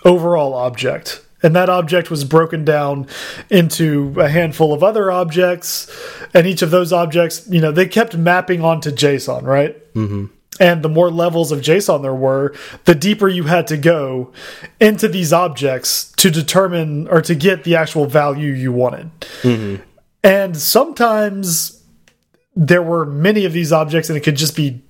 overall 0.04 0.54
object 0.54 1.27
and 1.44 1.56
that 1.56 1.70
object 1.70 2.10
was 2.10 2.24
broken 2.24 2.66
down 2.66 3.08
into 3.50 4.14
a 4.20 4.30
handful 4.30 4.74
of 4.74 4.84
other 4.84 5.12
objects 5.12 5.90
and 6.34 6.48
each 6.48 6.62
of 6.62 6.72
those 6.72 6.92
objects 6.92 7.48
you 7.50 7.62
know 7.62 7.72
they 7.72 7.86
kept 7.86 8.18
mapping 8.18 8.62
onto 8.64 8.92
json 8.92 9.44
right 9.44 9.94
mm 9.94 10.08
-hmm. 10.08 10.30
and 10.60 10.84
the 10.84 10.90
more 10.90 11.12
levels 11.12 11.52
of 11.52 11.60
json 11.62 12.02
there 12.02 12.14
were 12.14 12.54
the 12.86 12.96
deeper 12.96 13.28
you 13.28 13.44
had 13.44 13.68
to 13.68 13.78
go 13.78 14.32
into 14.80 15.08
these 15.08 15.36
objects 15.36 16.12
to 16.16 16.30
determine 16.30 17.08
or 17.10 17.22
to 17.22 17.36
get 17.36 17.64
the 17.64 17.76
actual 17.76 18.06
value 18.06 18.54
you 18.54 18.72
wanted 18.72 19.08
mm 19.44 19.56
-hmm. 19.56 19.80
and 20.24 20.58
sometimes 20.58 21.78
there 22.68 22.84
were 22.84 23.06
many 23.06 23.46
of 23.46 23.54
these 23.54 23.76
objects 23.76 24.10
and 24.10 24.18
it 24.18 24.24
could 24.24 24.40
just 24.40 24.56
be 24.56 24.82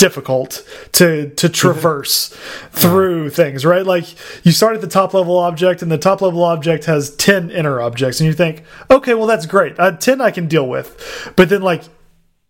difficult 0.00 0.66
to 0.92 1.30
to 1.30 1.46
mm-hmm. 1.46 1.52
traverse 1.52 2.28
through 2.70 3.28
things 3.30 3.64
right? 3.64 3.84
Like 3.84 4.06
you 4.44 4.52
start 4.52 4.74
at 4.74 4.80
the 4.80 4.88
top 4.88 5.12
level 5.12 5.38
object 5.38 5.82
and 5.82 5.92
the 5.92 5.98
top 5.98 6.22
level 6.22 6.42
object 6.42 6.86
has 6.86 7.14
10 7.16 7.50
inner 7.50 7.80
objects 7.80 8.18
and 8.18 8.26
you 8.26 8.32
think 8.32 8.64
okay 8.90 9.14
well 9.14 9.26
that's 9.26 9.46
great. 9.46 9.78
Uh, 9.78 9.92
10 9.92 10.20
i 10.20 10.30
can 10.30 10.48
deal 10.48 10.66
with. 10.66 11.32
But 11.36 11.50
then 11.50 11.62
like 11.62 11.84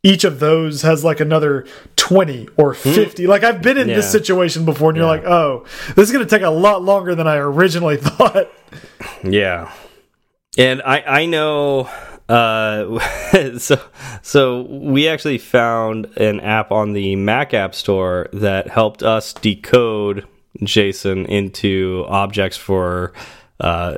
each 0.02 0.24
of 0.24 0.38
those 0.38 0.82
has 0.82 1.04
like 1.04 1.20
another 1.20 1.66
20 1.96 2.48
or 2.56 2.74
hmm. 2.74 2.92
50 2.92 3.26
like 3.26 3.42
i've 3.42 3.60
been 3.60 3.76
in 3.76 3.88
yeah. 3.88 3.96
this 3.96 4.10
situation 4.10 4.64
before 4.64 4.88
and 4.88 4.96
you're 4.96 5.06
like 5.06 5.24
oh 5.24 5.66
this 5.94 6.08
is 6.08 6.12
going 6.12 6.24
to 6.24 6.30
take 6.30 6.42
a 6.42 6.48
lot 6.48 6.82
longer 6.82 7.14
than 7.14 7.26
i 7.26 7.36
originally 7.36 7.96
thought. 8.00 8.50
Yeah. 9.24 9.72
And 10.56 10.80
i 10.82 11.00
i 11.00 11.26
know 11.26 11.90
uh, 12.30 13.58
so 13.58 13.80
so 14.22 14.62
we 14.62 15.08
actually 15.08 15.38
found 15.38 16.06
an 16.16 16.40
app 16.40 16.70
on 16.70 16.92
the 16.92 17.16
Mac 17.16 17.52
App 17.54 17.74
Store 17.74 18.28
that 18.32 18.68
helped 18.68 19.02
us 19.02 19.32
decode 19.32 20.26
JSON 20.60 21.26
into 21.26 22.04
objects 22.08 22.56
for 22.56 23.12
uh, 23.60 23.96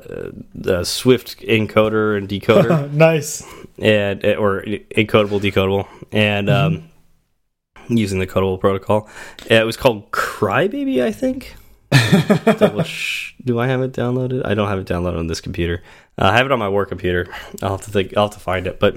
a 0.65 0.85
Swift 0.85 1.39
encoder 1.41 2.17
and 2.17 2.29
decoder, 2.29 2.91
nice, 3.09 3.45
and 3.79 4.25
or 4.25 4.63
encodable 4.63 5.41
decodable, 5.41 5.87
and 6.11 6.49
Mm-hmm. 6.49 6.77
um, 6.77 6.89
using 7.89 8.19
the 8.21 8.27
codable 8.27 8.61
protocol. 8.61 9.09
It 9.51 9.67
was 9.67 9.77
called 9.77 10.11
Crybaby, 10.13 11.03
I 11.03 11.11
think. 11.13 11.55
Do 13.45 13.59
I 13.59 13.67
have 13.67 13.83
it 13.83 13.93
downloaded? 13.93 14.43
I 14.47 14.55
don't 14.55 14.69
have 14.69 14.79
it 14.79 14.87
downloaded 14.87 15.19
on 15.19 15.27
this 15.27 15.41
computer. 15.41 15.83
Uh, 16.19 16.27
I 16.27 16.37
have 16.37 16.47
it 16.47 16.53
on 16.53 16.59
my 16.59 16.69
work 16.69 16.89
computer. 16.89 17.29
I'll 17.63 17.73
have 17.73 17.83
to 17.83 17.91
think. 17.91 18.17
I'll 18.17 18.29
have 18.29 18.35
to 18.35 18.41
find 18.41 18.67
it, 18.67 18.81
but. 18.81 18.97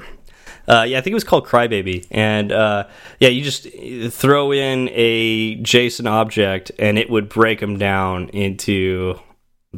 Uh, 0.67 0.83
yeah, 0.87 0.97
I 0.97 1.01
think 1.01 1.11
it 1.11 1.13
was 1.13 1.23
called 1.23 1.45
Crybaby, 1.45 2.07
and 2.09 2.51
uh, 2.51 2.87
yeah, 3.19 3.29
you 3.29 3.43
just 3.43 3.67
throw 4.11 4.51
in 4.51 4.89
a 4.93 5.57
JSON 5.57 6.09
object, 6.09 6.71
and 6.79 6.97
it 6.97 7.07
would 7.07 7.29
break 7.29 7.59
them 7.59 7.77
down 7.77 8.29
into 8.29 9.19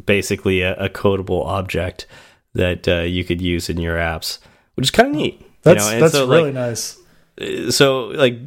basically 0.06 0.62
a, 0.62 0.76
a 0.76 0.88
codable 0.88 1.46
object 1.46 2.08
that 2.54 2.88
uh, 2.88 3.02
you 3.02 3.26
could 3.26 3.42
use 3.42 3.70
in 3.70 3.82
your 3.82 3.98
apps, 3.98 4.40
which 4.76 4.86
is 4.86 4.92
kind 4.92 5.10
of 5.10 5.16
neat. 5.16 5.46
that's 5.64 5.86
you 5.88 5.96
know? 5.96 6.00
that's 6.00 6.14
so, 6.14 6.28
really 6.28 6.54
like, 6.54 6.54
nice. 6.54 7.76
so 7.76 8.06
like 8.06 8.40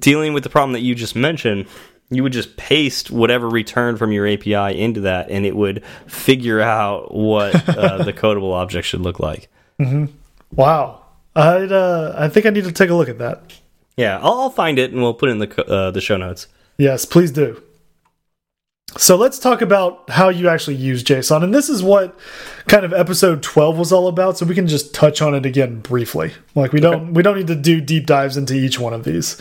dealing 0.00 0.32
with 0.32 0.42
the 0.42 0.50
problem 0.50 0.72
that 0.72 0.80
you 0.80 0.96
just 0.96 1.14
mentioned 1.14 1.66
you 2.10 2.22
would 2.22 2.32
just 2.32 2.56
paste 2.56 3.10
whatever 3.10 3.48
return 3.48 3.96
from 3.96 4.10
your 4.12 4.26
api 4.26 4.78
into 4.78 5.00
that 5.00 5.30
and 5.30 5.46
it 5.46 5.54
would 5.56 5.82
figure 6.06 6.60
out 6.60 7.14
what 7.14 7.54
uh, 7.68 8.02
the 8.04 8.12
codable 8.12 8.52
object 8.52 8.86
should 8.86 9.00
look 9.00 9.20
like 9.20 9.48
Wow, 10.54 11.02
I'd 11.36 11.70
uh, 11.72 12.14
I 12.18 12.28
think 12.28 12.44
I 12.46 12.50
need 12.50 12.64
to 12.64 12.72
take 12.72 12.90
a 12.90 12.94
look 12.94 13.08
at 13.08 13.18
that. 13.18 13.42
yeah 13.96 14.18
i'll, 14.22 14.40
I'll 14.40 14.50
find 14.50 14.78
it 14.78 14.92
and 14.92 15.00
we'll 15.00 15.14
put 15.14 15.28
it 15.28 15.32
in 15.32 15.38
the 15.38 15.64
uh, 15.66 15.90
the 15.90 16.00
show 16.00 16.16
notes 16.16 16.46
Yes, 16.78 17.04
please 17.04 17.30
do. 17.30 17.62
So 18.96 19.14
let's 19.14 19.38
talk 19.38 19.60
about 19.62 20.08
how 20.10 20.30
you 20.30 20.48
actually 20.48 20.76
use 20.76 21.04
JSON. 21.04 21.44
And 21.44 21.54
this 21.54 21.68
is 21.68 21.80
what 21.82 22.18
kind 22.66 22.84
of 22.84 22.92
episode 22.92 23.40
12 23.42 23.78
was 23.78 23.92
all 23.92 24.08
about, 24.08 24.36
so 24.36 24.46
we 24.46 24.54
can 24.54 24.66
just 24.66 24.92
touch 24.94 25.22
on 25.22 25.34
it 25.34 25.46
again 25.46 25.78
briefly. 25.80 26.32
Like 26.56 26.72
we 26.72 26.80
don't 26.80 27.12
we 27.14 27.22
don't 27.22 27.36
need 27.36 27.46
to 27.48 27.54
do 27.54 27.80
deep 27.80 28.06
dives 28.06 28.36
into 28.36 28.54
each 28.54 28.80
one 28.80 28.92
of 28.92 29.04
these. 29.04 29.36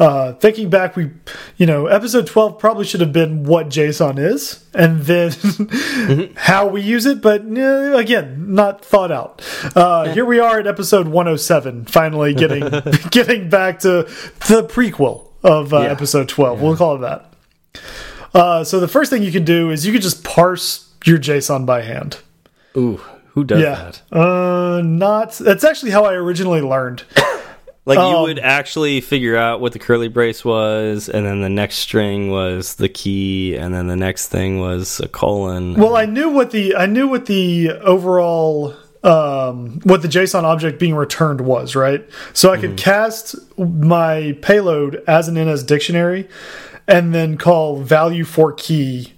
Uh 0.00 0.32
thinking 0.32 0.70
back 0.70 0.96
we 0.96 1.10
you 1.58 1.66
know, 1.66 1.86
episode 1.86 2.26
12 2.26 2.58
probably 2.58 2.86
should 2.86 3.02
have 3.02 3.12
been 3.12 3.44
what 3.44 3.68
JSON 3.68 4.18
is 4.18 4.64
and 4.74 5.02
then 5.02 6.32
how 6.36 6.66
we 6.66 6.80
use 6.80 7.04
it, 7.04 7.20
but 7.20 7.42
eh, 7.42 7.98
again, 8.00 8.54
not 8.54 8.82
thought 8.84 9.12
out. 9.12 9.42
Uh 9.76 10.12
here 10.14 10.24
we 10.24 10.40
are 10.40 10.58
at 10.58 10.66
episode 10.66 11.06
107 11.06 11.84
finally 11.84 12.32
getting 12.34 12.60
getting 13.10 13.50
back 13.50 13.80
to 13.80 14.04
the 14.48 14.64
prequel 14.66 15.26
of 15.44 15.74
uh, 15.74 15.80
Yeah. 15.82 15.88
episode 15.88 16.28
12. 16.30 16.60
We'll 16.62 16.76
call 16.76 16.96
it 16.96 17.00
that. 17.00 17.26
Uh, 18.34 18.62
so 18.64 18.78
the 18.80 18.88
first 18.88 19.10
thing 19.10 19.22
you 19.22 19.32
can 19.32 19.44
do 19.44 19.70
is 19.70 19.84
you 19.84 19.92
can 19.92 20.00
just 20.00 20.24
parse 20.24 20.88
your 21.04 21.18
JSON 21.18 21.66
by 21.66 21.82
hand. 21.82 22.18
ooh 22.76 23.00
who 23.34 23.44
does 23.44 23.60
Yeah. 23.60 23.74
that 24.10 24.16
Uh, 24.18 24.80
not. 24.82 25.32
That's 25.34 25.62
actually 25.64 25.90
how 25.92 26.04
I 26.04 26.14
originally 26.14 26.60
learned. 26.62 27.04
like 27.86 27.98
you 27.98 28.02
Um, 28.04 28.22
would 28.22 28.38
actually 28.38 29.00
figure 29.00 29.36
out 29.36 29.60
what 29.60 29.72
the 29.72 29.78
curly 29.78 30.08
brace 30.08 30.44
was 30.44 31.08
and 31.08 31.26
then 31.26 31.40
the 31.40 31.48
next 31.48 31.76
string 31.76 32.30
was 32.30 32.74
the 32.76 32.88
key 32.88 33.56
and 33.56 33.74
then 33.74 33.86
the 33.86 33.96
next 33.96 34.28
thing 34.28 34.60
was 34.60 35.00
a 35.00 35.08
colon 35.08 35.74
Well, 35.74 35.96
I 35.96 36.04
knew 36.06 36.28
what 36.30 36.50
the 36.50 36.76
I 36.76 36.86
knew 36.86 37.08
what 37.08 37.26
the 37.26 37.70
overall 37.70 38.74
um, 39.02 39.80
what 39.84 40.02
the 40.02 40.08
JSON 40.08 40.42
object 40.44 40.78
being 40.78 40.94
returned 40.94 41.40
was, 41.40 41.74
right? 41.74 42.06
So 42.34 42.52
I 42.52 42.58
could 42.58 42.76
cast 42.76 43.34
my 43.58 44.36
payload 44.42 45.02
as 45.06 45.26
an 45.26 45.42
NS 45.42 45.62
dictionary, 45.62 46.28
and 46.86 47.14
then 47.14 47.38
call 47.38 47.76
value 47.80 48.24
for 48.24 48.52
key, 48.52 49.14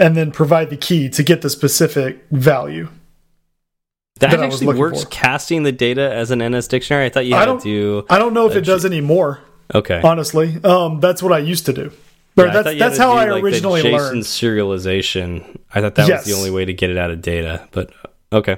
and 0.00 0.16
then 0.16 0.32
provide 0.32 0.68
the 0.70 0.76
key 0.76 1.08
to 1.10 1.22
get 1.22 1.42
the 1.42 1.48
specific 1.50 2.24
value. 2.32 2.88
That, 4.20 4.30
that 4.30 4.40
I 4.40 4.46
actually 4.46 4.76
works 4.78 5.02
for. 5.02 5.08
casting 5.10 5.62
the 5.64 5.72
data 5.72 6.12
as 6.14 6.30
an 6.30 6.38
ns 6.40 6.68
dictionary 6.68 7.06
i 7.06 7.08
thought 7.08 7.26
you 7.26 7.34
I 7.34 7.40
had 7.40 7.44
to 7.46 7.50
don't- 7.52 7.62
do 7.64 8.06
I 8.08 8.18
don't 8.18 8.32
know 8.34 8.46
if 8.48 8.54
it 8.56 8.62
does 8.64 8.84
anymore. 8.84 9.40
okay 9.74 10.00
honestly. 10.04 10.56
Um, 10.62 11.00
that's 11.00 11.22
what 11.22 11.32
I 11.32 11.38
used 11.38 11.66
to 11.66 11.72
do. 11.72 11.90
Yeah, 12.36 12.50
that's 12.62 12.78
that's 12.78 12.98
how 12.98 13.12
I 13.12 13.26
like, 13.30 13.42
originally 13.44 13.82
JSON 13.82 13.92
learned. 13.92 14.22
serialization. 14.22 15.58
I 15.74 15.80
thought 15.80 15.94
that 15.96 16.08
Yes. 16.08 16.26
was 16.26 16.32
the 16.34 16.38
only 16.38 16.50
way 16.50 16.64
to 16.64 16.72
get 16.72 16.90
it 16.90 16.96
out 16.98 17.10
of 17.12 17.22
data, 17.22 17.68
but 17.72 17.90
okay, 18.32 18.56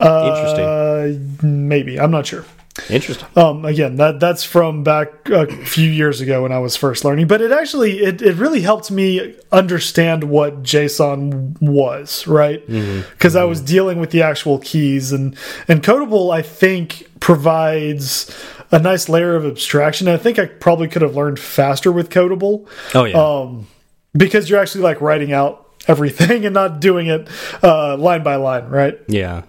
Uh, 0.00 1.12
maybe 1.42 1.98
I'm 2.00 2.10
not 2.10 2.26
sure. 2.26 2.44
Interesting. 2.88 3.28
Um, 3.36 3.64
again, 3.64 3.96
that 3.96 4.20
that's 4.20 4.44
from 4.44 4.82
back 4.82 5.28
a 5.28 5.46
few 5.64 5.90
years 5.90 6.20
ago 6.20 6.42
when 6.42 6.52
I 6.52 6.58
was 6.58 6.76
first 6.76 7.04
learning, 7.04 7.26
but 7.26 7.40
it 7.40 7.52
actually 7.52 8.00
it, 8.00 8.22
it 8.22 8.34
really 8.36 8.60
helped 8.62 8.90
me 8.90 9.36
understand 9.50 10.24
what 10.24 10.62
JSON 10.62 11.60
was, 11.60 12.26
right? 12.26 12.66
Because 12.66 13.36
I 13.36 13.44
was 13.44 13.60
dealing 13.60 14.00
with 14.00 14.10
the 14.10 14.22
actual 14.22 14.58
keys 14.58 15.12
and 15.12 15.36
and 15.68 15.82
Codable, 15.82 16.32
I 16.32 16.42
think, 16.42 17.08
provides 17.20 18.34
a 18.70 18.78
nice 18.78 19.08
layer 19.08 19.36
of 19.36 19.44
abstraction. 19.44 20.08
I 20.08 20.16
think 20.16 20.38
I 20.38 20.46
probably 20.46 20.88
could 20.88 21.02
have 21.02 21.14
learned 21.14 21.38
faster 21.38 21.92
with 21.92 22.08
Codable. 22.10 22.66
Oh 22.94 23.04
yeah, 23.04 23.22
um, 23.22 23.66
because 24.14 24.48
you're 24.48 24.60
actually 24.60 24.84
like 24.84 25.00
writing 25.00 25.32
out 25.32 25.68
everything 25.88 26.44
and 26.46 26.54
not 26.54 26.80
doing 26.80 27.08
it 27.08 27.28
uh, 27.62 27.96
line 27.96 28.22
by 28.22 28.36
line, 28.36 28.68
right? 28.68 28.98
yeah. 29.08 29.42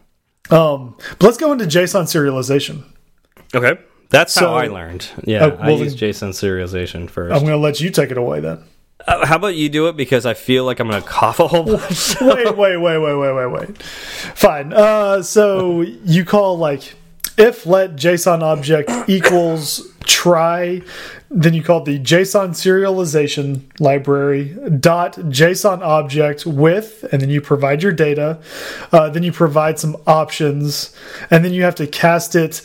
Um, 0.49 0.97
but 1.19 1.23
let's 1.27 1.37
go 1.37 1.53
into 1.53 1.63
JSON 1.63 2.03
serialization. 2.03 2.83
Okay, 3.53 3.79
that's 4.09 4.33
So- 4.33 4.47
how 4.47 4.55
I 4.55 4.67
learned. 4.67 5.07
Yeah, 5.23 5.45
Oh, 5.45 5.57
I 5.59 5.71
use 5.71 5.95
JSON 5.95 6.29
serialization 6.29 7.09
1st 7.09 7.33
I'm 7.33 7.39
going 7.41 7.51
to 7.51 7.57
let 7.57 7.79
you 7.81 7.89
take 7.89 8.11
it 8.11 8.17
away 8.17 8.39
then. 8.39 8.59
Uh, 9.05 9.25
how 9.25 9.35
about 9.35 9.55
you 9.55 9.67
do 9.67 9.87
it 9.87 9.97
because 9.97 10.25
I 10.25 10.33
feel 10.33 10.63
like 10.63 10.79
I'm 10.79 10.87
going 10.87 11.01
to 11.01 11.07
cough 11.07 11.39
a 11.39 11.47
whole 11.47 11.63
bunch. 11.65 12.15
wait, 12.21 12.55
wait, 12.57 12.77
wait, 12.77 12.97
wait, 12.97 13.15
wait, 13.15 13.33
wait, 13.33 13.47
wait. 13.51 13.83
Fine. 13.83 14.71
Uh, 14.71 15.21
so 15.21 15.81
you 15.81 16.23
call 16.23 16.57
like 16.57 16.95
if 17.37 17.65
let 17.65 17.95
JSON 17.95 18.41
object 18.41 18.89
equals 19.09 19.89
try, 20.05 20.81
then 21.29 21.53
you 21.53 21.63
call 21.63 21.81
the 21.81 21.99
JSON 21.99 22.49
serialization 22.51 23.63
library 23.79 24.55
dot 24.79 25.13
JSON 25.15 25.81
object 25.81 26.45
with, 26.45 27.03
and 27.11 27.21
then 27.21 27.29
you 27.29 27.41
provide 27.41 27.81
your 27.83 27.91
data. 27.91 28.39
Uh, 28.91 29.09
then 29.09 29.23
you 29.23 29.31
provide 29.31 29.79
some 29.79 29.97
options, 30.07 30.95
and 31.31 31.43
then 31.43 31.53
you 31.53 31.63
have 31.63 31.75
to 31.75 31.87
cast 31.87 32.35
it 32.35 32.61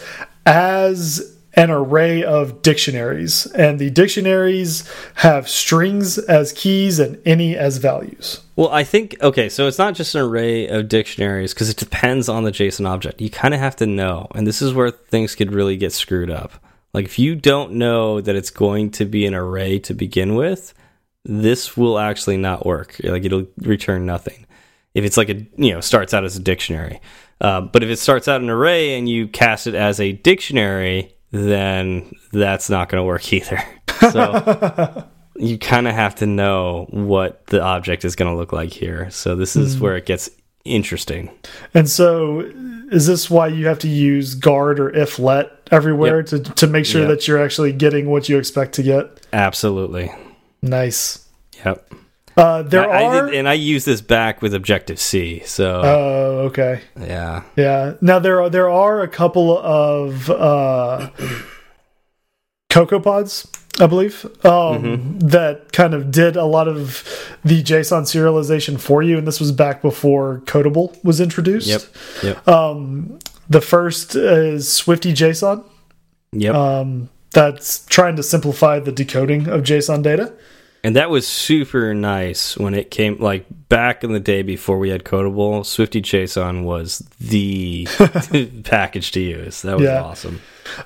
as 0.46 1.36
an 1.54 1.70
array 1.72 2.22
of 2.22 2.62
dictionaries, 2.62 3.46
and 3.46 3.80
the 3.80 3.90
dictionaries 3.90 4.88
have 5.16 5.48
strings 5.48 6.16
as 6.16 6.52
keys 6.52 7.00
and 7.00 7.20
any 7.26 7.56
as 7.56 7.78
values. 7.78 8.42
Well, 8.54 8.68
I 8.70 8.84
think 8.84 9.16
okay, 9.22 9.48
so 9.48 9.66
it's 9.66 9.78
not 9.78 9.94
just 9.94 10.14
an 10.14 10.20
array 10.20 10.68
of 10.68 10.88
dictionaries 10.88 11.52
because 11.52 11.68
it 11.68 11.76
depends 11.76 12.28
on 12.28 12.44
the 12.44 12.52
JSON 12.52 12.86
object. 12.88 13.20
You 13.20 13.30
kind 13.30 13.54
of 13.54 13.60
have 13.60 13.76
to 13.76 13.86
know, 13.86 14.28
and 14.34 14.46
this 14.46 14.62
is 14.62 14.72
where 14.72 14.90
things 14.90 15.34
could 15.34 15.52
really 15.52 15.76
get 15.76 15.92
screwed 15.92 16.30
up. 16.30 16.52
Like 16.94 17.04
if 17.04 17.18
you 17.18 17.34
don't 17.34 17.72
know 17.72 18.20
that 18.20 18.36
it's 18.36 18.50
going 18.50 18.90
to 18.92 19.04
be 19.04 19.26
an 19.26 19.34
array 19.34 19.78
to 19.80 19.94
begin 19.94 20.34
with, 20.34 20.74
this 21.24 21.76
will 21.76 21.98
actually 21.98 22.36
not 22.36 22.66
work. 22.66 23.00
Like 23.02 23.24
it'll 23.24 23.46
return 23.58 24.06
nothing. 24.06 24.46
If 24.94 25.04
it's 25.04 25.16
like 25.16 25.28
a 25.28 25.46
you 25.56 25.72
know 25.72 25.80
starts 25.80 26.14
out 26.14 26.24
as 26.24 26.36
a 26.36 26.40
dictionary, 26.40 27.00
uh, 27.40 27.60
but 27.60 27.82
if 27.82 27.88
it 27.90 27.98
starts 27.98 28.28
out 28.28 28.40
an 28.40 28.50
array 28.50 28.98
and 28.98 29.08
you 29.08 29.28
cast 29.28 29.66
it 29.66 29.74
as 29.74 30.00
a 30.00 30.12
dictionary, 30.12 31.14
then 31.30 32.10
that's 32.32 32.68
not 32.70 32.88
going 32.88 33.00
to 33.00 33.04
work 33.06 33.32
either. 33.32 33.62
So 34.10 35.04
you 35.36 35.58
kind 35.58 35.86
of 35.88 35.94
have 35.94 36.14
to 36.16 36.26
know 36.26 36.86
what 36.90 37.46
the 37.46 37.62
object 37.62 38.04
is 38.04 38.16
going 38.16 38.30
to 38.32 38.36
look 38.36 38.52
like 38.52 38.70
here. 38.72 39.10
So 39.10 39.36
this 39.36 39.56
is 39.56 39.78
where 39.80 39.96
it 39.96 40.06
gets 40.06 40.28
interesting. 40.64 41.30
And 41.74 41.88
so, 41.88 42.40
is 42.90 43.06
this 43.06 43.30
why 43.30 43.48
you 43.48 43.66
have 43.66 43.78
to 43.80 43.88
use 43.88 44.34
guard 44.34 44.80
or 44.80 44.90
if 44.90 45.18
let 45.18 45.50
everywhere 45.70 46.18
Yep. 46.18 46.26
to 46.26 46.38
to 46.40 46.66
make 46.66 46.84
sure 46.86 47.02
Yep. 47.02 47.10
that 47.10 47.28
you're 47.28 47.42
actually 47.42 47.72
getting 47.72 48.10
what 48.10 48.28
you 48.28 48.38
expect 48.38 48.74
to 48.74 48.82
get? 48.82 49.26
Absolutely. 49.32 50.10
Nice. 50.62 51.26
Yep. 51.64 51.92
Uh, 52.38 52.62
there 52.62 52.88
I, 52.88 53.02
I 53.02 53.04
are. 53.04 53.26
did, 53.26 53.34
and 53.34 53.48
I 53.48 53.54
use 53.54 53.84
this 53.84 54.00
back 54.00 54.40
with 54.40 54.54
Objective 54.54 55.00
C. 55.00 55.42
So 55.44 55.80
Oh, 55.84 56.38
okay. 56.46 56.80
yeah. 56.98 57.42
Yeah. 57.56 57.94
Now 58.00 58.18
there 58.20 58.40
are 58.40 58.48
there 58.48 58.70
are 58.70 59.02
a 59.02 59.08
couple 59.08 59.58
of 59.58 60.30
uh, 60.30 61.10
CocoaPods, 62.70 63.48
I 63.82 63.86
believe, 63.86 64.24
um, 64.44 64.50
Mm-hmm. 64.82 65.18
that 65.28 65.72
kind 65.72 65.94
of 65.94 66.10
did 66.10 66.36
a 66.36 66.44
lot 66.44 66.68
of 66.68 67.02
the 67.44 67.62
JSON 67.62 68.02
serialization 68.02 68.78
for 68.78 69.02
you, 69.02 69.16
and 69.18 69.26
this 69.26 69.40
was 69.40 69.52
back 69.52 69.80
before 69.82 70.42
Codable 70.46 71.02
was 71.04 71.20
introduced. 71.20 71.68
Yep. 71.68 71.82
Yep. 72.46 72.46
The 73.50 73.60
first 73.62 74.14
is 74.14 74.66
SwiftyJSON. 74.66 75.64
yep. 76.32 76.54
um, 76.54 77.08
that's 77.32 77.84
trying 77.86 78.16
to 78.16 78.22
simplify 78.22 78.78
the 78.78 78.92
decoding 78.92 79.48
of 79.48 79.62
JSON 79.62 80.02
data. 80.02 80.32
And 80.84 80.94
that 80.94 81.10
was 81.10 81.26
super 81.26 81.92
nice 81.92 82.56
when 82.56 82.72
it 82.72 82.90
came 82.90 83.18
like 83.18 83.46
back 83.68 84.04
in 84.04 84.12
the 84.12 84.20
day 84.20 84.42
before 84.42 84.78
we 84.78 84.90
had 84.90 85.04
Codable. 85.04 85.60
SwiftyJSON 85.62 86.62
was 86.64 87.00
the 87.20 87.86
package 88.64 89.10
to 89.12 89.20
use. 89.20 89.62
That 89.62 89.76
was 89.76 89.86
Yeah. 89.86 90.02
awesome. 90.02 90.40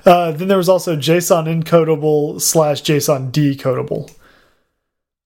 Uh, 0.05 0.31
then 0.31 0.47
there 0.47 0.57
was 0.57 0.67
also 0.69 0.95
JSON 0.95 1.45
encodable 1.63 2.41
slash 2.41 2.81
JSON 2.81 3.31
decodable. 3.31 4.09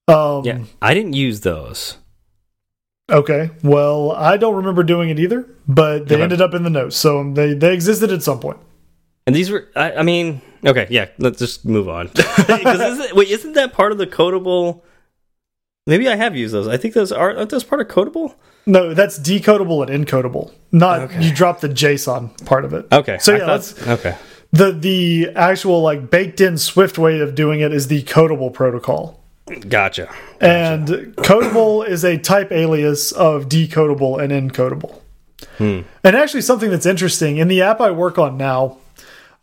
Um, 0.06 0.44
Yeah, 0.44 0.58
I 0.82 0.92
didn't 0.94 1.14
use 1.14 1.40
those. 1.40 1.96
Okay. 3.10 3.50
Well, 3.62 4.12
I 4.12 4.36
don't 4.36 4.54
remember 4.56 4.82
doing 4.82 5.08
it 5.08 5.18
either, 5.18 5.46
but 5.66 6.08
they 6.08 6.16
Okay. 6.16 6.22
ended 6.24 6.42
up 6.42 6.52
in 6.54 6.62
the 6.62 6.70
notes, 6.70 6.96
so 6.96 7.32
they 7.32 7.54
they 7.54 7.72
existed 7.72 8.12
at 8.12 8.22
some 8.22 8.38
point. 8.38 8.58
And 9.28 9.36
these 9.36 9.50
were, 9.50 9.68
I, 9.76 9.92
I 9.92 10.02
mean, 10.04 10.40
okay, 10.64 10.86
yeah, 10.88 11.08
let's 11.18 11.38
just 11.38 11.66
move 11.66 11.86
on. 11.86 12.08
isn't, 12.48 13.14
wait, 13.14 13.28
isn't 13.28 13.52
that 13.52 13.74
part 13.74 13.92
of 13.92 13.98
the 13.98 14.06
codable? 14.06 14.80
Maybe 15.86 16.08
I 16.08 16.16
have 16.16 16.34
used 16.34 16.54
those. 16.54 16.66
I 16.66 16.78
think 16.78 16.94
those 16.94 17.12
are 17.12 17.36
aren't 17.36 17.50
those 17.50 17.62
part 17.62 17.82
of 17.82 17.88
codable. 17.88 18.34
No, 18.64 18.94
that's 18.94 19.18
decodable 19.18 19.86
and 19.86 20.06
encodable. 20.06 20.50
Not 20.72 21.00
Okay. 21.02 21.22
you 21.22 21.34
drop 21.34 21.60
the 21.60 21.68
JSON 21.68 22.42
part 22.46 22.64
of 22.64 22.72
it. 22.72 22.86
Okay, 22.90 23.18
So 23.18 23.32
yeah, 23.32 23.38
thought- 23.40 23.48
let's 23.48 23.86
okay, 23.86 24.16
the 24.50 24.72
the 24.72 25.28
actual 25.36 25.82
like 25.82 26.08
baked 26.08 26.40
in 26.40 26.56
Swift 26.56 26.96
way 26.96 27.20
of 27.20 27.34
doing 27.34 27.60
it 27.60 27.70
is 27.74 27.88
the 27.88 28.02
codable 28.04 28.50
protocol. 28.50 29.22
gotcha. 29.68 30.10
And 30.40 30.86
codable 31.16 31.86
is 31.86 32.02
a 32.02 32.16
type 32.16 32.50
alias 32.50 33.12
of 33.12 33.50
decodable 33.50 34.18
and 34.22 34.32
encodable. 34.32 35.00
Hmm. 35.58 35.80
And 36.02 36.16
actually, 36.16 36.40
something 36.42 36.70
that's 36.70 36.86
interesting 36.86 37.36
in 37.36 37.48
the 37.48 37.60
app 37.60 37.80
I 37.82 37.90
work 37.90 38.18
on 38.18 38.38
now, 38.38 38.78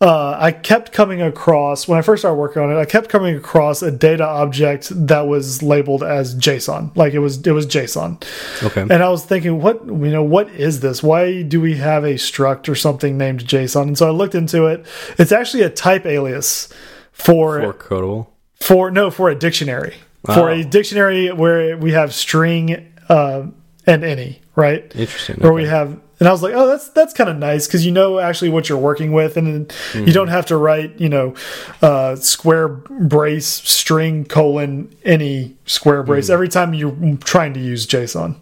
uh, 0.06 0.38
I 0.40 0.52
kept 0.52 0.92
coming 0.92 1.20
across 1.20 1.88
when 1.88 1.98
I 1.98 2.04
first 2.04 2.22
started 2.22 2.38
working 2.38 2.62
on 2.62 2.72
it. 2.72 2.78
I 2.78 2.86
kept 2.86 3.10
coming 3.10 3.36
across 3.36 3.82
a 3.82 3.90
data 3.90 4.24
object 4.24 4.90
that 5.08 5.28
was 5.28 5.64
labeled 5.64 6.04
as 6.04 6.36
JSON, 6.36 6.96
like 6.96 7.14
it 7.14 7.20
was 7.20 7.46
it 7.46 7.52
was 7.52 7.66
JSON. 7.66 8.24
Okay, 8.64 8.82
And 8.82 9.02
I 9.02 9.10
was 9.10 9.26
thinking, 9.26 9.60
what 9.62 9.84
you 9.88 10.12
know, 10.12 10.22
what 10.22 10.50
is 10.50 10.82
this? 10.82 11.02
Why 11.02 11.42
do 11.42 11.60
we 11.60 11.78
have 11.78 12.04
a 12.04 12.14
struct 12.16 12.70
or 12.70 12.76
something 12.76 13.18
named 13.18 13.46
JSON? 13.46 13.82
And 13.82 13.98
so 13.98 14.08
I 14.08 14.12
looked 14.12 14.36
into 14.36 14.68
it. 14.68 14.86
It's 15.18 15.32
actually 15.32 15.64
a 15.64 15.72
type 15.72 16.06
alias 16.06 16.70
for 17.12 17.62
or 17.62 17.74
codable. 17.74 18.28
for 18.60 18.92
no 18.92 19.10
for 19.10 19.30
a 19.30 19.36
dictionary 19.36 19.96
for 20.34 20.50
a 20.50 20.64
dictionary 20.64 21.32
where 21.32 21.78
we 21.78 21.94
have 21.94 22.14
string 22.14 22.92
uh, 23.10 23.46
and 23.88 24.04
any 24.04 24.42
right 24.56 24.92
Interesting. 24.96 25.38
where 25.38 25.54
we 25.54 25.66
have 25.66 26.00
and 26.20 26.28
I 26.30 26.32
was 26.32 26.42
like 26.42 26.54
oh 26.56 26.68
that's 26.68 26.90
that's 26.90 27.14
kind 27.14 27.30
of 27.30 27.38
nice 27.38 27.68
because 27.68 27.86
you 27.86 27.92
know 27.92 28.20
actually 28.20 28.50
what 28.50 28.70
you're 28.70 28.78
working 28.78 29.12
with 29.12 29.36
and 29.38 29.72
you 29.94 30.14
don't 30.14 30.30
have 30.30 30.46
to 30.48 30.58
write 30.58 31.00
you 31.00 31.10
know 31.10 31.34
uh, 31.82 32.16
square 32.16 32.68
brace 32.70 33.48
string 33.48 34.26
colon 34.26 34.94
any 35.04 35.56
square 35.66 36.04
brace 36.04 36.30
every 36.30 36.48
time 36.50 36.74
you're 36.74 36.96
trying 37.24 37.54
to 37.54 37.60
use 37.60 37.86
JSON 37.88 38.36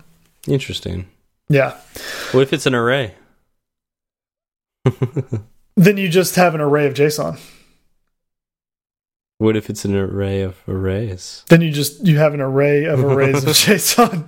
Interesting. 0.47 1.07
yeah 1.49 1.77
What 2.31 2.41
if 2.41 2.53
it's 2.53 2.65
an 2.65 2.75
array? 2.75 3.15
then 5.75 5.97
you 5.97 6.09
just 6.09 6.35
have 6.35 6.55
an 6.55 6.61
array 6.61 6.85
of 6.87 6.93
JSON 6.93 7.39
What 9.37 9.55
if 9.57 9.69
it's 9.69 9.85
an 9.85 9.95
array 9.95 10.41
of 10.41 10.57
arrays? 10.67 11.43
then 11.49 11.61
you 11.61 11.71
just 11.71 12.05
you 12.05 12.17
have 12.17 12.33
an 12.33 12.41
array 12.41 12.85
of 12.85 13.03
arrays 13.03 13.43
of 13.43 13.49
JSON. 13.65 14.25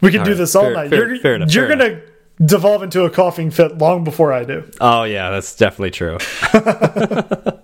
We 0.00 0.10
can 0.10 0.20
All 0.20 0.24
do 0.26 0.30
right, 0.32 0.38
this 0.38 0.54
all 0.54 0.64
fair- 0.64 0.74
night. 0.74 0.90
fair- 0.90 1.08
you're 1.08 1.20
fair 1.22 1.34
enough, 1.36 1.52
you're 1.54 1.68
gonna 1.68 2.00
devolve 2.44 2.82
into 2.82 3.04
a 3.04 3.10
coughing 3.10 3.50
fit 3.50 3.78
long 3.78 4.04
before 4.04 4.32
I 4.32 4.44
do. 4.44 4.70
Oh 4.80 5.04
yeah, 5.04 5.30
that's 5.30 5.54
definitely 5.56 5.90
true. 5.90 6.18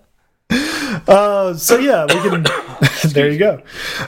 Uh, 1.07 1.55
so 1.55 1.79
yeah, 1.79 2.05
we 2.05 2.21
can. 2.21 2.45
there 3.13 3.31
you 3.31 3.39
go. 3.39 3.63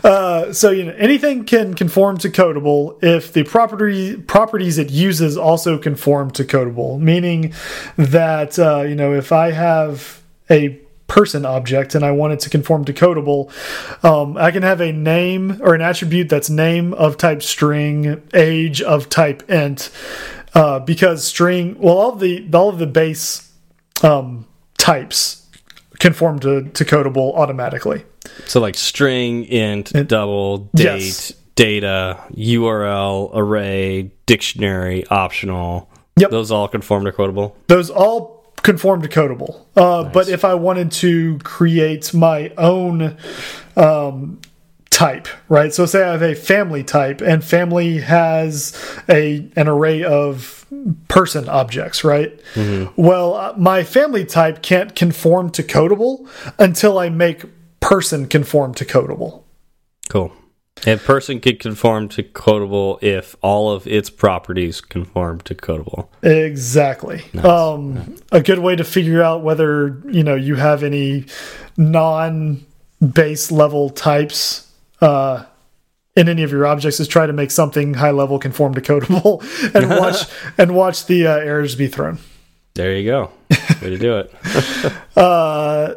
Uh, 0.05 0.53
so 0.53 0.71
you 0.71 0.85
know, 0.85 0.95
anything 0.99 1.45
can 1.45 1.73
conform 1.75 2.19
to 2.19 2.29
codable 2.29 3.03
if 3.03 3.33
the 3.33 3.43
property 3.45 4.17
properties 4.17 4.77
it 4.77 4.91
uses 4.91 5.37
also 5.37 5.79
conform 5.79 6.31
to 6.33 6.45
codable. 6.45 7.01
Meaning 7.01 7.55
that 7.97 8.59
uh, 8.59 8.83
you 8.83 8.95
know, 8.95 9.15
if 9.15 9.33
I 9.33 9.53
have 9.53 10.23
a 10.51 10.79
person 11.07 11.45
object 11.45 11.95
and 11.95 12.05
I 12.05 12.13
want 12.13 12.35
it 12.35 12.41
to 12.41 12.51
conform 12.51 12.85
to 12.85 12.93
codable, 12.93 13.51
um, 14.05 14.37
I 14.37 14.51
can 14.51 14.63
have 14.63 14.81
a 14.81 14.93
name 14.93 15.59
or 15.63 15.75
an 15.75 15.81
attribute 15.81 16.29
that's 16.29 16.49
name 16.49 16.95
of 16.95 17.17
type 17.17 17.43
string, 17.43 18.23
age 18.33 18.81
of 18.81 19.09
type 19.09 19.49
int, 19.51 19.91
uh, 20.55 20.81
because 20.81 21.25
string. 21.25 21.77
Well, 21.79 21.97
all 21.97 22.13
of 22.15 22.21
the 22.21 22.49
all 22.53 22.69
of 22.69 22.79
the 22.79 22.87
base 22.87 23.53
um, 24.03 24.47
types 24.79 25.49
conform 25.99 26.39
to, 26.41 26.63
to 26.71 26.85
codable 26.85 27.35
automatically. 27.37 28.05
So 28.47 28.61
like 28.61 28.75
string, 28.77 29.45
int, 29.45 29.93
double, 30.09 30.59
date, 30.75 30.85
Yes. 31.03 31.33
data, 31.57 32.19
URL, 32.35 33.31
array, 33.35 34.11
dictionary, 34.27 35.07
optional. 35.09 35.91
Yep. 36.17 36.31
Those 36.31 36.51
all 36.51 36.69
conform 36.69 37.05
to 37.05 37.13
codable. 37.13 37.55
Those 37.67 37.91
all 37.91 38.45
conform 38.63 39.03
to 39.03 39.09
codable. 39.09 39.63
Uh, 39.77 40.05
But 40.05 40.29
if 40.29 40.45
I 40.45 40.55
wanted 40.55 40.91
to 40.93 41.39
create 41.39 42.13
my 42.13 42.53
own 42.59 43.17
um, 43.77 44.41
type, 44.91 45.29
right? 45.49 45.73
So 45.73 45.87
say 45.87 46.03
I 46.03 46.13
have 46.13 46.23
a 46.23 46.35
family 46.35 46.85
type, 46.85 47.21
and 47.21 47.43
family 47.43 47.99
has 47.99 48.77
a 49.09 49.49
an 49.57 49.69
array 49.69 50.05
of 50.05 50.67
person 51.09 51.49
objects, 51.49 52.05
right? 52.05 52.39
Well, 52.97 53.35
uh, 53.35 53.55
my 53.57 53.83
family 53.83 54.25
type 54.25 54.63
can't 54.63 54.95
conform 54.95 55.51
to 55.53 55.63
codable 55.63 56.29
until 56.59 56.99
I 56.99 57.09
make 57.09 57.45
person 57.81 58.27
conform 58.27 58.75
to 58.75 58.85
codable. 58.85 59.45
Cool. 60.09 60.33
A 60.87 60.97
person 60.97 61.41
could 61.41 61.61
conform 61.61 62.09
to 62.11 62.23
codable 62.23 63.03
if 63.03 63.37
all 63.43 63.71
of 63.71 63.87
its 63.87 64.09
properties 64.09 64.81
conform 64.81 65.41
to 65.43 65.55
codable. 65.55 66.09
Exactly. 66.23 67.23
Um, 67.43 68.17
a 68.33 68.41
good 68.41 68.61
way 68.61 68.77
to 68.77 68.85
figure 68.85 69.23
out 69.23 69.43
whether 69.43 70.03
you 70.09 70.23
know 70.23 70.35
you 70.35 70.55
have 70.55 70.83
any 70.83 71.27
non-base 71.77 73.53
level 73.53 73.91
types 73.91 74.70
uh, 75.01 75.45
in 76.17 76.29
any 76.29 76.43
of 76.43 76.51
your 76.51 76.67
objects 76.67 77.01
is 77.01 77.09
try 77.09 77.27
to 77.27 77.33
make 77.33 77.51
something 77.51 77.95
high 77.95 78.11
level 78.11 78.39
conform 78.39 78.75
to 78.75 78.81
codable 78.81 79.43
and 79.75 79.89
watch 79.91 80.27
and 80.59 80.75
watch 80.75 81.07
the 81.07 81.27
uh, 81.27 81.37
errors 81.37 81.75
be 81.75 81.87
thrown. 81.87 82.19
There 82.75 82.97
you 82.97 83.11
go. 83.11 83.31
Way 83.83 83.91
to 83.91 83.99
do 83.99 84.19
it. 84.19 84.35
Uh, 85.17 85.97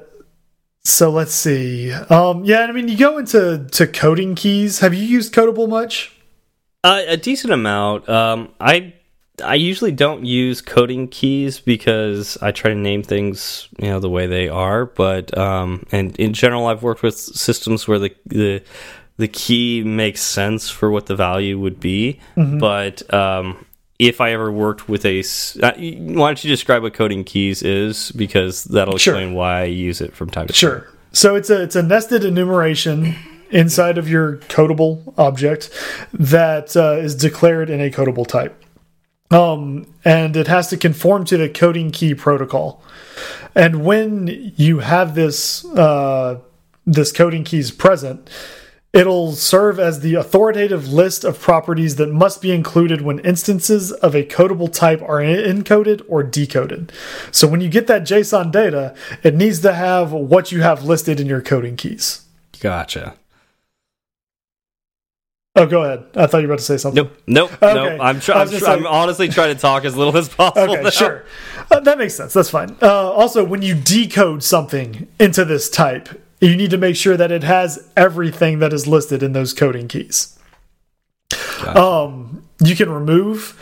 so 0.83 1.09
let's 1.09 1.33
see. 1.33 1.93
Um, 1.93 2.43
yeah, 2.43 2.61
I 2.61 2.71
mean, 2.73 2.89
you 2.89 2.97
go 2.97 3.17
into 3.17 3.67
to 3.71 3.87
coding 3.87 4.35
keys. 4.35 4.79
Have 4.79 4.93
you 4.93 5.03
used 5.03 5.33
Codable 5.33 5.69
much? 5.69 6.11
Uh, 6.83 7.03
a 7.07 7.15
decent 7.15 7.53
amount. 7.53 8.09
Um, 8.09 8.51
I 8.59 8.95
I 9.43 9.55
usually 9.55 9.91
don't 9.91 10.25
use 10.25 10.61
coding 10.61 11.07
keys 11.07 11.59
because 11.59 12.37
I 12.41 12.51
try 12.51 12.71
to 12.71 12.75
name 12.75 13.03
things 13.03 13.67
you 13.77 13.87
know 13.87 13.99
the 13.99 14.09
way 14.09 14.27
they 14.27 14.49
are. 14.49 14.85
But 14.85 15.37
um, 15.37 15.85
and 15.91 16.15
in 16.17 16.33
general, 16.33 16.67
I've 16.67 16.83
worked 16.83 17.03
with 17.03 17.17
systems 17.17 17.87
where 17.87 17.99
the 17.99 18.15
the 18.25 18.63
the 19.17 19.27
key 19.27 19.83
makes 19.83 20.21
sense 20.21 20.69
for 20.69 20.89
what 20.89 21.05
the 21.05 21.15
value 21.15 21.59
would 21.59 21.79
be. 21.79 22.19
But 22.35 23.13
um, 23.13 23.65
if 23.99 24.19
I 24.19 24.31
ever 24.31 24.51
worked 24.51 24.89
with 24.89 25.05
a, 25.05 25.19
uh, 25.61 25.71
why 25.77 26.29
don't 26.29 26.43
you 26.43 26.49
describe 26.49 26.81
what 26.81 26.93
coding 26.93 27.23
keys 27.23 27.61
is 27.61 28.11
because 28.13 28.63
that'll 28.65 28.97
Sure. 28.97 29.13
explain 29.13 29.33
why 29.35 29.61
I 29.61 29.65
use 29.65 30.01
it 30.01 30.15
from 30.15 30.29
time 30.29 30.47
to 30.47 30.53
time. 30.53 30.57
Sure. 30.57 30.89
So 31.11 31.35
it's 31.35 31.49
a 31.51 31.61
it's 31.61 31.75
a 31.75 31.83
nested 31.83 32.25
enumeration 32.25 33.15
inside 33.51 33.99
of 33.99 34.09
your 34.09 34.37
codable 34.49 35.13
object 35.17 35.69
that 36.11 36.75
uh, 36.75 36.93
is 36.93 37.13
declared 37.13 37.69
in 37.69 37.79
a 37.79 37.91
codable 37.91 38.25
type. 38.25 38.59
Um, 39.31 39.87
and 40.05 40.35
it 40.35 40.47
has 40.47 40.67
to 40.69 40.77
conform 40.77 41.25
to 41.25 41.37
the 41.37 41.49
coding 41.49 41.91
key 41.91 42.13
protocol. 42.13 42.83
And 43.55 43.83
when 43.83 44.53
you 44.55 44.79
have 44.79 45.15
this 45.15 45.65
uh, 45.65 46.39
this 46.85 47.11
coding 47.11 47.43
keys 47.43 47.71
present, 47.71 48.29
it'll 48.93 49.31
serve 49.31 49.79
as 49.79 50.01
the 50.01 50.15
authoritative 50.15 50.87
list 50.91 51.23
of 51.23 51.39
properties 51.39 51.95
that 51.95 52.11
must 52.11 52.41
be 52.41 52.51
included 52.51 53.01
when 53.01 53.19
instances 53.19 53.91
of 53.91 54.15
a 54.15 54.23
codable 54.23 54.71
type 54.71 55.01
are 55.01 55.19
encoded 55.19 56.03
or 56.07 56.23
decoded. 56.23 56.91
So 57.31 57.47
when 57.47 57.61
you 57.61 57.69
get 57.69 57.87
that 57.87 58.03
JSON 58.03 58.51
data, 58.51 58.95
it 59.23 59.35
needs 59.35 59.59
to 59.61 59.73
have 59.73 60.11
what 60.11 60.51
you 60.51 60.61
have 60.61 60.83
listed 60.83 61.19
in 61.19 61.27
your 61.27 61.41
coding 61.41 61.75
keys. 61.75 62.25
Gotcha. 62.59 63.15
Oh, 65.55 65.67
go 65.67 65.83
ahead. 65.83 66.05
I 66.15 66.25
thought 66.25 66.39
you 66.39 66.47
were 66.47 66.53
about 66.53 66.59
to 66.59 66.65
say 66.65 66.77
something. 66.77 67.03
Nope. 67.03 67.17
Nope. 67.27 67.53
Okay. 67.61 67.73
Nope. 67.75 68.01
I'm, 68.01 68.01
I'm, 68.01 68.19
tr 68.19 68.31
I'm 68.31 68.87
honestly 68.87 69.29
trying 69.29 69.53
to 69.53 69.61
talk 69.61 69.85
as 69.85 69.95
little 69.95 70.15
as 70.17 70.27
possible. 70.27 70.73
Okay, 70.73 70.83
now. 70.83 70.89
sure. 70.89 71.25
Uh, 71.69 71.79
that 71.81 71.99
makes 71.99 72.15
sense. 72.15 72.33
That's 72.33 72.49
fine. 72.49 72.75
Uh, 72.81 73.11
also, 73.11 73.43
when 73.43 73.61
you 73.61 73.75
decode 73.75 74.43
something 74.43 75.07
into 75.19 75.45
this 75.45 75.69
type, 75.69 76.09
you 76.41 76.55
need 76.57 76.71
to 76.71 76.77
make 76.77 76.95
sure 76.95 77.15
that 77.17 77.31
it 77.31 77.43
has 77.43 77.87
everything 77.95 78.59
that 78.59 78.73
is 78.73 78.87
listed 78.87 79.21
in 79.21 79.33
those 79.33 79.53
coding 79.53 79.87
keys. 79.87 80.39
Gotcha. 81.29 81.79
Um, 81.79 82.47
you 82.63 82.75
can 82.75 82.89
remove 82.89 83.57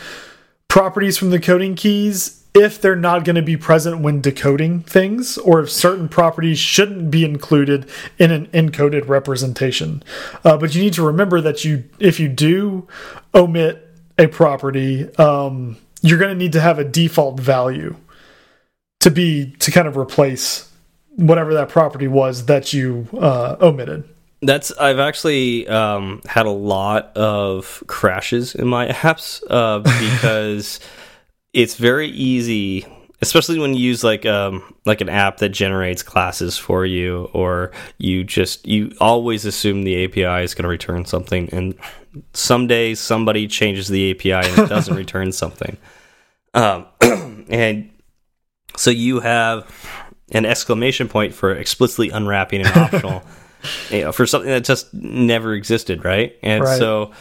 properties 0.69 1.17
from 1.17 1.31
the 1.31 1.39
coding 1.39 1.75
keys 1.75 2.40
if 2.53 2.81
they're 2.81 2.95
not 2.95 3.23
going 3.23 3.35
to 3.35 3.41
be 3.41 3.55
present 3.55 4.01
when 4.01 4.19
decoding 4.19 4.81
things, 4.81 5.37
or 5.37 5.61
if 5.61 5.71
certain 5.71 6.09
properties 6.09 6.59
shouldn't 6.59 7.09
be 7.09 7.23
included 7.23 7.89
in 8.17 8.31
an 8.31 8.47
encoded 8.47 9.07
representation. 9.07 10.03
Uh, 10.43 10.57
but 10.57 10.75
you 10.75 10.81
need 10.81 10.93
to 10.93 11.05
remember 11.05 11.39
that 11.39 11.63
you, 11.63 11.85
if 11.99 12.19
you 12.19 12.27
do 12.27 12.87
omit 13.33 13.87
a 14.17 14.27
property, 14.27 15.13
um, 15.15 15.77
you're 16.01 16.19
going 16.19 16.31
to 16.31 16.37
need 16.37 16.51
to 16.53 16.61
have 16.61 16.77
a 16.77 16.83
default 16.83 17.39
value 17.39 17.95
to 18.99 19.09
be 19.09 19.51
to 19.59 19.71
kind 19.71 19.87
of 19.87 19.97
replace 19.97 20.69
whatever 21.15 21.53
that 21.53 21.69
property 21.69 22.07
was 22.07 22.45
that 22.45 22.73
you 22.73 23.07
uh, 23.19 23.55
omitted. 23.61 24.07
That's 24.41 24.71
I've 24.73 24.99
actually 24.99 25.67
um, 25.67 26.21
had 26.25 26.47
a 26.47 26.51
lot 26.51 27.15
of 27.15 27.83
crashes 27.87 28.55
in 28.55 28.67
my 28.67 28.87
apps 28.89 29.41
uh, 29.49 29.79
because 29.79 30.79
it's 31.53 31.75
very 31.75 32.07
easy, 32.09 32.85
especially 33.21 33.59
when 33.59 33.73
you 33.73 33.81
use 33.81 34.03
like 34.03 34.25
um, 34.25 34.73
like 34.85 35.01
an 35.01 35.09
app 35.09 35.37
that 35.37 35.49
generates 35.49 36.03
classes 36.03 36.57
for 36.57 36.85
you, 36.85 37.29
or 37.33 37.71
you 37.97 38.23
just 38.23 38.65
you 38.65 38.93
always 38.99 39.45
assume 39.45 39.83
the 39.83 40.05
API 40.05 40.43
is 40.43 40.53
going 40.53 40.63
to 40.63 40.69
return 40.69 41.05
something, 41.05 41.49
and 41.51 41.75
someday 42.33 42.95
somebody 42.95 43.47
changes 43.47 43.87
the 43.87 44.11
API 44.11 44.31
and 44.31 44.59
it 44.59 44.69
doesn't 44.69 44.95
return 45.03 45.31
something. 45.31 45.77
Um, 46.53 46.85
and 47.49 47.89
so 48.77 48.89
you 48.89 49.19
have 49.19 49.69
an 50.31 50.45
exclamation 50.45 51.07
point 51.07 51.33
for 51.33 51.51
explicitly 51.53 52.09
unwrapping 52.09 52.61
an 52.61 52.67
optional, 52.67 53.23
you 53.91 54.01
know, 54.01 54.11
for 54.11 54.25
something 54.25 54.49
that 54.49 54.63
just 54.63 54.93
never 54.93 55.53
existed, 55.53 56.05
right? 56.05 56.35
And 56.41 56.63
Right. 56.63 56.77
so 56.77 57.11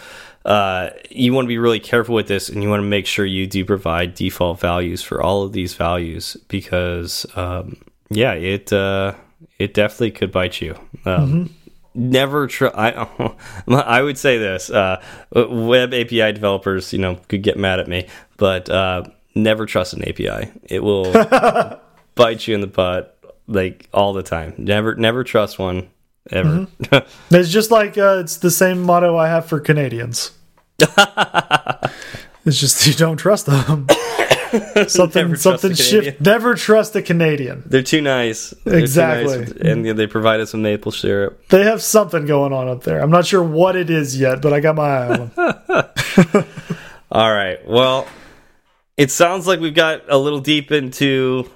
uh, 0.44 0.90
you 1.10 1.32
want 1.32 1.44
to 1.44 1.48
be 1.48 1.58
really 1.58 1.80
careful 1.80 2.14
with 2.14 2.28
this, 2.28 2.48
and 2.48 2.62
you 2.62 2.68
want 2.68 2.80
to 2.80 2.88
make 2.88 3.06
sure 3.06 3.24
you 3.24 3.46
do 3.46 3.64
provide 3.64 4.14
default 4.14 4.60
values 4.60 5.02
for 5.02 5.22
all 5.22 5.42
of 5.42 5.52
these 5.52 5.74
values 5.74 6.36
because, 6.48 7.26
um, 7.36 7.76
yeah, 8.08 8.32
it 8.32 8.72
uh, 8.72 9.14
it 9.58 9.74
definitely 9.74 10.12
could 10.12 10.32
bite 10.32 10.60
you. 10.60 10.76
Um, 11.04 11.54
Never 11.92 12.46
try. 12.46 12.70
I 12.70 13.34
I 13.68 14.02
would 14.02 14.16
say 14.16 14.38
this: 14.38 14.70
uh, 14.70 15.02
web 15.32 15.92
API 15.92 16.32
developers, 16.32 16.92
you 16.92 17.00
know, 17.00 17.16
could 17.28 17.42
get 17.42 17.58
mad 17.58 17.80
at 17.80 17.88
me, 17.88 18.06
but 18.36 18.70
uh, 18.70 19.02
never 19.34 19.66
trust 19.66 19.94
an 19.94 20.08
API. 20.08 20.52
It 20.64 20.84
will 20.84 21.12
bite 22.14 22.46
you 22.46 22.54
in 22.54 22.60
the 22.60 22.68
butt 22.68 23.18
like 23.48 23.88
all 23.92 24.12
the 24.12 24.22
time. 24.22 24.54
Never 24.56 24.94
never 24.94 25.24
trust 25.24 25.58
one 25.58 25.90
ever. 26.32 26.66
It's 27.30 27.50
just 27.50 27.70
like 27.70 27.96
uh, 27.98 28.18
it's 28.20 28.38
the 28.38 28.50
same 28.50 28.82
motto 28.82 29.16
I 29.16 29.28
have 29.28 29.46
for 29.46 29.60
Canadians. 29.60 30.32
it's 30.78 32.58
just 32.58 32.86
you 32.86 32.94
don't 32.94 33.16
trust 33.16 33.46
them. 33.46 33.86
something 34.88 35.22
Never 35.28 35.36
something 35.36 35.74
shift. 35.74 36.20
Never 36.20 36.54
trust 36.54 36.96
a 36.96 37.02
Canadian. 37.02 37.62
They're 37.66 37.82
too 37.82 38.00
nice. 38.00 38.50
They're 38.64 38.78
too 38.78 38.82
Exactly. 38.82 39.38
nice, 39.38 39.50
and 39.52 39.86
they 39.86 40.06
provide 40.06 40.40
us 40.40 40.52
with 40.52 40.62
maple 40.62 40.92
syrup. 40.92 41.46
They 41.48 41.64
have 41.64 41.82
something 41.82 42.26
going 42.26 42.52
on 42.52 42.68
up 42.68 42.82
there. 42.82 43.00
I'm 43.00 43.10
not 43.10 43.26
sure 43.26 43.42
what 43.42 43.76
it 43.76 43.90
is 43.90 44.18
yet, 44.18 44.42
but 44.42 44.52
I 44.52 44.60
got 44.60 44.76
my 44.76 44.88
eye 44.88 45.08
on 45.08 45.30
them. 45.36 46.44
All 47.12 47.32
right. 47.32 47.58
Well, 47.66 48.06
it 48.96 49.10
sounds 49.10 49.46
like 49.46 49.60
we've 49.60 49.74
got 49.74 50.02
a 50.08 50.18
little 50.18 50.40
deep 50.40 50.72
into 50.72 51.48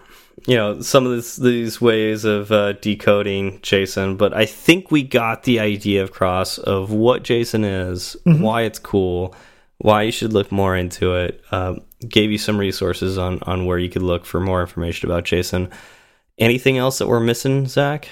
you 0.47 0.57
know 0.57 0.81
some 0.81 1.07
of 1.07 1.13
this, 1.13 1.37
these 1.37 1.81
ways 1.81 2.25
of 2.25 2.53
uh, 2.53 2.73
decoding 2.73 3.61
JSON, 3.61 4.19
but 4.19 4.35
I 4.35 4.47
think 4.47 4.91
we 4.91 5.03
got 5.03 5.45
the 5.45 5.61
idea 5.61 6.05
across 6.05 6.59
of 6.59 6.91
what 6.91 7.23
JSON 7.23 7.91
is, 7.91 8.17
why 8.25 8.63
it's 8.63 8.79
cool, 8.79 9.35
why 9.79 10.03
you 10.03 10.13
should 10.13 10.33
look 10.33 10.53
more 10.53 10.77
into 10.77 11.15
it. 11.15 11.43
Um, 11.51 11.81
gave 12.09 12.31
you 12.31 12.39
some 12.39 12.59
resources 12.59 13.17
on 13.17 13.41
on 13.43 13.65
where 13.67 13.79
you 13.79 13.89
could 13.89 14.03
look 14.03 14.25
for 14.25 14.41
more 14.41 14.61
information 14.61 15.09
about 15.09 15.25
JSON. 15.25 15.71
Anything 16.39 16.79
else 16.79 16.99
that 16.99 17.07
we're 17.07 17.21
missing, 17.21 17.67
Zach? 17.67 18.09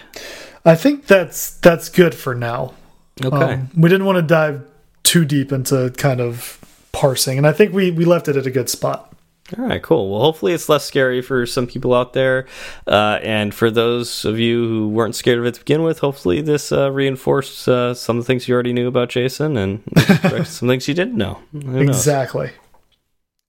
I 0.64 0.76
think 0.76 1.06
that's 1.06 1.56
that's 1.58 1.88
good 1.88 2.14
for 2.14 2.34
now. 2.34 2.74
Okay. 3.22 3.54
Um, 3.54 3.70
we 3.76 3.88
didn't 3.88 4.06
want 4.06 4.16
to 4.16 4.22
dive 4.22 4.64
too 5.02 5.24
deep 5.24 5.52
into 5.52 5.90
kind 5.96 6.20
of 6.20 6.58
parsing, 6.92 7.36
and 7.36 7.46
I 7.46 7.52
think 7.52 7.72
we 7.72 7.90
we 7.90 8.04
left 8.04 8.28
it 8.28 8.36
at 8.36 8.46
a 8.46 8.50
good 8.50 8.70
spot. 8.70 9.11
All 9.58 9.66
right, 9.66 9.82
cool. 9.82 10.10
Well, 10.10 10.20
hopefully 10.20 10.52
it's 10.54 10.68
less 10.68 10.84
scary 10.84 11.20
for 11.20 11.44
some 11.46 11.66
people 11.66 11.92
out 11.92 12.12
there, 12.12 12.46
uh, 12.86 13.18
and 13.22 13.52
for 13.54 13.70
those 13.70 14.24
of 14.24 14.38
you 14.38 14.66
who 14.66 14.88
weren't 14.88 15.14
scared 15.14 15.38
of 15.38 15.44
it 15.44 15.54
to 15.54 15.60
begin 15.60 15.82
with, 15.82 15.98
hopefully 15.98 16.40
this 16.40 16.72
uh, 16.72 16.90
reinforced 16.90 17.68
uh, 17.68 17.92
some 17.92 18.18
of 18.18 18.24
the 18.24 18.26
things 18.26 18.48
you 18.48 18.54
already 18.54 18.72
knew 18.72 18.88
about 18.88 19.10
JSON 19.10 19.58
and 19.58 20.46
some 20.46 20.68
things 20.68 20.88
you 20.88 20.94
didn't 20.94 21.16
know. 21.16 21.40
Exactly. 21.54 22.50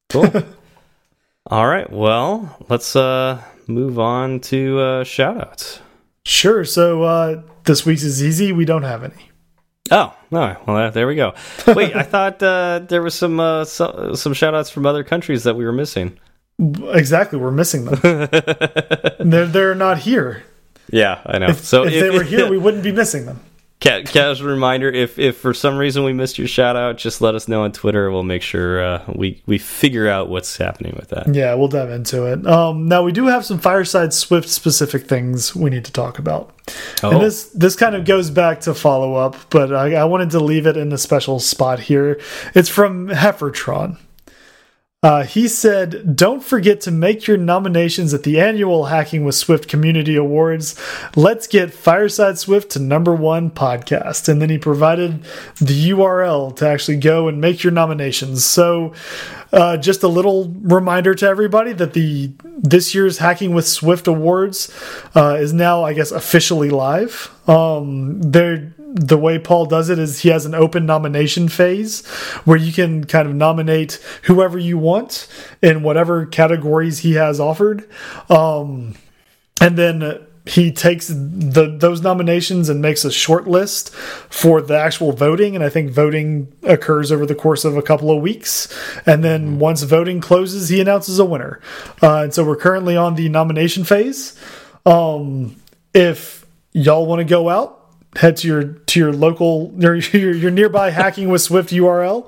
Cool. 0.10 0.30
All 1.48 1.68
right. 1.68 1.90
Well, 1.90 2.58
let's 2.70 2.96
uh, 2.96 3.42
move 3.68 4.00
on 4.00 4.40
to 4.42 4.80
uh, 4.80 5.04
shoutouts. 5.04 5.80
Sure. 6.26 6.66
So 6.66 7.04
uh, 7.04 7.44
this 7.66 7.86
week's 7.86 8.04
is 8.04 8.24
easy. 8.24 8.52
We 8.52 8.66
don't 8.66 8.84
have 8.84 9.04
any. 9.04 9.32
Oh, 9.94 10.12
no! 10.32 10.58
Well, 10.66 10.90
there 10.90 11.06
we 11.06 11.14
go. 11.14 11.36
Wait, 11.68 11.96
I 11.96 12.02
thought 12.14 12.42
uh, 12.42 12.80
there 12.80 13.04
was 13.04 13.14
some 13.14 13.40
uh, 13.40 13.64
so, 13.64 14.14
some 14.16 14.34
shoutouts 14.34 14.72
from 14.72 14.88
other 14.88 15.04
countries 15.04 15.44
that 15.44 15.56
we 15.56 15.66
were 15.66 15.72
missing. 15.72 16.18
Exactly. 16.60 17.38
We're 17.38 17.52
missing 17.52 17.86
them. 17.86 18.00
they're 19.30 19.46
they're 19.46 19.76
not 19.76 20.00
here. 20.00 20.44
Yeah, 20.90 21.22
I 21.28 21.38
know. 21.38 21.50
If, 21.50 21.64
so 21.64 21.86
if 21.86 21.94
they 21.94 22.10
were 22.10 22.24
here, 22.34 22.50
we 22.50 22.58
wouldn't 22.58 22.84
be 22.84 22.92
missing 22.92 23.28
them. 23.28 23.40
Ca 23.84 24.04
casual 24.04 24.50
reminder: 24.50 24.90
if 24.90 25.20
if 25.20 25.38
for 25.38 25.54
some 25.54 25.78
reason 25.78 26.06
we 26.06 26.14
missed 26.14 26.38
your 26.38 26.48
shout 26.48 26.78
out, 26.78 26.98
just 26.98 27.20
let 27.20 27.36
us 27.36 27.50
know 27.50 27.64
on 27.64 27.74
Twitter. 27.74 28.10
We'll 28.10 28.24
make 28.24 28.42
sure 28.42 28.82
uh, 28.82 29.04
we 29.14 29.42
we 29.46 29.58
figure 29.58 30.08
out 30.08 30.30
what's 30.30 30.56
happening 30.56 30.94
with 30.96 31.10
that. 31.10 31.34
Yeah, 31.34 31.54
we'll 31.56 31.68
dive 31.68 31.90
into 31.90 32.26
it. 32.26 32.48
Um, 32.48 32.88
now 32.88 33.04
we 33.04 33.12
do 33.12 33.28
have 33.28 33.44
some 33.44 33.60
Fireside 33.60 34.14
Swift 34.14 34.48
specific 34.48 35.08
things 35.08 35.54
we 35.54 35.70
need 35.70 35.84
to 35.84 35.92
talk 35.92 36.18
about. 36.18 36.56
Oh. 37.04 37.12
And 37.12 37.22
this 37.22 37.50
this 37.50 37.76
kind 37.76 37.94
of 37.94 38.06
goes 38.06 38.32
back 38.32 38.62
to 38.62 38.74
follow 38.74 39.16
up, 39.16 39.36
but 39.50 39.74
I, 39.74 39.96
I 39.96 40.06
wanted 40.06 40.30
to 40.32 40.40
leave 40.40 40.66
it 40.66 40.78
in 40.78 40.94
a 40.94 40.98
special 40.98 41.42
spot 41.42 41.82
here. 41.82 42.22
It's 42.56 42.70
from 42.70 43.10
Heffertron. 43.10 43.98
Uh, 45.04 45.24
he 45.24 45.50
said, 45.50 46.16
Don't 46.16 46.42
forget 46.42 46.80
to 46.82 46.92
make 46.92 47.28
your 47.28 47.36
nominations 47.36 48.14
at 48.14 48.24
the 48.24 48.40
annual 48.40 48.86
Hacking 48.86 49.26
with 49.26 49.36
Swift 49.36 49.68
Community 49.68 50.16
Awards. 50.16 50.80
Let's 51.18 51.46
get 51.46 51.74
Fireside 51.74 52.40
Swift 52.40 52.72
to 52.72 52.80
number 52.80 53.14
one 53.14 53.52
podcast. 53.52 54.30
And 54.30 54.42
then 54.42 54.50
he 54.50 54.58
provided 54.58 55.24
the 55.60 55.90
URL 55.90 56.56
to 56.56 56.68
actually 56.68 56.98
go 56.98 57.28
and 57.28 57.42
make 57.42 57.64
your 57.64 57.74
nominations. 57.74 58.46
So, 58.46 58.94
uh, 59.52 59.78
just 59.78 60.02
a 60.02 60.08
little 60.08 60.50
reminder 60.62 61.14
to 61.14 61.28
everybody 61.28 61.74
that 61.74 61.94
the 61.94 62.32
this 62.58 62.96
year's 62.96 63.18
Hacking 63.18 63.54
with 63.54 63.68
Swift 63.68 64.08
Awards 64.08 64.74
uh, 65.16 65.38
is 65.40 65.54
now, 65.54 65.84
I 65.84 65.94
guess, 65.94 66.12
officially 66.12 66.70
live. 66.70 67.30
Um, 67.48 68.22
they're 68.22 68.73
the 68.94 69.18
way 69.18 69.40
Paul 69.40 69.66
does 69.66 69.90
it 69.90 69.98
is 69.98 70.20
he 70.20 70.30
has 70.30 70.46
an 70.46 70.54
open 70.54 70.86
nomination 70.86 71.50
phase 71.50 72.06
where 72.46 72.58
you 72.58 72.72
can 72.72 73.06
kind 73.06 73.28
of 73.28 73.34
nominate 73.34 73.94
whoever 74.24 74.60
you 74.60 74.78
want 74.78 75.28
in 75.64 75.82
whatever 75.82 76.28
categories 76.28 77.00
he 77.00 77.14
has 77.14 77.40
offered. 77.40 77.90
Um, 78.30 78.94
and 79.60 79.78
then 79.78 80.28
he 80.46 80.72
takes 80.72 81.08
the 81.08 81.76
those 81.80 82.02
nominations 82.02 82.70
and 82.70 82.82
makes 82.82 83.04
a 83.06 83.12
short 83.12 83.48
list 83.48 83.96
for 83.96 84.62
the 84.62 84.78
actual 84.78 85.12
voting. 85.12 85.56
And 85.56 85.64
i 85.64 85.70
think 85.70 85.90
voting 85.90 86.52
occurs 86.64 87.12
over 87.12 87.26
the 87.26 87.34
course 87.34 87.66
of 87.66 87.76
a 87.76 87.82
couple 87.82 88.12
of 88.12 88.22
weeks. 88.22 88.68
And 89.08 89.24
then 89.24 89.58
once 89.58 89.82
voting 89.84 90.22
closes 90.22 90.70
he 90.70 90.82
announces 90.82 91.18
a 91.18 91.26
winner. 91.26 91.62
Uh, 92.02 92.24
and 92.24 92.34
so 92.34 92.44
we're 92.44 92.58
currently 92.58 92.96
on 92.96 93.16
the 93.16 93.28
nomination 93.30 93.86
phase. 93.86 94.38
Um, 94.86 95.56
if 95.94 96.46
y'all 96.74 97.06
want 97.06 97.20
to 97.20 97.26
go 97.26 97.50
out 97.50 97.83
head 98.16 98.38
to 98.38 98.48
your 98.48 98.64
to 98.64 99.00
your 99.00 99.12
local 99.14 99.74
your 99.78 99.96
your, 99.96 100.52
nearby 100.52 100.90
hacking 100.92 101.30
with 101.30 101.42
swift 101.42 101.72
url 101.72 102.26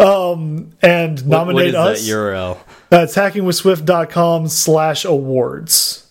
um, 0.00 0.70
and 0.82 1.18
What- 1.20 1.26
nominate 1.26 1.74
what 1.74 1.94
is 1.94 2.00
us 2.00 2.06
that 2.06 2.12
URL? 2.12 2.58
that's 2.90 3.14
hackingwithswift.com 3.14 4.48
slash 4.48 5.04
awards. 5.04 6.04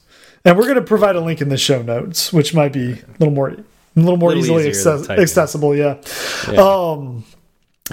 And 0.45 0.55
we're 0.57 0.63
going 0.65 0.75
to 0.75 0.81
provide 0.81 1.15
a 1.15 1.21
link 1.21 1.41
in 1.41 1.49
the 1.49 1.57
show 1.57 1.81
notes, 1.81 2.31
which 2.31 2.53
might 2.53 2.71
be 2.71 2.91
a 2.93 3.05
little 3.19 3.31
more, 3.33 3.49
a 3.49 3.63
little 3.95 4.15
more 4.17 4.29
Little 4.29 4.43
easily 4.43 4.67
access 4.69 5.09
accessible. 5.09 5.75
Yeah. 5.75 5.97
Yeah. 6.49 6.61
Um, 6.61 7.25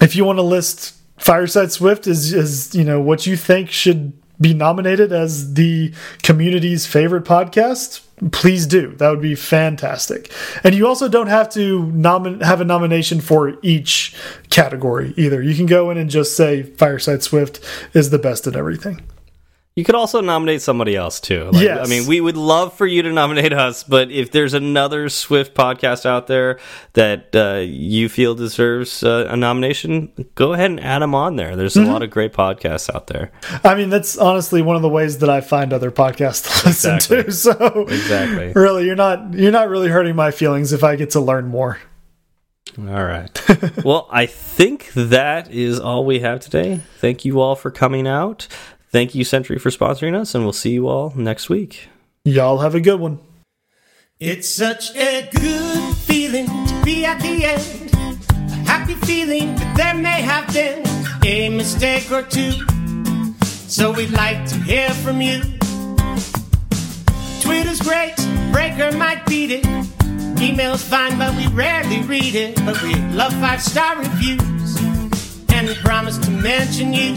if 0.00 0.14
you 0.14 0.24
want 0.24 0.38
to 0.38 0.42
list 0.42 0.94
Fireside 1.16 1.72
Swift 1.72 2.06
as, 2.06 2.32
as, 2.32 2.74
you 2.74 2.84
know, 2.84 3.00
what 3.00 3.26
you 3.26 3.36
think 3.36 3.70
should 3.70 4.12
be 4.40 4.52
nominated 4.54 5.12
as 5.12 5.54
the 5.54 5.92
community's 6.22 6.86
favorite 6.86 7.24
podcast, 7.24 8.02
please 8.32 8.66
do. 8.66 8.94
That 8.96 9.10
would 9.10 9.20
be 9.20 9.34
fantastic. 9.34 10.30
And 10.62 10.74
you 10.74 10.86
also 10.86 11.08
don't 11.08 11.28
have 11.28 11.48
to 11.50 11.90
have 12.40 12.60
a 12.60 12.64
nomination 12.64 13.20
for 13.20 13.56
each 13.62 14.14
category 14.50 15.14
either. 15.16 15.42
You 15.42 15.54
can 15.54 15.66
go 15.66 15.90
in 15.90 15.98
and 15.98 16.10
just 16.10 16.36
say 16.36 16.62
Fireside 16.62 17.22
Swift 17.22 17.60
is 17.92 18.10
the 18.10 18.18
best 18.18 18.46
at 18.46 18.56
everything. 18.56 19.02
You 19.76 19.82
could 19.84 19.96
also 19.96 20.20
nominate 20.20 20.62
somebody 20.62 20.94
else 20.94 21.18
too. 21.18 21.50
Like, 21.50 21.64
Yes. 21.64 21.84
I 21.84 21.90
mean, 21.90 22.06
we 22.06 22.20
would 22.20 22.36
love 22.36 22.74
for 22.74 22.86
you 22.86 23.02
to 23.02 23.12
nominate 23.12 23.52
us, 23.52 23.82
but 23.82 24.08
if 24.12 24.30
there's 24.30 24.54
another 24.54 25.08
Swift 25.08 25.52
podcast 25.56 26.06
out 26.06 26.28
there 26.28 26.60
that 26.92 27.34
uh, 27.34 27.56
you 27.64 28.08
feel 28.08 28.36
deserves 28.36 29.02
uh, 29.02 29.26
a 29.28 29.36
nomination, 29.36 30.12
go 30.36 30.52
ahead 30.52 30.70
and 30.70 30.78
add 30.78 31.02
them 31.02 31.12
on 31.12 31.34
there. 31.34 31.56
There's 31.56 31.74
Mm-hmm. 31.74 31.88
a 31.90 31.92
lot 31.92 32.02
of 32.04 32.10
great 32.10 32.32
podcasts 32.32 32.94
out 32.94 33.08
there. 33.08 33.32
I 33.64 33.74
mean, 33.74 33.90
that's 33.90 34.16
honestly 34.16 34.62
one 34.62 34.76
of 34.76 34.82
the 34.82 34.88
ways 34.88 35.18
that 35.18 35.28
I 35.28 35.40
find 35.40 35.72
other 35.72 35.90
podcasts 35.90 36.60
to 36.62 36.68
listen 36.68 36.94
Exactly. 36.94 37.24
to. 37.24 37.32
So 37.32 37.86
Exactly. 37.88 38.52
really, 38.54 38.86
you're 38.86 38.94
not 38.94 39.34
you're 39.34 39.50
not 39.50 39.68
really 39.68 39.88
hurting 39.88 40.14
my 40.14 40.30
feelings 40.30 40.72
if 40.72 40.84
I 40.84 40.94
get 40.94 41.10
to 41.10 41.20
learn 41.20 41.48
more. 41.48 41.80
All 42.78 42.84
right. 43.04 43.30
well, 43.84 44.06
I 44.10 44.26
think 44.26 44.92
that 44.94 45.50
is 45.50 45.80
all 45.80 46.04
we 46.04 46.20
have 46.20 46.40
today. 46.40 46.80
Thank 46.98 47.24
you 47.24 47.40
all 47.40 47.56
for 47.56 47.70
coming 47.72 48.06
out. 48.06 48.46
Thank 48.94 49.16
you, 49.16 49.24
Sentry, 49.24 49.58
for 49.58 49.70
sponsoring 49.70 50.14
us, 50.14 50.36
and 50.36 50.44
we'll 50.44 50.52
see 50.52 50.70
you 50.70 50.86
all 50.86 51.12
next 51.16 51.48
week. 51.48 51.88
Y'all 52.24 52.58
have 52.58 52.76
a 52.76 52.80
good 52.80 53.00
one. 53.00 53.18
It's 54.20 54.48
such 54.48 54.94
a 54.94 55.28
good 55.32 55.96
feeling 55.96 56.46
to 56.46 56.82
be 56.84 57.04
at 57.04 57.20
the 57.20 57.44
end. 57.44 57.90
A 58.30 58.54
happy 58.70 58.94
feeling 58.94 59.52
that 59.56 59.76
there 59.76 59.94
may 59.96 60.22
have 60.22 60.46
been 60.54 60.86
a 61.24 61.48
mistake 61.48 62.08
or 62.12 62.22
two. 62.22 62.52
So 63.42 63.90
we'd 63.90 64.12
like 64.12 64.46
to 64.50 64.60
hear 64.60 64.88
from 64.90 65.20
you. 65.20 65.40
Twitter's 67.40 67.80
great, 67.80 68.14
Breaker 68.52 68.96
might 68.96 69.26
beat 69.26 69.50
it. 69.50 69.66
Email's 70.40 70.84
fine, 70.84 71.18
but 71.18 71.34
we 71.34 71.48
rarely 71.48 72.00
read 72.02 72.36
it. 72.36 72.54
But 72.64 72.80
we 72.80 72.94
love 73.10 73.32
five 73.40 73.60
star 73.60 73.98
reviews, 73.98 74.80
and 75.50 75.66
we 75.66 75.74
promise 75.82 76.16
to 76.18 76.30
mention 76.30 76.92
you. 76.92 77.16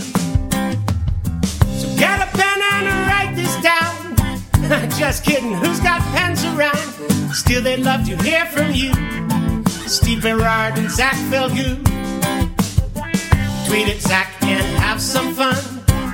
Get 1.97 2.21
a 2.21 2.29
pen 2.37 2.61
and 2.61 3.07
write 3.07 3.33
this 3.35 3.55
down. 3.61 4.89
Just 4.99 5.23
kidding, 5.23 5.53
who's 5.53 5.79
got 5.79 6.01
pens 6.13 6.45
around? 6.45 6.77
Still, 7.33 7.61
they'd 7.61 7.79
love 7.79 8.05
to 8.05 8.15
hear 8.17 8.45
from 8.45 8.71
you. 8.71 8.93
Steve 9.87 10.21
Berard 10.21 10.77
and 10.77 10.91
Zach 10.91 11.15
Falgout. 11.31 11.77
Tweet 13.67 13.87
at 13.87 13.99
Zach 13.99 14.31
and 14.43 14.65
have 14.79 15.01
some 15.01 15.33
fun. 15.33 15.55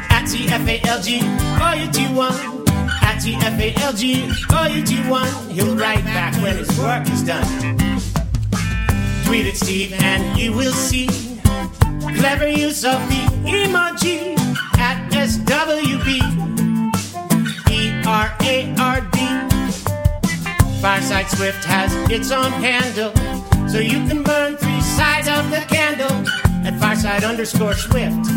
At 0.09 0.25
TFALG, 0.25 1.59
all 1.59 1.75
you 1.75 1.91
do 1.91 2.15
one. 2.15 2.33
At 3.01 3.21
TFALG, 3.21 4.73
you 4.75 4.83
do 4.83 5.09
one. 5.09 5.49
He'll 5.49 5.75
write 5.75 6.03
back 6.05 6.33
when 6.41 6.57
his 6.57 6.79
work 6.79 7.07
is 7.09 7.23
done. 7.23 7.45
Tweet 9.25 9.47
at 9.47 9.55
Steve 9.55 9.93
and 9.93 10.39
you 10.39 10.53
will 10.53 10.73
see 10.73 11.07
clever 12.15 12.47
use 12.47 12.85
of 12.85 12.99
the 13.09 13.21
emoji 13.45 14.42
at 15.23 15.29
SWB. 15.29 16.19
Fireside 20.81 21.29
Swift 21.29 21.63
has 21.63 21.93
its 22.11 22.31
own 22.31 22.51
handle, 22.51 23.13
so 23.69 23.79
you 23.79 24.05
can 24.07 24.21
burn 24.21 24.57
three 24.57 24.81
sides 24.81 25.29
of 25.29 25.49
the 25.49 25.61
candle 25.73 26.11
at 26.67 26.77
Fireside 26.79 27.23
underscore 27.23 27.73
Swift. 27.73 28.27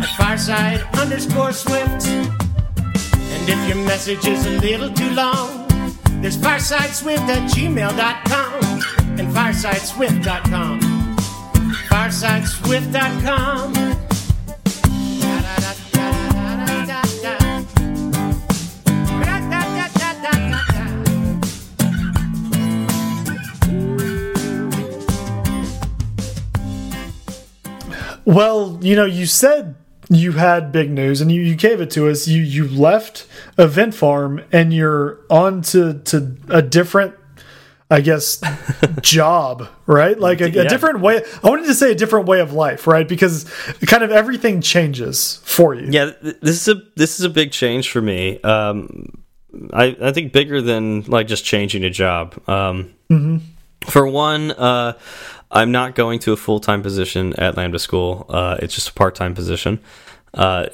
At 0.00 0.08
Fireside 0.16 0.82
underscore 0.96 1.52
Swift. 1.52 2.06
And 2.06 3.48
if 3.48 3.68
your 3.68 3.78
message 3.84 4.24
is 4.26 4.46
a 4.46 4.60
little 4.60 4.92
too 4.92 5.10
long, 5.10 5.66
there's 6.22 6.36
firesideswift 6.36 7.28
at 7.28 7.50
gmail.com 7.50 8.62
and 9.18 9.28
firesideswift.com. 9.34 10.80
Firesideswift.com. 11.88 13.95
Well, 28.26 28.78
you 28.82 28.96
know, 28.96 29.06
you 29.06 29.24
said 29.24 29.76
you 30.10 30.32
had 30.32 30.72
big 30.72 30.90
news 30.90 31.20
and 31.20 31.32
you, 31.32 31.40
you 31.40 31.54
gave 31.54 31.80
it 31.80 31.90
to 31.92 32.08
us. 32.10 32.28
You 32.28 32.42
you 32.42 32.68
left 32.68 33.26
Event 33.56 33.94
Farm 33.94 34.42
and 34.52 34.72
you're 34.74 35.20
on 35.30 35.62
to, 35.62 35.94
to 35.94 36.36
a 36.48 36.60
different 36.60 37.14
I 37.88 38.00
guess 38.00 38.42
job, 39.00 39.68
right? 39.86 40.18
Like 40.18 40.40
a, 40.40 40.46
a 40.46 40.68
different 40.68 41.00
way. 41.00 41.22
I 41.42 41.48
wanted 41.48 41.66
to 41.66 41.74
say 41.74 41.92
a 41.92 41.94
different 41.94 42.26
way 42.26 42.40
of 42.40 42.52
life, 42.52 42.88
right? 42.88 43.06
Because 43.06 43.44
kind 43.86 44.02
of 44.02 44.10
everything 44.10 44.60
changes 44.60 45.40
for 45.44 45.72
you. 45.74 45.86
Yeah, 45.90 46.10
this 46.20 46.66
is 46.66 46.68
a 46.68 46.82
this 46.96 47.20
is 47.20 47.24
a 47.24 47.30
big 47.30 47.52
change 47.52 47.90
for 47.90 48.02
me. 48.02 48.40
Um, 48.40 49.22
I 49.72 49.96
I 50.02 50.12
think 50.12 50.32
bigger 50.32 50.60
than 50.60 51.02
like 51.02 51.28
just 51.28 51.44
changing 51.44 51.84
a 51.84 51.90
job. 51.90 52.36
Um, 52.48 52.92
For 53.82 54.04
one, 54.08 54.50
uh, 54.50 54.94
I'm 55.50 55.72
not 55.72 55.94
going 55.94 56.18
to 56.20 56.32
a 56.32 56.36
full 56.36 56.60
time 56.60 56.82
position 56.82 57.34
at 57.34 57.56
Lambda 57.56 57.78
School. 57.78 58.26
Uh, 58.28 58.56
it's 58.60 58.74
just 58.74 58.88
a 58.88 58.92
part 58.92 59.14
time 59.14 59.34
position. 59.34 59.80
Uh, 60.34 60.66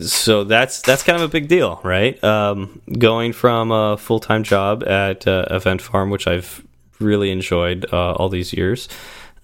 so 0.00 0.44
that's 0.44 0.80
that's 0.80 1.02
kind 1.02 1.20
of 1.20 1.28
a 1.28 1.28
big 1.28 1.48
deal, 1.48 1.80
right? 1.84 2.22
Um, 2.24 2.80
going 2.98 3.32
from 3.32 3.70
a 3.70 3.96
full 3.96 4.20
time 4.20 4.42
job 4.42 4.82
at 4.84 5.26
uh, 5.26 5.46
Event 5.50 5.82
Farm, 5.82 6.10
which 6.10 6.26
I've 6.26 6.66
really 6.98 7.30
enjoyed 7.30 7.86
uh, 7.92 8.12
all 8.12 8.28
these 8.28 8.52
years, 8.52 8.88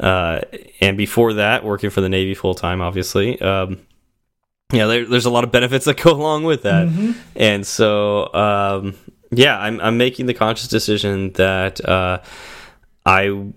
uh, 0.00 0.40
and 0.80 0.96
before 0.96 1.34
that, 1.34 1.64
working 1.64 1.90
for 1.90 2.00
the 2.00 2.08
Navy 2.08 2.34
full 2.34 2.54
time, 2.54 2.80
obviously. 2.80 3.40
Um, 3.40 3.80
yeah, 4.72 4.86
there, 4.86 5.06
there's 5.06 5.26
a 5.26 5.30
lot 5.30 5.44
of 5.44 5.52
benefits 5.52 5.84
that 5.86 5.96
go 6.02 6.12
along 6.12 6.44
with 6.44 6.62
that, 6.62 6.88
and 7.36 7.66
so 7.66 8.32
um, 8.32 8.94
yeah, 9.30 9.58
I'm 9.58 9.80
I'm 9.80 9.98
making 9.98 10.26
the 10.26 10.34
conscious 10.34 10.68
decision 10.68 11.32
that 11.32 11.84
uh, 11.84 12.20
I 13.04 13.48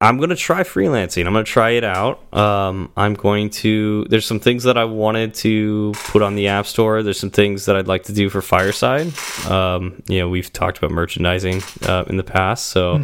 I'm 0.00 0.18
gonna 0.18 0.36
try 0.36 0.62
freelancing. 0.62 1.26
I'm 1.26 1.32
gonna 1.32 1.42
try 1.42 1.70
it 1.70 1.82
out. 1.82 2.32
Um, 2.32 2.92
I'm 2.96 3.14
going 3.14 3.50
to. 3.50 4.06
There's 4.08 4.26
some 4.26 4.38
things 4.38 4.62
that 4.62 4.78
I 4.78 4.84
wanted 4.84 5.34
to 5.34 5.92
put 6.04 6.22
on 6.22 6.36
the 6.36 6.46
App 6.48 6.66
Store. 6.66 7.02
There's 7.02 7.18
some 7.18 7.30
things 7.30 7.64
that 7.64 7.74
I'd 7.74 7.88
like 7.88 8.04
to 8.04 8.12
do 8.12 8.28
for 8.28 8.40
Fireside. 8.40 9.12
Um, 9.50 10.00
you 10.06 10.20
know, 10.20 10.28
we've 10.28 10.52
talked 10.52 10.78
about 10.78 10.92
merchandising 10.92 11.62
uh, 11.82 12.04
in 12.06 12.16
the 12.16 12.22
past, 12.22 12.68
so 12.68 13.02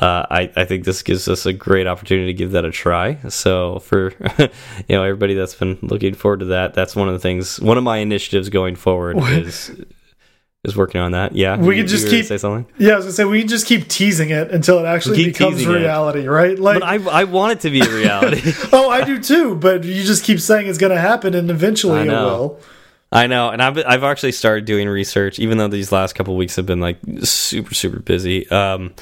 uh, 0.00 0.26
I 0.28 0.50
I 0.56 0.64
think 0.64 0.84
this 0.84 1.04
gives 1.04 1.28
us 1.28 1.46
a 1.46 1.52
great 1.52 1.86
opportunity 1.86 2.26
to 2.32 2.34
give 2.36 2.50
that 2.50 2.64
a 2.64 2.72
try. 2.72 3.16
So 3.28 3.78
for 3.78 4.12
you 4.38 4.48
know 4.88 5.04
everybody 5.04 5.34
that's 5.34 5.54
been 5.54 5.78
looking 5.82 6.14
forward 6.14 6.40
to 6.40 6.46
that, 6.46 6.74
that's 6.74 6.96
one 6.96 7.06
of 7.06 7.14
the 7.14 7.20
things. 7.20 7.60
One 7.60 7.78
of 7.78 7.84
my 7.84 7.98
initiatives 7.98 8.48
going 8.48 8.74
forward 8.74 9.18
is 9.18 9.70
is 10.64 10.76
working 10.76 11.00
on 11.00 11.12
that. 11.12 11.34
Yeah, 11.36 11.56
We 11.56 11.76
You- 11.76 11.82
could 11.82 11.88
just 11.90 12.04
you 12.04 12.06
were 12.06 12.10
gonna 12.12 12.20
keep- 12.22 12.28
say 12.28 12.38
something. 12.38 12.66
Yeah, 12.78 12.92
I 12.92 12.96
was 12.96 13.04
gonna 13.04 13.12
say 13.14 13.24
we 13.24 13.38
can 13.40 13.48
just 13.48 13.66
keep 13.66 13.86
teasing 13.88 14.30
it 14.30 14.50
until 14.50 14.78
it 14.78 14.86
actually 14.86 15.24
becomes 15.26 15.58
teasing 15.58 15.72
it. 15.72 15.78
reality, 15.78 16.26
right? 16.26 16.58
Like, 16.58 16.80
But 16.80 16.86
I 16.88 17.20
I 17.20 17.24
want 17.24 17.52
it 17.52 17.60
to 17.60 17.70
be 17.70 17.80
a 17.80 17.88
reality. 17.88 18.40
oh, 18.72 18.88
I 18.90 19.04
do 19.04 19.18
too. 19.20 19.54
But 19.56 19.84
you 19.84 20.02
just 20.04 20.24
keep 20.24 20.40
saying 20.40 20.66
it's 20.66 20.78
gonna 20.78 20.98
happen, 21.00 21.34
and 21.34 21.50
eventually 21.50 22.00
it 22.02 22.08
will. 22.08 22.58
I 23.12 23.26
know, 23.28 23.50
and 23.50 23.62
I've 23.62 23.78
I've 23.86 24.02
actually 24.02 24.32
started 24.32 24.64
doing 24.64 24.88
research, 24.88 25.38
even 25.38 25.58
though 25.58 25.68
these 25.68 25.92
last 25.92 26.14
couple 26.14 26.36
weeks 26.36 26.56
have 26.56 26.66
been 26.66 26.80
like 26.80 26.98
super 27.22 27.72
super 27.74 28.00
busy. 28.00 28.48
Um, 28.50 28.92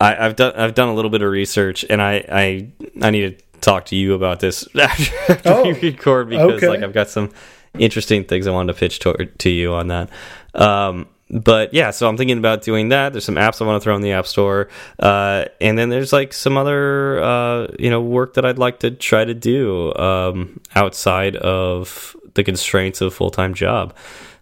I, 0.00 0.26
I've 0.26 0.36
done 0.36 0.52
I've 0.54 0.74
done 0.74 0.88
a 0.88 0.94
little 0.94 1.10
bit 1.10 1.22
of 1.22 1.30
research, 1.30 1.84
and 1.88 2.02
I 2.02 2.24
I 2.30 2.68
I 3.00 3.10
need 3.10 3.38
to 3.38 3.44
talk 3.60 3.86
to 3.86 3.96
you 3.96 4.14
about 4.14 4.40
this 4.40 4.68
after, 4.76 5.32
after 5.32 5.48
Oh, 5.50 5.62
we 5.64 5.72
record 5.90 6.28
because 6.28 6.52
okay. 6.54 6.68
like 6.68 6.82
I've 6.82 6.92
got 6.92 7.08
some 7.08 7.30
interesting 7.78 8.24
things 8.24 8.46
I 8.46 8.50
wanted 8.50 8.72
to 8.72 8.78
pitch 8.78 8.98
to, 9.00 9.26
to 9.26 9.50
you 9.50 9.72
on 9.72 9.88
that. 9.88 10.10
Um, 10.54 11.08
but 11.30 11.74
yeah, 11.74 11.90
so 11.90 12.08
I'm 12.08 12.16
thinking 12.16 12.38
about 12.38 12.62
doing 12.62 12.88
that. 12.88 13.12
There's 13.12 13.24
some 13.24 13.34
apps 13.34 13.60
I 13.60 13.66
want 13.66 13.80
to 13.80 13.84
throw 13.84 13.94
in 13.94 14.02
the 14.02 14.12
app 14.12 14.26
store, 14.26 14.68
uh, 14.98 15.44
and 15.60 15.76
then 15.76 15.90
there's 15.90 16.12
like 16.12 16.32
some 16.32 16.56
other 16.56 17.22
uh, 17.22 17.66
you 17.78 17.90
know 17.90 18.00
work 18.00 18.34
that 18.34 18.46
I'd 18.46 18.58
like 18.58 18.80
to 18.80 18.90
try 18.90 19.24
to 19.26 19.34
do 19.34 19.94
um, 19.96 20.58
outside 20.74 21.36
of 21.36 22.16
the 22.34 22.44
constraints 22.44 23.00
of 23.00 23.08
a 23.08 23.10
full 23.10 23.30
time 23.30 23.52
job. 23.52 23.94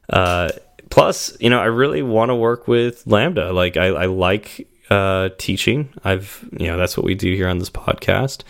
Uh, 0.09 0.51
plus, 0.91 1.37
you 1.41 1.51
know, 1.51 1.61
I 1.61 1.67
really 1.67 2.03
want 2.03 2.31
to 2.31 2.35
work 2.35 2.69
with 2.69 3.07
Lambda. 3.07 3.53
Like, 3.53 3.77
I, 3.77 3.87
I 3.87 4.07
like 4.07 4.69
uh, 4.91 5.31
teaching. 5.39 5.93
I've, 6.05 6.49
you 6.59 6.69
know, 6.69 6.77
that's 6.77 6.97
what 6.97 7.05
we 7.05 7.15
do 7.15 7.35
here 7.35 7.49
on 7.49 7.59
this 7.59 7.71
podcast. 7.71 8.43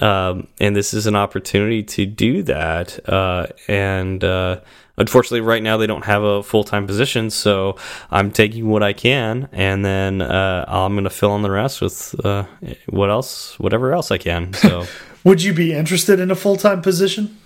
Um, 0.00 0.46
and 0.60 0.76
this 0.76 0.94
is 0.94 1.06
an 1.06 1.16
opportunity 1.16 1.82
to 1.82 2.06
do 2.06 2.42
that. 2.44 3.08
Uh, 3.08 3.46
and 3.68 4.22
uh, 4.22 4.60
unfortunately, 4.98 5.40
right 5.40 5.62
now 5.62 5.76
they 5.78 5.86
don't 5.86 6.04
have 6.04 6.22
a 6.22 6.42
full 6.42 6.64
time 6.64 6.86
position, 6.86 7.30
so 7.30 7.76
I'm 8.10 8.30
taking 8.30 8.68
what 8.68 8.82
I 8.82 8.92
can, 8.92 9.48
and 9.52 9.84
then 9.84 10.20
uh, 10.20 10.64
I'm 10.68 10.92
going 10.94 11.04
to 11.04 11.10
fill 11.10 11.34
in 11.36 11.42
the 11.42 11.50
rest 11.50 11.80
with 11.80 12.14
uh, 12.24 12.44
what 12.88 13.08
else, 13.10 13.58
whatever 13.58 13.92
else 13.92 14.10
I 14.10 14.18
can. 14.18 14.52
So. 14.52 14.84
Would 15.24 15.42
you 15.42 15.52
be 15.52 15.72
interested 15.74 16.20
in 16.20 16.30
a 16.30 16.34
full 16.36 16.56
time 16.56 16.80
position? 16.82 17.36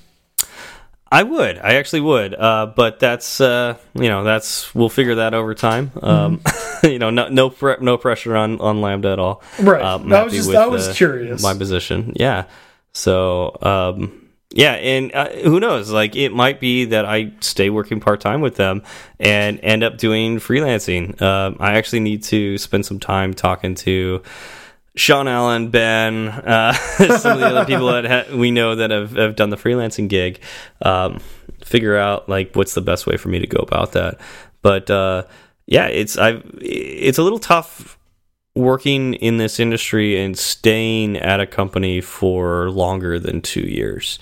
I 1.10 1.24
would. 1.24 1.58
I 1.58 1.74
actually 1.74 2.00
would. 2.00 2.34
Uh, 2.34 2.72
but 2.74 2.98
that's 3.00 3.40
uh, 3.40 3.76
you 3.94 4.08
know 4.08 4.24
that's 4.24 4.74
we'll 4.74 4.88
figure 4.88 5.16
that 5.16 5.34
over 5.34 5.54
time. 5.54 5.90
Um, 6.02 6.40
you 6.82 6.98
know, 6.98 7.10
no 7.10 7.28
no 7.28 7.50
pre 7.50 7.76
no 7.80 7.98
pressure 7.98 8.34
on 8.34 8.60
on 8.60 8.80
Lambda 8.80 9.10
at 9.12 9.18
all. 9.18 9.42
Right. 9.60 9.82
Um, 9.82 10.10
I 10.12 10.22
was 10.22 10.32
just- 10.32 10.54
I 10.54 10.66
was 10.66 10.94
curious. 10.96 11.42
My 11.42 11.52
position, 11.54 12.12
yeah. 12.16 12.44
So 12.92 13.56
um, 13.62 14.21
yeah, 14.54 14.72
and 14.72 15.12
uh, 15.14 15.30
who 15.30 15.60
knows? 15.60 15.90
Like 15.90 16.14
it 16.14 16.32
might 16.32 16.60
be 16.60 16.84
that 16.86 17.06
I 17.06 17.32
stay 17.40 17.70
working 17.70 18.00
part 18.00 18.20
time 18.20 18.42
with 18.42 18.56
them 18.56 18.82
and 19.18 19.58
end 19.62 19.82
up 19.82 19.96
doing 19.96 20.38
freelancing. 20.38 21.20
Um, 21.22 21.56
I 21.58 21.74
actually 21.74 22.00
need 22.00 22.22
to 22.24 22.58
spend 22.58 22.84
some 22.84 23.00
time 23.00 23.34
talking 23.34 23.74
to. 23.76 24.22
Sean 24.94 25.26
Allen, 25.26 25.70
Ben, 25.70 26.28
uh, 26.28 26.74
some 27.18 27.32
of 27.32 27.40
the 27.40 27.46
other 27.46 27.64
people 27.64 27.86
that 27.86 28.04
ha 28.04 28.36
we 28.36 28.50
know 28.50 28.74
that 28.74 28.90
have, 28.90 29.12
have 29.12 29.36
done 29.36 29.48
the 29.48 29.56
freelancing 29.56 30.06
gig, 30.06 30.38
um, 30.82 31.18
figure 31.64 31.96
out 31.96 32.28
like 32.28 32.54
what's 32.54 32.74
the 32.74 32.82
best 32.82 33.06
way 33.06 33.16
for 33.16 33.30
me 33.30 33.38
to 33.38 33.46
go 33.46 33.58
about 33.58 33.92
that. 33.92 34.20
But 34.60 34.90
uh, 34.90 35.24
yeah, 35.66 35.86
it's 35.86 36.18
I 36.18 36.42
it's 36.60 37.16
a 37.16 37.22
little 37.22 37.38
tough 37.38 37.98
working 38.54 39.14
in 39.14 39.38
this 39.38 39.58
industry 39.58 40.22
and 40.22 40.36
staying 40.38 41.16
at 41.16 41.40
a 41.40 41.46
company 41.46 42.02
for 42.02 42.70
longer 42.70 43.18
than 43.18 43.40
two 43.40 43.62
years 43.62 44.18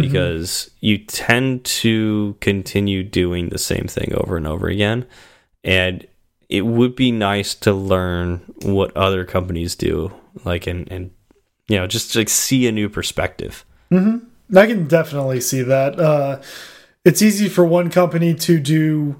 because 0.00 0.70
you 0.80 0.98
tend 0.98 1.64
to 1.64 2.36
continue 2.40 3.02
doing 3.02 3.48
the 3.48 3.58
same 3.58 3.86
thing 3.86 4.12
over 4.14 4.36
and 4.36 4.46
over 4.46 4.68
again 4.68 5.06
and 5.64 6.06
it 6.48 6.66
would 6.66 6.94
be 6.94 7.10
nice 7.10 7.54
to 7.54 7.72
learn 7.72 8.42
what 8.62 8.96
other 8.96 9.24
companies 9.24 9.74
do, 9.74 10.12
like 10.44 10.66
and 10.66 10.90
and 10.92 11.10
you 11.68 11.76
know 11.76 11.86
just 11.86 12.14
like 12.14 12.28
see 12.28 12.66
a 12.66 12.72
new 12.72 12.88
perspective. 12.88 13.64
Mm 13.90 14.04
-hmm. 14.04 14.20
I 14.62 14.66
can 14.66 14.86
definitely 14.86 15.40
see 15.40 15.64
that. 15.64 15.98
Uh, 15.98 16.36
it's 17.04 17.22
easy 17.22 17.48
for 17.48 17.64
one 17.64 17.90
company 17.90 18.34
to 18.34 18.52
do 18.52 19.16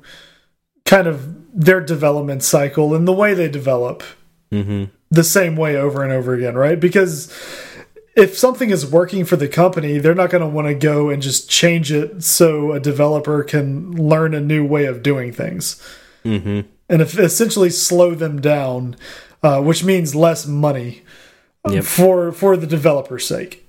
kind 0.85 1.07
of 1.07 1.17
their 1.65 1.81
development 1.81 2.43
cycle 2.43 2.97
and 2.97 3.07
the 3.07 3.17
way 3.17 3.35
they 3.35 3.49
develop 3.49 4.03
mm 4.51 4.65
-hmm. 4.67 4.89
the 5.11 5.25
same 5.25 5.57
way 5.57 5.79
over 5.79 6.03
and 6.05 6.13
over 6.13 6.35
again, 6.35 6.59
right? 6.59 6.81
Because 6.81 7.29
if 8.17 8.39
something 8.39 8.71
is 8.71 8.87
working 8.87 9.25
for 9.25 9.37
the 9.37 9.49
company, 9.49 9.99
they're 9.99 10.15
not 10.15 10.31
going 10.31 10.43
to 10.43 10.49
want 10.49 10.69
to 10.69 10.75
go 10.75 11.11
and 11.11 11.23
just 11.23 11.51
change 11.51 11.91
it 11.91 12.23
so 12.23 12.73
a 12.73 12.81
developer 12.81 13.43
can 13.43 13.93
learn 13.93 14.35
a 14.35 14.41
new 14.41 14.65
way 14.65 14.87
of 14.87 15.03
doing 15.03 15.33
things. 15.33 15.83
Mm 16.25 16.43
-hmm. 16.43 16.65
And 16.89 17.01
if 17.03 17.19
essentially 17.19 17.71
slow 17.71 18.15
them 18.15 18.41
down, 18.41 18.97
uh, 19.43 19.61
which 19.61 19.85
means 19.85 20.15
less 20.15 20.47
money 20.47 21.03
yep. 21.69 21.85
for 21.85 22.33
for 22.33 22.57
the 22.57 22.67
developer's 22.67 23.27
sake. 23.27 23.65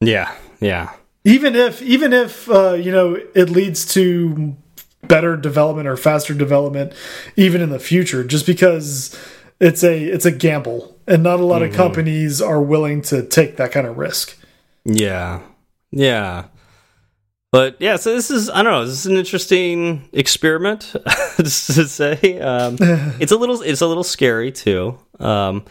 Yeah, 0.00 0.30
yeah. 0.60 0.88
Even 1.24 1.54
if 1.54 1.82
even 1.82 2.12
if 2.12 2.48
uh, 2.48 2.74
you 2.74 2.92
know 2.92 3.18
it 3.34 3.50
leads 3.50 3.84
to 3.94 4.54
better 5.02 5.36
development 5.36 5.88
or 5.88 5.96
faster 5.96 6.34
development, 6.34 6.92
even 7.36 7.60
in 7.60 7.70
the 7.70 7.78
future, 7.78 8.24
just 8.24 8.46
because 8.46 9.16
it's 9.60 9.82
a 9.82 10.04
it's 10.04 10.26
a 10.26 10.30
gamble 10.30 10.96
and 11.06 11.22
not 11.22 11.40
a 11.40 11.44
lot 11.44 11.56
mm 11.56 11.62
-hmm. 11.62 11.64
of 11.64 11.70
mm-hmm. 11.70 11.82
companies 11.82 12.42
are 12.42 12.60
willing 12.60 13.02
to 13.02 13.22
take 13.22 13.56
that 13.56 13.72
kind 13.72 13.86
of 13.86 13.98
risk. 13.98 14.36
Yeah. 14.84 15.40
Yeah. 15.90 16.44
But 17.52 17.76
yeah, 17.80 17.96
so 17.96 18.14
this 18.14 18.30
is 18.30 18.50
I 18.50 18.62
don't 18.62 18.72
know, 18.72 18.84
this 18.84 18.98
is 18.98 19.06
an 19.06 19.16
interesting 19.16 20.08
experiment 20.12 20.94
to 21.36 21.48
say. 21.48 22.38
Um, 22.40 22.76
it's 23.20 23.32
a 23.32 23.36
little 23.36 23.62
it's 23.62 23.82
a 23.82 23.86
little 23.86 24.04
scary 24.04 24.52
too. 24.52 24.98
Um, 25.18 25.64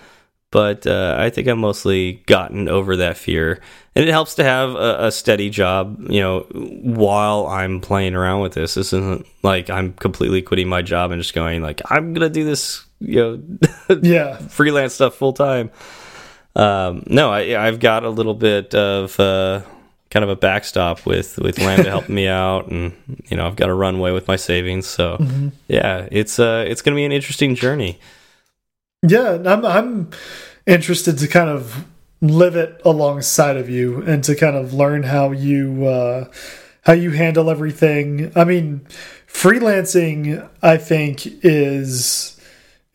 but 0.55 0.87
uh, 0.87 1.17
I 1.19 1.31
think 1.31 1.49
I've 1.49 1.57
mostly 1.57 2.23
gotten 2.27 2.69
over 2.69 2.95
that 2.95 3.17
fear, 3.17 3.59
and 3.93 4.07
it 4.07 4.11
helps 4.11 4.35
to 4.35 4.43
have 4.45 4.69
a, 4.69 5.07
a, 5.07 5.11
steady 5.11 5.49
job. 5.49 5.99
You 6.09 6.21
know, 6.21 6.39
while 6.49 7.47
I'm 7.47 7.81
playing 7.81 8.15
around 8.15 8.39
with 8.39 8.53
this, 8.53 8.75
this 8.75 8.93
isn't 8.93 9.27
like 9.43 9.69
I'm 9.69 9.91
completely 9.93 10.41
quitting 10.41 10.69
my 10.69 10.81
job 10.81 11.11
and 11.11 11.21
just 11.21 11.33
going 11.33 11.61
like 11.61 11.81
I'm 11.89 12.13
gonna 12.13 12.29
do 12.29 12.45
this. 12.45 12.84
You 12.99 13.21
know, 13.89 13.97
yeah, 14.01 14.37
freelance 14.37 14.93
stuff 14.93 15.15
full 15.15 15.33
time. 15.33 15.71
Um, 16.55 17.03
no, 17.07 17.31
I, 17.31 17.67
I've 17.67 17.79
got 17.79 18.03
a 18.03 18.09
little 18.09 18.33
bit 18.33 18.73
of 18.73 19.19
uh, 19.19 19.61
kind 20.09 20.23
of 20.23 20.29
a 20.29 20.35
backstop 20.35 21.05
with 21.05 21.37
with 21.37 21.59
Lambda 21.59 21.89
helping 21.89 22.15
me 22.15 22.27
out, 22.27 22.67
and 22.67 22.93
you 23.27 23.37
know 23.37 23.45
I've 23.47 23.57
got 23.57 23.69
a 23.69 23.73
runway 23.73 24.11
with 24.11 24.27
my 24.27 24.37
savings. 24.37 24.87
So 24.87 25.17
mm 25.19 25.27
-hmm. 25.27 25.51
yeah, 25.67 26.07
it's 26.11 26.39
uh 26.39 26.63
it's 26.67 26.81
gonna 26.81 26.95
be 26.95 27.05
an 27.05 27.11
interesting 27.11 27.55
journey. 27.55 27.97
Yeah, 29.07 29.35
I'm 29.45 29.65
I'm 29.65 30.07
interested 30.65 31.17
to 31.19 31.27
kind 31.27 31.49
of 31.49 31.85
live 32.21 32.55
it 32.55 32.81
alongside 32.85 33.57
of 33.57 33.69
you 33.69 34.01
and 34.03 34.23
to 34.23 34.35
kind 34.35 34.55
of 34.55 34.73
learn 34.73 35.03
how 35.03 35.31
you 35.31 35.85
uh, 35.85 36.25
how 36.81 36.93
you 36.93 37.11
handle 37.11 37.49
everything. 37.49 38.31
I 38.35 38.43
mean, 38.43 38.87
freelancing 39.27 40.47
I 40.61 40.77
think 40.77 41.27
is 41.43 42.34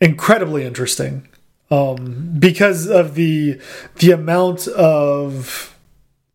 incredibly 0.01 0.65
interesting 0.65 1.27
um, 1.69 2.35
because 2.37 2.87
of 2.87 3.15
the 3.15 3.61
the 3.99 4.11
amount 4.11 4.67
of 4.67 5.77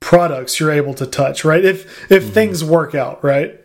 products 0.00 0.58
you're 0.58 0.72
able 0.72 0.94
to 0.94 1.06
touch. 1.06 1.44
Right? 1.44 1.64
If 1.64 2.10
if 2.10 2.24
mm. 2.24 2.32
things 2.32 2.64
work 2.64 2.94
out, 2.94 3.22
right? 3.22 3.60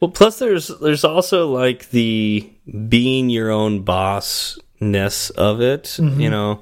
Well, 0.00 0.10
plus 0.10 0.38
there's 0.38 0.68
there's 0.80 1.04
also 1.04 1.50
like 1.50 1.90
the 1.90 2.48
being 2.88 3.30
your 3.30 3.50
own 3.50 3.82
boss 3.82 4.58
ness 4.80 5.30
of 5.30 5.60
it. 5.60 5.96
Mm 5.98 6.08
-hmm. 6.08 6.20
You 6.20 6.30
know, 6.30 6.60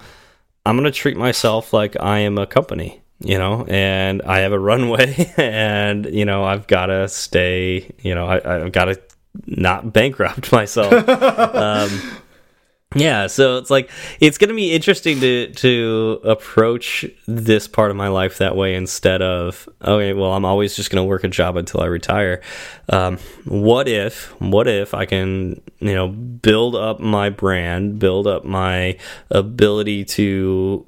I'm 0.64 0.76
gonna 0.76 0.90
treat 0.90 1.16
myself 1.16 1.72
like 1.72 1.96
I 2.00 2.26
am 2.26 2.38
a 2.38 2.46
company. 2.46 3.02
You 3.18 3.38
know, 3.38 3.64
and 3.68 4.20
I 4.22 4.40
have 4.42 4.52
a 4.52 4.58
runway, 4.58 5.32
and 5.38 6.06
you 6.06 6.24
know 6.24 6.44
I've 6.44 6.66
got 6.66 6.86
to 6.86 7.08
stay. 7.08 7.90
You 8.02 8.14
know, 8.14 8.26
I, 8.28 8.36
I've 8.36 8.72
got 8.72 8.94
to 8.94 9.00
not 9.46 9.92
bankrupt 9.92 10.52
myself. 10.60 10.92
um, 11.54 11.90
yeah 12.94 13.26
so 13.26 13.58
it's 13.58 13.68
like 13.68 13.90
it's 14.20 14.38
going 14.38 14.48
to 14.48 14.54
be 14.54 14.72
interesting 14.72 15.18
to 15.18 15.52
to 15.54 16.20
approach 16.22 17.04
this 17.26 17.66
part 17.66 17.90
of 17.90 17.96
my 17.96 18.06
life 18.06 18.38
that 18.38 18.54
way 18.54 18.76
instead 18.76 19.20
of 19.20 19.68
okay 19.82 20.12
well 20.12 20.32
i'm 20.32 20.44
always 20.44 20.76
just 20.76 20.88
going 20.88 21.02
to 21.02 21.06
work 21.06 21.24
a 21.24 21.28
job 21.28 21.56
until 21.56 21.80
i 21.80 21.86
retire. 21.86 22.40
Um, 22.88 23.18
what 23.44 23.88
if 23.88 24.28
what 24.40 24.68
if 24.68 24.94
i 24.94 25.04
can 25.04 25.60
you 25.80 25.94
know 25.94 26.06
build 26.06 26.76
up 26.76 27.00
my 27.00 27.28
brand 27.28 27.98
build 27.98 28.28
up 28.28 28.44
my 28.44 28.96
ability 29.30 30.04
to 30.04 30.84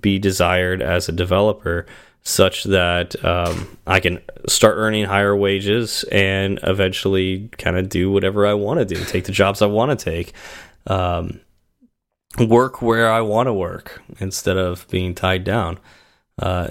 be 0.00 0.18
desired 0.18 0.82
as 0.82 1.08
a 1.08 1.12
developer 1.12 1.86
such 2.24 2.64
that 2.64 3.24
um, 3.24 3.78
I 3.86 4.00
can 4.00 4.20
start 4.48 4.74
earning 4.78 5.04
higher 5.04 5.36
wages 5.36 6.04
and 6.10 6.58
eventually 6.64 7.48
kind 7.56 7.76
of 7.76 7.88
do 7.88 8.10
whatever 8.10 8.48
I 8.48 8.54
want 8.54 8.80
to 8.80 8.84
do, 8.84 8.96
take 9.04 9.26
the 9.26 9.32
jobs 9.32 9.62
I 9.62 9.66
want 9.66 9.96
to 9.96 10.04
take 10.04 10.32
um, 10.86 11.40
work 12.38 12.82
where 12.82 13.10
I 13.10 13.20
want 13.20 13.46
to 13.46 13.52
work 13.52 14.02
instead 14.18 14.56
of 14.56 14.86
being 14.88 15.14
tied 15.14 15.44
down. 15.44 15.78
Uh, 16.38 16.68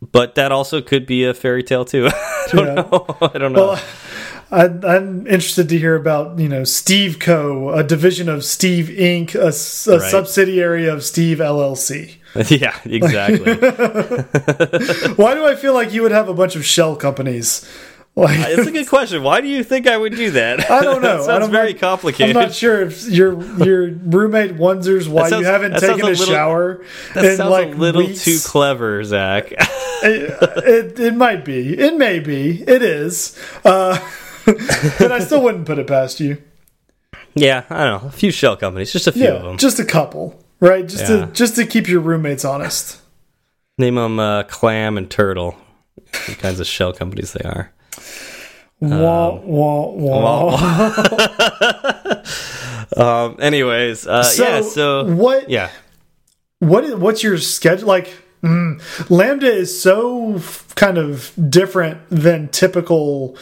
but 0.00 0.34
that 0.34 0.50
also 0.50 0.80
could 0.80 1.06
be 1.06 1.24
a 1.24 1.34
fairy 1.34 1.62
tale 1.62 1.84
too. 1.84 2.08
I 2.12 2.48
don't 2.52 2.66
yeah. 2.66 2.74
know. 2.74 3.06
I 3.20 3.38
don't 3.38 3.52
know. 3.52 3.66
Well, 3.68 3.82
I, 4.50 4.96
am 4.96 5.26
interested 5.26 5.68
to 5.70 5.78
hear 5.78 5.94
about 5.94 6.38
you 6.38 6.48
know 6.48 6.64
Steve 6.64 7.18
Co, 7.18 7.70
a 7.70 7.82
division 7.82 8.28
of 8.28 8.44
Steve 8.44 8.86
Inc., 8.86 9.34
a, 9.34 9.38
a 9.90 9.98
right. 9.98 10.10
subsidiary 10.10 10.86
of 10.88 11.04
Steve 11.04 11.38
LLC. 11.38 12.16
yeah, 12.48 12.78
exactly. 12.84 13.54
Why 15.14 15.34
do 15.34 15.46
I 15.46 15.54
feel 15.54 15.74
like 15.74 15.92
you 15.92 16.02
would 16.02 16.12
have 16.12 16.28
a 16.28 16.34
bunch 16.34 16.56
of 16.56 16.64
shell 16.64 16.96
companies? 16.96 17.66
Like, 18.14 18.38
it's 18.40 18.68
a 18.68 18.70
good 18.70 18.88
question. 18.88 19.22
Why 19.22 19.40
do 19.40 19.48
you 19.48 19.64
think 19.64 19.86
I 19.86 19.96
would 19.96 20.14
do 20.14 20.32
that? 20.32 20.70
I 20.70 20.82
don't 20.82 21.00
know. 21.00 21.22
sounds 21.26 21.48
very 21.48 21.72
not, 21.72 21.80
complicated. 21.80 22.36
I'm 22.36 22.42
not 22.42 22.52
sure 22.52 22.82
if 22.82 23.08
your 23.08 23.42
your 23.64 23.88
roommate 23.88 24.56
wonders 24.56 25.08
why 25.08 25.30
sounds, 25.30 25.40
you 25.40 25.46
haven't 25.46 25.80
taken 25.80 26.02
a, 26.02 26.08
little, 26.08 26.26
shower. 26.26 26.84
That 27.14 27.38
sounds 27.38 27.50
like 27.50 27.68
a 27.68 27.78
little 27.78 28.06
weeks. 28.06 28.22
too 28.22 28.38
clever, 28.44 29.02
Zach. 29.02 29.46
it, 29.52 30.38
it, 30.42 31.00
it 31.00 31.14
might 31.14 31.42
be. 31.42 31.78
It 31.78 31.96
may 31.96 32.18
be. 32.18 32.62
It 32.62 32.82
is. 32.82 33.38
Uh, 33.64 33.98
but 34.44 35.10
I 35.10 35.20
still 35.20 35.42
wouldn't 35.42 35.64
put 35.64 35.78
it 35.78 35.86
past 35.86 36.20
you. 36.20 36.42
Yeah, 37.34 37.64
I 37.70 37.84
don't 37.84 38.02
know. 38.02 38.08
A 38.08 38.12
few 38.12 38.30
shell 38.30 38.58
companies, 38.58 38.92
just 38.92 39.06
a 39.06 39.12
few 39.12 39.24
yeah, 39.24 39.30
of 39.30 39.42
them. 39.42 39.56
Just 39.56 39.78
a 39.78 39.86
couple, 39.86 40.38
right? 40.60 40.86
Just 40.86 41.08
yeah. 41.08 41.26
to 41.26 41.32
just 41.32 41.56
to 41.56 41.64
keep 41.64 41.88
your 41.88 42.00
roommates 42.00 42.44
honest. 42.44 43.00
Name 43.78 43.94
them 43.94 44.20
uh, 44.20 44.42
Clam 44.42 44.98
and 44.98 45.10
Turtle. 45.10 45.56
What 45.94 46.38
kinds 46.38 46.60
of 46.60 46.66
shell 46.66 46.92
companies 46.92 47.32
they 47.32 47.48
are. 47.48 47.72
Wah, 48.80 49.28
um, 49.30 49.46
wah, 49.46 49.86
wah. 49.92 50.56
um, 52.96 53.36
anyways, 53.40 54.06
uh, 54.08 54.24
so 54.24 54.42
yeah. 54.42 54.62
So 54.62 55.04
what? 55.14 55.48
Yeah. 55.48 55.70
What 56.58 56.84
is 56.84 56.94
what's 56.96 57.22
your 57.22 57.38
schedule 57.38 57.86
like? 57.86 58.12
Mm, 58.42 58.80
Lambda 59.08 59.46
is 59.46 59.80
so 59.80 60.40
kind 60.74 60.98
of 60.98 61.32
different 61.48 62.00
than 62.10 62.48
typical 62.48 63.36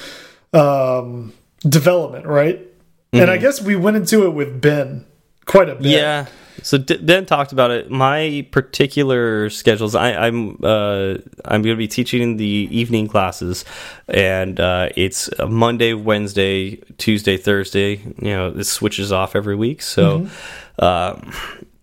um, 0.52 1.32
development, 1.66 2.26
right? 2.26 2.58
Mm 2.58 2.66
-hmm. 2.66 3.22
And 3.22 3.30
I 3.30 3.34
mm-hmm. 3.34 3.42
guess 3.42 3.62
we 3.62 3.76
went 3.76 3.96
into 3.96 4.26
it 4.26 4.34
with 4.34 4.60
Ben 4.60 5.06
quite 5.46 5.70
a 5.70 5.74
bit. 5.74 5.86
Yeah. 5.86 6.26
So 6.62 6.78
Ben 6.78 7.26
talked 7.26 7.52
about 7.52 7.70
it. 7.70 7.90
My 7.90 8.46
particular 8.50 9.50
schedules, 9.50 9.94
I, 9.94 10.10
am 10.10 10.22
I'm, 10.22 10.64
uh, 10.64 11.14
I'm 11.44 11.62
going 11.62 11.74
to 11.74 11.76
be 11.76 11.88
teaching 11.88 12.36
the 12.36 12.68
evening 12.70 13.08
classes, 13.08 13.64
and 14.08 14.58
uh, 14.60 14.88
it's 14.96 15.30
Monday, 15.46 15.94
Wednesday, 15.94 16.76
Tuesday, 16.98 17.36
Thursday. 17.36 17.96
You 18.20 18.30
know, 18.30 18.50
this 18.50 18.70
switches 18.70 19.12
off 19.12 19.34
every 19.34 19.56
week, 19.56 19.82
so 19.82 20.18
mm 20.18 20.28
-hmm. 20.76 21.34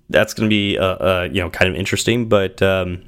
that's 0.09 0.33
going 0.33 0.49
to 0.49 0.55
be 0.55 0.77
uh, 0.79 0.97
uh, 1.09 1.23
you 1.31 1.41
know 1.41 1.49
kind 1.49 1.71
of 1.71 1.77
interesting. 1.77 2.29
But 2.29 2.61
um, 2.61 2.99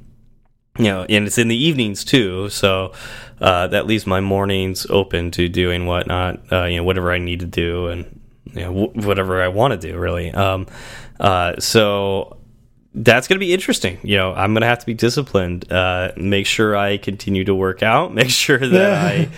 you 0.77 0.85
know, 0.85 1.01
and 1.09 1.27
it's 1.27 1.37
in 1.37 1.47
the 1.47 1.67
evenings 1.67 2.05
too, 2.05 2.49
so 2.49 2.93
uh, 3.41 3.67
that 3.67 3.85
leaves 3.85 4.05
my 4.05 4.21
mornings 4.21 4.85
open 4.89 5.31
to 5.31 5.49
doing 5.49 5.85
whatnot, 5.85 6.39
uh, 6.51 6.65
you 6.65 6.77
know, 6.77 6.83
whatever 6.83 7.11
I 7.11 7.17
need 7.17 7.39
to 7.39 7.45
do, 7.45 7.87
and 7.87 8.18
you 8.53 8.61
know, 8.61 8.87
whatever 8.93 9.41
I 9.41 9.47
want 9.47 9.79
to 9.79 9.87
do, 9.87 9.97
really. 9.97 10.31
Um, 10.31 10.67
uh, 11.19 11.59
so 11.59 12.39
that's 12.95 13.27
going 13.27 13.35
to 13.35 13.39
be 13.39 13.53
interesting. 13.53 13.99
You 14.01 14.17
know, 14.17 14.33
I'm 14.33 14.53
going 14.53 14.61
to 14.61 14.67
have 14.67 14.79
to 14.79 14.85
be 14.85 14.95
disciplined. 14.95 15.71
Uh, 15.71 16.11
make 16.17 16.47
sure 16.47 16.75
I 16.75 16.97
continue 16.97 17.43
to 17.43 17.53
work 17.53 17.83
out. 17.83 18.13
Make 18.19 18.29
sure 18.29 18.57
that 18.57 19.29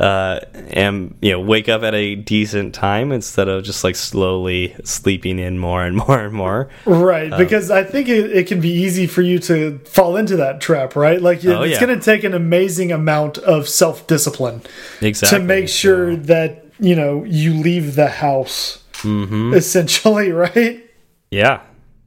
I 0.00 0.02
uh, 0.02 0.40
am, 0.72 1.16
you 1.20 1.32
know, 1.32 1.40
wake 1.40 1.68
up 1.68 1.82
at 1.82 1.94
a 1.94 2.14
decent 2.14 2.74
time 2.74 3.12
instead 3.12 3.48
of 3.48 3.64
just 3.64 3.84
like 3.84 3.96
slowly 3.96 4.74
sleeping 4.84 5.38
in 5.38 5.58
more 5.58 5.84
and 5.84 5.96
more 6.08 6.20
and 6.20 6.32
more. 6.32 6.70
Right, 6.86 7.32
um, 7.32 7.38
because 7.38 7.70
I 7.70 7.84
think 7.84 8.08
it, 8.08 8.30
it, 8.30 8.46
can 8.46 8.60
be 8.60 8.70
easy 8.70 9.06
for 9.06 9.22
you 9.22 9.38
to 9.40 9.78
fall 9.80 10.16
into 10.16 10.36
that 10.36 10.60
trap. 10.60 10.96
Right, 10.96 11.20
like 11.20 11.44
oh, 11.44 11.62
it's 11.62 11.74
yeah. 11.74 11.86
going 11.86 11.98
to 11.98 12.04
take 12.04 12.24
an 12.24 12.32
amazing 12.32 12.92
amount 12.92 13.38
of 13.38 13.68
self 13.68 14.06
discipline 14.06 14.62
exactly 15.02 15.38
to 15.38 15.44
make 15.44 15.68
sure 15.68 16.16
that 16.16 16.69
you 16.80 16.96
know 16.96 17.24
you 17.24 17.54
leave 17.54 17.94
the 17.94 18.08
house 18.08 18.78
Mm-hmm. 19.02 19.54
essentially, 19.54 20.30
right? 20.46 20.84
Yeah, 21.30 21.60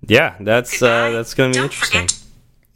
yeah. 0.05 0.36
That's 0.39 0.82
uh, 0.82 1.09
that's 1.11 1.34
gonna 1.34 1.53
be 1.53 1.59
interesting. 1.59 2.07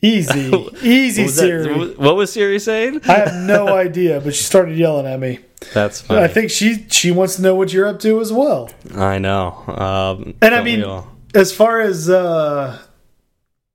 Easy, 0.02 0.52
easy, 0.84 1.22
What 1.24 1.26
was, 1.26 1.36
that- 1.38 1.42
Siri. 1.42 1.94
what 1.96 2.16
was 2.16 2.32
Siri 2.34 2.60
saying? 2.60 3.02
I 3.10 3.14
have 3.14 3.34
no 3.48 3.70
idea, 3.70 4.22
but 4.22 4.36
she 4.36 4.44
started 4.44 4.78
yelling 4.78 5.08
at 5.08 5.20
me. 5.20 5.40
That's 5.74 6.02
funny. 6.02 6.22
I 6.22 6.28
think 6.28 6.52
she 6.52 6.86
she 6.92 7.10
wants 7.12 7.36
to 7.38 7.42
know 7.42 7.56
what 7.56 7.74
you're 7.74 7.88
up 7.88 8.00
to 8.02 8.22
as 8.22 8.32
well. 8.32 8.70
I 8.96 9.18
know. 9.18 9.64
Um, 9.68 10.36
And 10.42 10.54
I 10.54 10.62
mean, 10.64 10.86
as 11.34 11.52
far 11.52 11.80
as 11.82 12.10
uh 12.12 12.78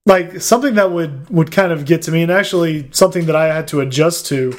like 0.06 0.40
something 0.40 0.74
that 0.74 0.92
would 0.92 1.28
would 1.30 1.50
kind 1.50 1.72
of 1.72 1.84
get 1.84 2.02
to 2.02 2.12
me 2.12 2.22
and 2.22 2.30
actually 2.30 2.88
something 2.92 3.26
that 3.26 3.34
I 3.36 3.52
had 3.52 3.66
to 3.68 3.80
adjust 3.80 4.26
to 4.26 4.52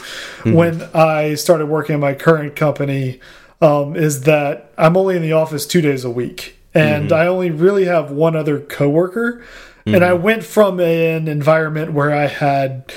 when 0.44 0.82
I 0.94 1.36
started 1.36 1.68
working 1.68 1.96
at 1.96 2.00
my 2.02 2.14
current 2.14 2.56
company 2.58 3.22
um, 3.62 3.96
is 3.96 4.22
that 4.22 4.72
I'm 4.78 4.98
only 4.98 5.16
in 5.16 5.22
the 5.22 5.34
office 5.34 5.66
two 5.66 5.82
days 5.82 6.04
a 6.04 6.10
week. 6.10 6.58
And 6.76 7.12
I 7.12 7.28
only 7.28 7.52
really 7.52 7.86
have 7.86 8.10
one 8.10 8.36
other 8.36 8.60
coworker. 8.60 9.44
And 9.86 10.04
I 10.04 10.14
went 10.14 10.44
from 10.44 10.80
an 10.80 11.28
environment 11.28 11.94
where 11.94 12.12
I 12.12 12.28
had 12.28 12.92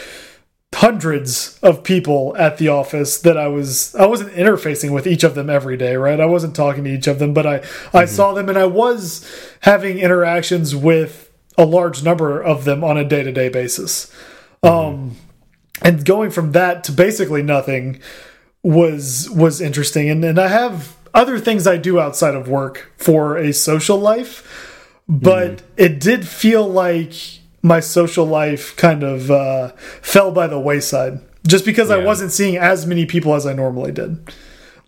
hundreds 0.77 1.59
of 1.63 1.83
people 1.83 2.37
at 2.37 2.59
the 2.59 2.69
office 2.69 3.19
that 3.19 3.37
I 3.39 3.49
was 3.49 3.95
I 3.95 4.05
wasn't 4.07 4.33
interfacing 4.33 4.93
with 4.93 5.07
each 5.07 5.25
of 5.25 5.35
them 5.35 5.49
every 5.49 5.77
day, 5.77 5.97
right? 5.97 6.21
I 6.21 6.27
wasn't 6.27 6.55
talking 6.55 6.85
to 6.85 6.91
each 6.91 7.07
of 7.07 7.19
them, 7.19 7.33
but 7.33 7.47
I 7.47 7.63
I 7.95 8.05
saw 8.05 8.35
them 8.35 8.49
and 8.51 8.59
I 8.59 8.67
was 8.67 9.27
having 9.61 9.99
interactions 9.99 10.77
with 10.77 11.33
a 11.57 11.65
large 11.65 12.05
number 12.05 12.43
of 12.43 12.65
them 12.65 12.85
on 12.85 12.99
a 12.99 13.05
day-to-day 13.05 13.49
basis. 13.49 14.13
Um 14.63 15.17
and 15.81 16.05
going 16.05 16.31
from 16.31 16.53
that 16.53 16.85
to 16.85 16.93
basically 16.93 17.43
nothing 17.43 18.01
was 18.63 19.29
was 19.31 19.61
interesting. 19.61 20.11
And 20.11 20.25
and 20.25 20.39
I 20.39 20.49
have 20.49 20.97
other 21.15 21.39
things 21.39 21.67
I 21.67 21.77
do 21.77 21.99
outside 21.99 22.35
of 22.35 22.49
work 22.49 22.93
for 22.99 23.37
a 23.37 23.53
social 23.53 23.99
life, 23.99 25.03
but 25.09 25.63
it 25.77 25.99
did 26.01 26.27
feel 26.27 26.69
like 26.69 27.13
my 27.63 27.81
social 27.81 28.27
life 28.27 28.77
kind 28.77 29.03
of 29.03 29.31
uh, 29.31 29.73
fell 30.03 30.31
by 30.31 30.47
the 30.47 30.59
wayside 30.59 31.21
just 31.47 31.65
because 31.65 31.91
I 31.91 31.99
wasn't 31.99 32.33
seeing 32.33 32.57
as 32.57 32.87
many 32.87 33.07
people 33.07 33.35
as 33.35 33.47
I 33.47 33.53
normally 33.53 33.93
did. 33.93 34.19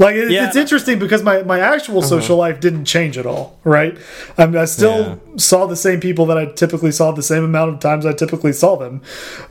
Like 0.01 0.15
it, 0.15 0.31
Yeah. 0.31 0.47
it's 0.47 0.55
interesting 0.57 0.99
because 1.01 1.25
my, 1.25 1.43
my 1.43 1.59
actual 1.59 2.03
social 2.03 2.37
life 2.37 2.61
didn't 2.61 2.85
change 2.85 3.19
at 3.19 3.27
all, 3.27 3.59
right? 3.65 3.99
I, 4.37 4.47
mean, 4.47 4.57
I 4.57 4.65
still 4.65 4.99
Yeah. 5.01 5.15
saw 5.37 5.67
the 5.67 5.75
same 5.75 5.99
people 5.99 6.25
that 6.27 6.39
I 6.39 6.47
typically 6.47 6.93
saw 6.93 7.11
the 7.11 7.23
same 7.23 7.43
amount 7.43 7.75
of 7.75 7.81
times 7.81 8.07
I 8.07 8.13
typically 8.13 8.53
saw 8.53 8.77
them, 8.77 9.03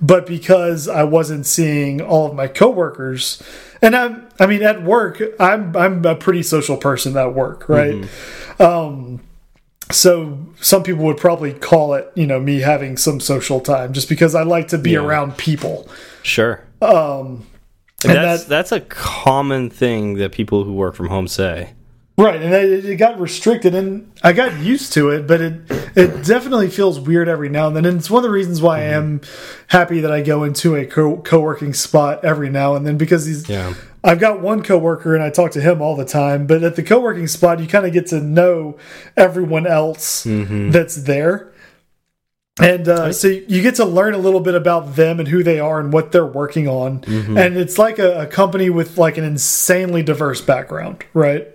but 0.01 0.25
because 0.25 0.87
I 0.87 1.03
wasn't 1.03 1.45
seeing 1.45 1.99
all 1.99 2.27
of 2.27 2.33
my 2.33 2.47
coworkers, 2.47 3.43
and 3.81 3.93
I'm 3.95 4.27
I 4.39 4.45
mean 4.47 4.63
at 4.63 4.83
work 4.83 5.21
I'm 5.39 5.75
I'm 5.75 6.03
a 6.05 6.15
pretty 6.15 6.43
social 6.43 6.77
person 6.77 7.17
at 7.17 7.33
work, 7.33 7.67
right? 7.67 8.05
Um, 8.59 9.19
so 9.91 10.37
some 10.61 10.81
people 10.83 11.03
would 11.05 11.17
probably 11.17 11.53
call 11.53 11.93
it 11.93 12.09
you 12.15 12.25
know 12.25 12.39
me 12.39 12.61
having 12.61 12.95
some 12.97 13.19
social 13.19 13.59
time 13.59 13.91
just 13.93 14.07
because 14.09 14.33
I 14.33 14.43
like 14.43 14.69
to 14.69 14.77
be 14.77 14.91
Yeah. 14.91 14.99
around 15.05 15.37
people. 15.37 15.87
Sure. 16.23 16.61
Um, 16.81 17.45
And 18.03 18.13
And 18.13 18.23
that's 18.23 18.43
that- 18.43 18.49
that's 18.49 18.71
a 18.71 18.79
common 18.81 19.69
thing 19.69 20.15
that 20.15 20.31
people 20.31 20.63
who 20.63 20.73
work 20.73 20.95
from 20.95 21.07
home 21.07 21.27
say. 21.27 21.71
Right, 22.19 22.41
and 22.41 22.51
it, 22.51 22.83
it 22.83 22.95
got 22.95 23.19
restricted, 23.19 23.75
and 23.75 24.11
I 24.23 24.33
got 24.33 24.57
used 24.57 24.91
to 24.93 25.11
it, 25.11 25.27
but 25.27 25.39
it 25.39 25.53
it 25.95 26.25
definitely 26.25 26.69
feels 26.69 26.99
weird 26.99 27.29
every 27.29 27.47
now 27.47 27.67
and 27.67 27.75
then, 27.75 27.85
and 27.85 27.99
it's 27.99 28.09
one 28.09 28.21
of 28.21 28.23
the 28.23 28.31
reasons 28.31 28.59
why 28.59 28.79
I 28.79 28.81
mm-hmm. 28.85 28.95
am 28.95 29.21
happy 29.67 29.99
that 30.01 30.11
I 30.11 30.21
go 30.23 30.43
into 30.43 30.75
a 30.75 30.83
co 30.87 31.17
co-working 31.17 31.75
spot 31.75 32.25
every 32.25 32.49
now 32.49 32.73
and 32.73 32.87
then 32.87 32.97
because 32.97 33.27
he's 33.27 33.47
Yeah. 33.47 33.75
I've 34.03 34.19
got 34.19 34.41
one 34.41 34.63
coworker 34.63 35.13
and 35.13 35.23
I 35.23 35.29
talk 35.29 35.51
to 35.51 35.61
him 35.61 35.79
all 35.79 35.95
the 35.95 36.05
time, 36.05 36.47
but 36.47 36.63
at 36.63 36.75
the 36.75 36.81
co-working 36.81 37.27
spot 37.27 37.59
you 37.59 37.67
kind 37.67 37.85
of 37.85 37.93
get 37.93 38.07
to 38.07 38.19
know 38.19 38.77
everyone 39.15 39.67
else 39.67 40.25
mm-hmm. 40.25 40.71
that's 40.71 40.95
there. 40.95 41.51
And 42.59 42.87
uh, 42.87 43.13
so 43.13 43.27
you 43.27 43.61
get 43.61 43.75
to 43.75 43.85
learn 43.85 44.13
a 44.13 44.17
little 44.17 44.39
bit 44.39 44.55
about 44.55 44.95
them 44.95 45.19
and 45.19 45.27
who 45.27 45.43
they 45.43 45.59
are 45.59 45.79
and 45.79 45.93
what 45.93 46.11
they're 46.11 46.25
working 46.25 46.67
on. 46.67 47.03
And 47.37 47.55
it's 47.55 47.77
like 47.77 47.99
a, 47.99 48.21
a 48.21 48.27
company 48.27 48.69
with 48.69 48.97
like 48.97 49.17
an 49.17 49.23
insanely 49.23 50.01
diverse 50.01 50.41
background, 50.41 51.05
right? 51.13 51.47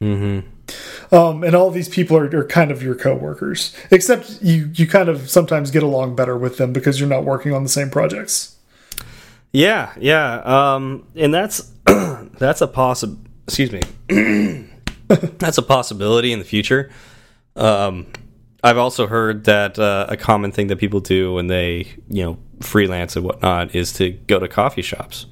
Mm-hmm. 0.00 1.14
um, 1.14 1.42
and 1.42 1.54
all 1.54 1.70
these 1.70 1.88
people 1.88 2.18
are, 2.18 2.24
are 2.36 2.44
kind 2.44 2.70
of 2.70 2.82
your 2.82 2.94
coworkers. 2.94 3.74
Except 3.90 4.42
you, 4.42 4.70
you 4.74 4.86
kind 4.86 5.08
of 5.08 5.30
sometimes 5.30 5.70
get 5.70 5.82
along 5.82 6.16
better 6.16 6.36
with 6.36 6.58
them 6.58 6.72
because 6.72 7.00
you're 7.00 7.08
not 7.08 7.24
working 7.24 7.52
on 7.52 7.62
the 7.62 7.68
same 7.68 7.90
projects. 7.90 8.56
Yeah, 9.52 9.92
yeah. 9.98 10.74
Um, 10.74 11.06
and 11.14 11.32
that's 11.32 11.70
that's 11.84 12.60
a 12.60 12.68
possi 12.68 13.16
Excuse 13.46 13.72
me. 13.72 13.80
that's 15.08 15.56
a 15.56 15.62
possibility 15.62 16.32
in 16.32 16.40
the 16.40 16.44
future. 16.44 16.90
Um, 17.54 18.06
I've 18.66 18.78
also 18.78 19.06
heard 19.06 19.44
that 19.44 19.78
uh, 19.78 20.06
a 20.08 20.16
common 20.16 20.50
thing 20.50 20.66
that 20.66 20.76
people 20.76 21.00
do 21.00 21.34
when 21.34 21.46
they, 21.46 21.86
you 22.08 22.24
know, 22.24 22.38
freelance 22.60 23.14
and 23.14 23.24
whatnot 23.24 23.74
is 23.74 23.92
to 23.94 24.10
go 24.10 24.38
to 24.40 24.48
coffee 24.48 24.82
shops. 24.82 25.26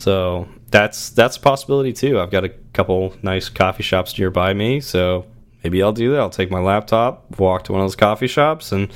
So 0.00 0.48
that's 0.72 1.10
that's 1.10 1.36
a 1.36 1.40
possibility 1.40 1.92
too. 1.92 2.18
I've 2.18 2.32
got 2.32 2.44
a 2.44 2.48
couple 2.72 3.14
nice 3.22 3.48
coffee 3.48 3.84
shops 3.84 4.18
nearby 4.18 4.52
me, 4.54 4.80
so 4.80 5.24
maybe 5.62 5.80
I'll 5.80 5.92
do 5.92 6.10
that. 6.10 6.18
I'll 6.18 6.30
take 6.30 6.50
my 6.50 6.58
laptop, 6.58 7.38
walk 7.38 7.62
to 7.64 7.72
one 7.72 7.80
of 7.80 7.84
those 7.84 7.94
coffee 7.94 8.26
shops, 8.26 8.72
and 8.72 8.92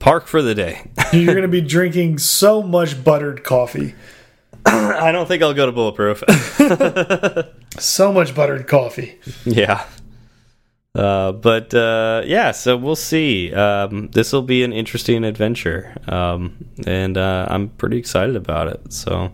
park 0.00 0.26
for 0.26 0.42
the 0.42 0.54
day. 0.54 0.90
You're 1.14 1.32
going 1.32 1.40
to 1.40 1.48
be 1.48 1.62
drinking 1.62 2.18
so 2.18 2.62
much 2.62 3.02
buttered 3.02 3.44
coffee. 3.44 3.94
I 4.66 5.10
don't 5.10 5.26
think 5.26 5.42
I'll 5.42 5.54
go 5.54 5.64
to 5.64 5.72
Bulletproof. 5.72 6.22
So 7.78 8.12
much 8.12 8.34
buttered 8.36 8.68
coffee. 8.68 9.18
yeah. 9.44 9.84
Uh, 10.94 11.32
but 11.32 11.74
uh, 11.74 12.22
yeah, 12.24 12.52
so 12.52 12.76
we'll 12.76 12.94
see. 12.96 13.52
Um, 13.52 14.08
this 14.12 14.32
will 14.32 14.42
be 14.42 14.62
an 14.62 14.72
interesting 14.72 15.24
adventure, 15.24 15.92
um, 16.06 16.56
and 16.86 17.18
uh, 17.18 17.46
I'm 17.50 17.68
pretty 17.70 17.98
excited 17.98 18.36
about 18.36 18.68
it. 18.68 18.92
So 18.92 19.32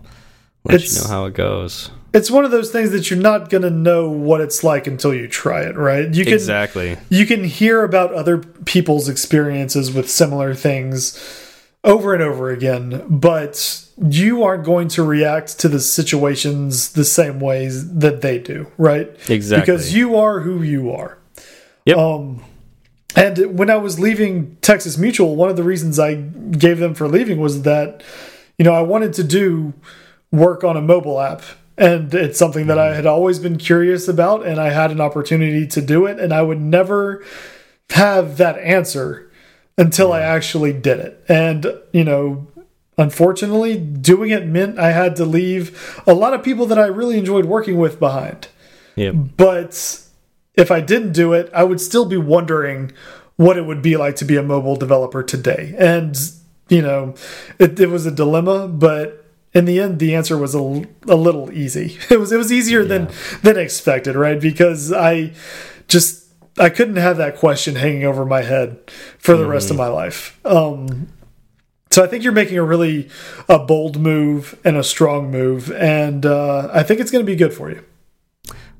let 0.63 0.75
It's- 0.75 0.95
you 0.95 1.01
know 1.03 1.07
how 1.09 1.25
it 1.25 1.33
goes. 1.35 1.91
It's 2.13 2.29
one 2.29 2.43
of 2.43 2.51
those 2.51 2.71
things 2.71 2.91
that 2.91 3.09
you're 3.09 3.17
not 3.19 3.49
going 3.49 3.61
to 3.61 3.69
know 3.69 4.09
what 4.09 4.41
it's 4.41 4.65
like 4.65 4.85
until 4.85 5.13
you 5.13 5.29
try 5.29 5.61
it, 5.61 5.77
right? 5.77 6.13
You 6.13 6.25
can 6.25 6.33
Exactly. 6.33 6.97
you 7.09 7.25
can 7.25 7.45
hear 7.45 7.85
about 7.85 8.13
other 8.13 8.39
people's 8.39 9.07
experiences 9.07 9.93
with 9.93 10.09
similar 10.11 10.53
things 10.53 11.17
over 11.85 12.13
and 12.13 12.21
over 12.21 12.49
again, 12.49 13.01
but 13.07 13.85
you 14.09 14.43
aren't 14.43 14.65
going 14.65 14.89
to 14.89 15.03
react 15.03 15.57
to 15.59 15.69
the 15.69 15.79
situations 15.79 16.91
the 16.91 17.05
same 17.05 17.39
ways 17.39 17.89
that 17.99 18.19
they 18.19 18.39
do, 18.39 18.67
right? 18.77 19.09
Exactly. 19.29 19.61
Because 19.61 19.95
you 19.95 20.17
are 20.17 20.41
who 20.41 20.61
you 20.63 20.91
are. 20.91 21.17
Yep. 21.85 21.97
Um, 21.97 22.43
and 23.15 23.57
when 23.57 23.69
I 23.69 23.75
was 23.75 23.99
leaving 23.99 24.55
Texas 24.61 24.97
Mutual, 24.97 25.35
one 25.35 25.49
of 25.49 25.57
the 25.57 25.63
reasons 25.63 25.99
I 25.99 26.15
gave 26.15 26.79
them 26.79 26.93
for 26.93 27.07
leaving 27.07 27.39
was 27.39 27.63
that, 27.63 28.03
you 28.57 28.65
know, 28.65 28.73
I 28.73 28.81
wanted 28.81 29.13
to 29.13 29.23
do 29.23 29.73
work 30.31 30.63
on 30.63 30.77
a 30.77 30.81
mobile 30.81 31.19
app. 31.19 31.41
And 31.77 32.13
it's 32.13 32.37
something 32.37 32.67
that 32.67 32.77
I 32.77 32.93
had 32.93 33.07
always 33.07 33.39
been 33.39 33.57
curious 33.57 34.07
about, 34.07 34.45
and 34.45 34.59
I 34.59 34.69
had 34.69 34.91
an 34.91 35.01
opportunity 35.01 35.65
to 35.67 35.81
do 35.81 36.05
it, 36.05 36.19
and 36.19 36.31
I 36.31 36.43
would 36.43 36.61
never 36.61 37.25
have 37.89 38.37
that 38.37 38.59
answer 38.59 39.31
until 39.77 40.13
I 40.13 40.21
actually 40.21 40.73
did 40.73 40.99
it. 40.99 41.23
And, 41.27 41.65
you 41.91 42.03
know, 42.03 42.45
unfortunately, 42.99 43.77
doing 43.77 44.29
it 44.29 44.45
meant 44.45 44.77
I 44.77 44.91
had 44.91 45.15
to 45.15 45.25
leave 45.25 46.03
a 46.05 46.13
lot 46.13 46.35
of 46.35 46.43
people 46.43 46.67
that 46.67 46.77
I 46.77 46.85
really 46.85 47.17
enjoyed 47.17 47.45
working 47.45 47.77
with 47.77 47.99
behind. 47.99 48.49
Yep. 48.95 49.15
But 49.37 50.01
if 50.61 50.69
I 50.71 50.79
didn't 50.79 51.13
do 51.13 51.33
it, 51.33 51.49
I 51.53 51.63
would 51.63 51.81
still 51.81 52.05
be 52.05 52.17
wondering 52.17 52.91
what 53.35 53.57
it 53.57 53.65
would 53.65 53.81
be 53.81 53.97
like 53.97 54.15
to 54.17 54.25
be 54.25 54.37
a 54.37 54.43
mobile 54.43 54.75
developer 54.75 55.23
today. 55.23 55.73
And, 55.77 56.15
you 56.69 56.83
know, 56.83 57.15
it, 57.57 57.79
it 57.79 57.89
was 57.89 58.05
a 58.05 58.11
dilemma, 58.11 58.67
but 58.67 59.25
in 59.53 59.65
the 59.65 59.79
end, 59.79 59.97
the 59.97 60.13
answer 60.13 60.37
was 60.37 60.53
a 60.53 60.61
little 60.61 61.51
easy. 61.51 61.97
It 62.11 62.19
was 62.19 62.31
it 62.31 62.37
was 62.37 62.51
easier 62.51 62.85
than 62.85 63.09
than 63.41 63.57
expected, 63.57 64.15
right? 64.15 64.39
Because 64.39 64.93
I 64.93 65.33
just 65.87 66.27
I 66.57 66.69
couldn't 66.69 66.97
have 66.97 67.17
that 67.17 67.37
question 67.37 67.75
hanging 67.75 68.05
over 68.05 68.25
my 68.25 68.43
head 68.43 68.79
for 69.17 69.35
the 69.35 69.45
rest 69.45 69.71
of 69.71 69.77
my 69.77 69.87
life. 69.87 70.39
Um, 70.45 71.07
so 71.89 72.03
I 72.03 72.07
think 72.07 72.23
you're 72.23 72.31
making 72.33 72.57
a 72.57 72.63
really 72.63 73.09
a 73.49 73.59
bold 73.59 73.99
move 73.99 74.57
and 74.63 74.77
a 74.77 74.83
strong 74.83 75.31
move, 75.31 75.71
and 75.71 76.25
uh, 76.25 76.69
I 76.71 76.83
think 76.83 77.01
it's 77.01 77.11
going 77.11 77.25
to 77.25 77.29
be 77.29 77.35
good 77.35 77.53
for 77.53 77.69
you. 77.69 77.83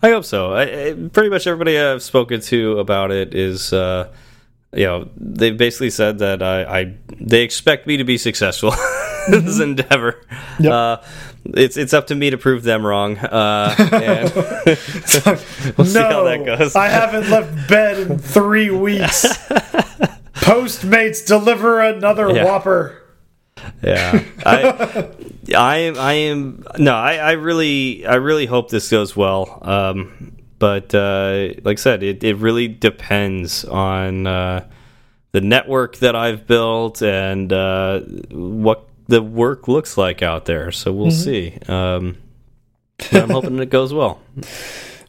I 0.04 0.10
hope 0.10 0.26
so. 0.26 0.54
I, 0.54 0.62
I, 0.64 0.94
pretty 1.14 1.30
much 1.30 1.46
everybody 1.48 1.78
I've 1.78 2.02
spoken 2.02 2.42
to 2.42 2.80
about 2.80 3.12
it 3.12 3.36
is, 3.36 3.72
uh, 3.72 4.12
you 4.74 4.86
know, 4.86 5.10
they've 5.16 5.58
basically 5.58 5.92
said 5.92 6.20
that 6.20 6.42
I, 6.42 6.64
I 6.64 6.96
they 7.20 7.44
expect 7.44 7.86
me 7.88 7.98
to 7.98 8.04
be 8.04 8.18
successful 8.18 8.74
in 9.32 9.46
this 9.46 9.60
endeavor. 9.60 10.26
Yep. 10.60 10.72
Uh, 10.72 10.98
it's 11.46 11.78
it's 11.78 11.94
up 11.94 12.08
to 12.08 12.16
me 12.16 12.30
to 12.30 12.38
prove 12.38 12.64
them 12.64 12.86
wrong, 12.86 13.18
uh, 13.18 13.76
and 13.78 14.34
we'll 15.78 15.88
see 15.88 16.00
how 16.00 16.24
that 16.24 16.44
goes. 16.46 16.76
I 16.76 16.88
haven't 16.88 17.30
left 17.30 17.68
bed 17.68 18.00
in 18.00 18.18
three 18.20 18.70
weeks. 18.70 19.26
Postmates 20.36 21.26
deliver 21.26 21.80
another 21.82 22.32
Yeah. 22.32 22.46
Whopper. 22.46 23.01
Yeah, 23.84 24.24
I, 24.46 25.10
I 25.56 25.78
am, 25.78 25.98
I 25.98 26.14
am. 26.14 26.66
No, 26.78 26.94
I, 26.94 27.16
I 27.16 27.32
really, 27.34 28.06
I 28.06 28.16
really 28.16 28.46
hope 28.46 28.70
this 28.70 28.90
goes 28.90 29.16
well. 29.16 29.60
Um, 29.62 30.38
but 30.60 30.94
uh, 30.94 31.50
like 31.64 31.80
I 31.80 31.82
said, 31.82 32.04
it, 32.04 32.24
it 32.24 32.36
really 32.36 32.68
depends 32.68 33.66
on 33.66 34.28
uh, 34.28 34.68
the 35.32 35.42
network 35.42 35.98
that 35.98 36.16
I've 36.16 36.46
built 36.46 37.02
and 37.02 37.52
uh, 37.52 38.02
what 38.30 38.88
the 39.08 39.22
work 39.22 39.68
looks 39.68 39.98
like 39.98 40.22
out 40.22 40.46
there. 40.46 40.72
So 40.72 40.92
we'll 40.94 41.08
mm 41.08 41.12
-hmm. 41.12 41.24
see. 41.24 41.54
Um, 41.68 42.18
I'm 43.12 43.32
hoping 43.32 43.60
it 43.60 43.72
goes 43.72 43.92
well. 43.92 44.20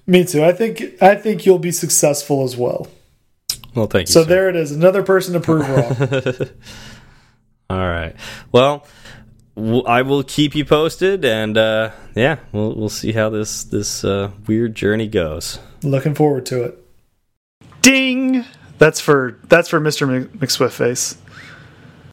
Me 0.07 0.25
too. 0.25 0.43
I 0.43 0.53
think 0.53 0.81
I 1.01 1.15
think 1.15 1.45
you'll 1.45 1.59
be 1.59 1.73
successful 1.73 2.43
as 2.45 2.57
well. 2.57 2.87
Well, 3.75 3.87
thank 3.87 4.09
you. 4.09 4.13
So 4.13 4.23
sir. 4.23 4.29
there 4.29 4.49
it 4.51 4.57
is, 4.57 4.73
another 4.73 5.03
person 5.03 5.33
to 5.35 5.41
prove 5.41 5.69
wrong. 5.69 5.95
All 7.73 7.89
right. 7.89 8.15
Well, 8.53 8.87
I 9.57 10.03
will 10.03 10.23
keep 10.23 10.55
you 10.55 10.67
posted, 10.67 11.25
and 11.25 11.57
uh, 11.57 11.93
yeah, 12.15 12.37
we'll 12.53 12.75
we'll 12.75 12.91
see 12.91 13.13
how 13.13 13.31
this 13.31 13.65
this 13.65 14.05
uh, 14.05 14.31
weird 14.47 14.75
journey 14.75 15.09
goes. 15.09 15.59
Looking 15.83 16.15
forward 16.15 16.45
to 16.47 16.65
it. 16.65 16.85
Ding. 17.81 18.45
That's 18.77 19.01
for 19.01 19.39
that's 19.49 19.71
for 19.71 19.81
Mr. 19.81 20.27
McSwift 20.27 20.73
face. 20.73 21.17